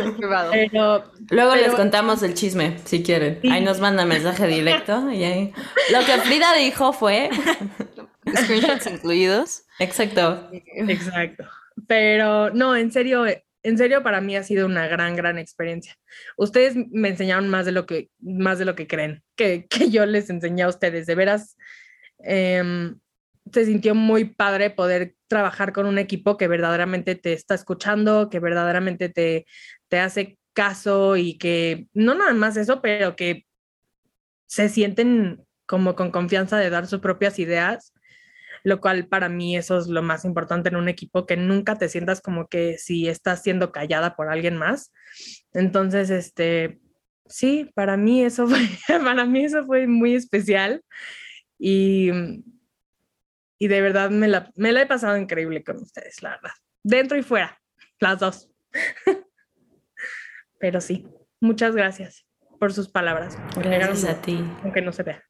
Pero, 0.51 1.05
Luego 1.31 1.55
les 1.57 1.73
contamos 1.75 2.23
el 2.23 2.35
chisme, 2.35 2.77
si 2.85 3.03
quieren. 3.03 3.41
Ahí 3.51 3.65
nos 3.65 3.81
manda 3.81 4.05
mensaje 4.05 4.47
directo. 4.47 5.11
Y 5.11 5.25
ahí... 5.25 5.53
Lo 5.91 6.01
que 6.05 6.19
Frida 6.19 6.55
dijo 6.57 6.93
fue... 6.93 7.31
Screenshots 8.37 8.87
incluidos. 8.87 9.63
Exacto. 9.79 10.51
Exacto. 10.53 11.45
Pero 11.87 12.51
no, 12.51 12.77
en 12.77 12.93
serio, 12.93 13.25
en 13.63 13.79
serio 13.79 14.03
para 14.03 14.21
mí 14.21 14.37
ha 14.37 14.43
sido 14.43 14.67
una 14.67 14.87
gran, 14.87 15.17
gran 15.17 15.39
experiencia. 15.39 15.97
Ustedes 16.37 16.75
me 16.91 17.09
enseñaron 17.09 17.49
más 17.49 17.65
de 17.65 17.73
lo 17.73 17.87
que, 17.87 18.11
más 18.21 18.59
de 18.59 18.67
lo 18.67 18.75
que 18.75 18.87
creen, 18.87 19.23
que, 19.37 19.67
que 19.71 19.91
yo 19.91 20.05
les 20.05 20.29
enseñé 20.29 20.65
a 20.65 20.69
ustedes. 20.69 21.07
De 21.07 21.15
veras, 21.15 21.57
eh, 22.25 22.93
se 23.53 23.67
sintió 23.67 23.95
muy 23.95 24.25
padre 24.25 24.71
poder 24.71 25.15
trabajar 25.29 25.73
con 25.73 25.87
un 25.87 25.99
equipo 25.99 26.37
que 26.37 26.49
verdaderamente 26.49 27.15
te 27.15 27.33
está 27.33 27.55
escuchando, 27.55 28.31
que 28.31 28.41
verdaderamente 28.41 29.09
te, 29.09 29.47
te 29.89 29.99
hace 29.99 30.39
caso 30.53 31.17
y 31.17 31.37
que 31.37 31.89
no 31.93 32.15
nada 32.15 32.33
más 32.33 32.57
eso, 32.57 32.81
pero 32.81 33.17
que 33.17 33.47
se 34.47 34.69
sienten 34.69 35.45
como 35.67 35.95
con 35.95 36.11
confianza 36.11 36.59
de 36.59 36.71
dar 36.71 36.87
sus 36.87 37.01
propias 37.01 37.39
ideas, 37.39 37.93
lo 38.63 38.81
cual 38.81 39.09
para 39.09 39.29
mí 39.29 39.57
eso 39.57 39.79
es 39.79 39.89
lo 39.89 40.03
más 40.03 40.25
importante 40.25 40.69
en 40.69 40.77
un 40.77 40.89
equipo, 40.89 41.27
que 41.27 41.37
nunca 41.37 41.77
te 41.77 41.89
sientas 41.89 42.21
como 42.21 42.49
que 42.49 42.79
si 42.79 43.09
estás 43.09 43.43
siendo 43.43 43.73
callada 43.73 44.17
por 44.17 44.29
alguien 44.29 44.57
más. 44.57 44.93
Entonces, 45.53 46.11
este, 46.11 46.81
sí, 47.27 47.71
para 47.75 47.97
mí 47.97 48.23
eso 48.25 48.47
para 48.89 49.27
mí 49.27 49.45
eso 49.45 49.65
fue 49.67 49.87
muy 49.87 50.15
especial 50.15 50.83
y 51.59 52.11
y 53.65 53.69
de 53.69 53.81
verdad 53.81 54.11
me 54.11 54.29
la, 54.29 54.53
me 54.57 54.73
la 54.73 54.83
he 54.83 54.87
pasado 54.87 55.17
increíble 55.17 55.65
con 55.65 55.77
ustedes, 55.77 56.23
la 56.23 56.33
verdad. 56.33 56.51
Dentro 56.83 57.17
y 57.17 57.23
fuera, 57.23 57.59
las 57.99 58.19
dos. 58.19 58.51
Pero 60.61 60.83
sí, 60.83 61.09
muchas 61.41 61.75
gracias 61.75 62.27
por 62.61 62.75
sus 62.75 62.91
palabras. 62.91 63.39
Gracias 63.57 64.05
a 64.05 64.21
ti. 64.21 64.45
Aunque 64.63 64.83
no 64.83 64.93
se 64.93 65.03
vea. 65.05 65.25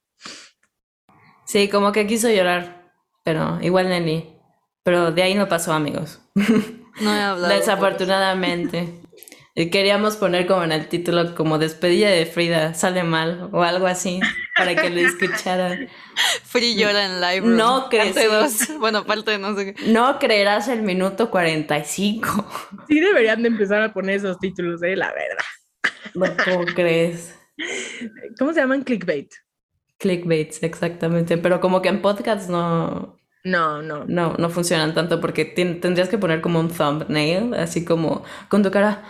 Sí, 1.46 1.68
como 1.68 1.92
que 1.92 2.08
quiso 2.08 2.28
llorar, 2.28 2.90
pero 3.22 3.60
igual 3.60 3.88
Nelly. 3.88 4.36
Pero 4.82 5.12
de 5.12 5.22
ahí 5.22 5.36
no 5.36 5.48
pasó, 5.48 5.72
amigos. 5.72 6.20
No 7.00 7.12
he 7.12 7.20
hablado. 7.20 7.54
Desafortunadamente. 7.54 9.00
Queríamos 9.54 10.16
poner 10.16 10.48
como 10.48 10.64
en 10.64 10.72
el 10.72 10.88
título 10.88 11.36
como 11.36 11.58
despedida 11.58 12.10
de 12.10 12.26
Frida, 12.26 12.74
sale 12.74 13.04
mal 13.04 13.50
o 13.52 13.62
algo 13.62 13.86
así 13.86 14.18
para 14.56 14.74
que 14.74 14.90
lo 14.90 14.98
escucharan. 14.98 15.88
Free 16.42 16.74
llora 16.74 17.06
en 17.06 17.20
live. 17.20 17.46
No 17.46 17.88
crees. 17.88 18.68
Bueno, 18.80 19.06
parte 19.06 19.38
no 19.38 19.54
sé 19.54 19.74
qué. 19.74 19.92
No 19.92 20.18
creerás 20.18 20.66
el 20.66 20.82
minuto 20.82 21.30
45. 21.30 22.50
Sí 22.88 22.98
deberían 22.98 23.42
de 23.42 23.48
empezar 23.48 23.80
a 23.80 23.94
poner 23.94 24.16
esos 24.16 24.40
títulos, 24.40 24.82
eh, 24.82 24.96
la 24.96 25.12
verdad. 25.12 25.44
No, 26.14 26.26
¿cómo 26.44 26.64
crees? 26.74 27.38
¿Cómo 28.36 28.52
se 28.52 28.60
llaman 28.60 28.82
clickbait? 28.82 29.32
Clickbaits, 29.98 30.64
exactamente. 30.64 31.38
Pero 31.38 31.60
como 31.60 31.80
que 31.80 31.90
en 31.90 32.02
podcast 32.02 32.50
no. 32.50 33.18
No, 33.44 33.82
no. 33.82 34.04
No, 34.06 34.34
no 34.36 34.50
funcionan 34.50 34.94
tanto 34.94 35.20
porque 35.20 35.44
tendrías 35.44 36.08
que 36.08 36.18
poner 36.18 36.40
como 36.40 36.58
un 36.58 36.70
thumbnail, 36.70 37.54
así 37.54 37.84
como 37.84 38.24
con 38.48 38.64
tu 38.64 38.72
cara 38.72 39.04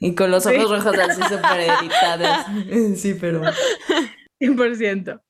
y 0.00 0.14
con 0.14 0.30
los 0.30 0.46
ojos 0.46 0.70
rojos 0.70 0.98
así 0.98 1.22
súper 1.22 1.60
editados. 1.60 2.46
Sí, 2.96 3.14
pero... 3.14 3.42
100%. 4.40 5.20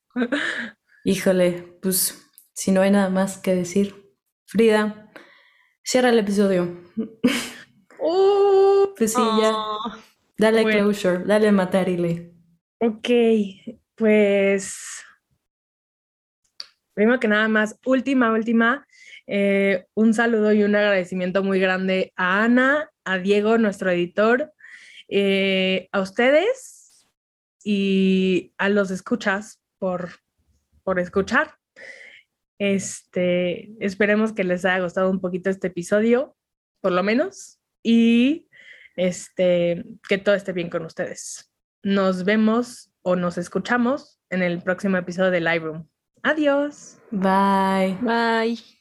Híjole, 1.03 1.77
pues 1.81 2.31
si 2.53 2.71
no 2.71 2.81
hay 2.81 2.91
nada 2.91 3.09
más 3.09 3.37
que 3.37 3.53
decir, 3.53 3.95
Frida, 4.45 5.11
cierra 5.83 6.09
el 6.09 6.19
episodio. 6.19 6.81
Uh, 7.99 8.95
pues 8.97 9.13
sí, 9.13 9.21
ya. 9.41 9.53
Dale 10.37 10.63
closure, 10.63 11.23
dale 11.25 11.51
matarile. 11.51 12.33
Ok, 12.79 13.09
pues 13.95 15.03
primero 16.93 17.19
que 17.19 17.27
nada 17.27 17.47
más, 17.47 17.77
última, 17.85 18.31
última, 18.31 18.87
eh, 19.27 19.85
un 19.93 20.13
saludo 20.13 20.53
y 20.53 20.63
un 20.63 20.75
agradecimiento 20.75 21.43
muy 21.43 21.59
grande 21.59 22.11
a 22.15 22.43
Ana, 22.43 22.89
a 23.05 23.17
Diego, 23.17 23.57
nuestro 23.57 23.91
editor, 23.91 24.53
eh, 25.13 25.89
a 25.91 25.99
ustedes 25.99 27.05
y 27.63 28.53
a 28.57 28.69
los 28.69 28.91
escuchas 28.91 29.61
por, 29.77 30.09
por 30.83 30.99
escuchar. 30.99 31.55
Este, 32.57 33.73
esperemos 33.83 34.33
que 34.33 34.43
les 34.43 34.63
haya 34.63 34.81
gustado 34.81 35.09
un 35.09 35.19
poquito 35.19 35.49
este 35.49 35.67
episodio, 35.67 36.37
por 36.79 36.93
lo 36.93 37.03
menos, 37.03 37.59
y 37.83 38.47
este, 38.95 39.83
que 40.07 40.17
todo 40.17 40.35
esté 40.35 40.53
bien 40.53 40.69
con 40.69 40.85
ustedes. 40.85 41.51
Nos 41.83 42.23
vemos 42.23 42.93
o 43.01 43.15
nos 43.15 43.37
escuchamos 43.37 44.19
en 44.29 44.43
el 44.43 44.61
próximo 44.61 44.97
episodio 44.97 45.31
de 45.31 45.41
Live 45.41 45.59
Room. 45.59 45.89
Adiós. 46.23 46.99
Bye. 47.11 47.97
Bye. 48.01 48.80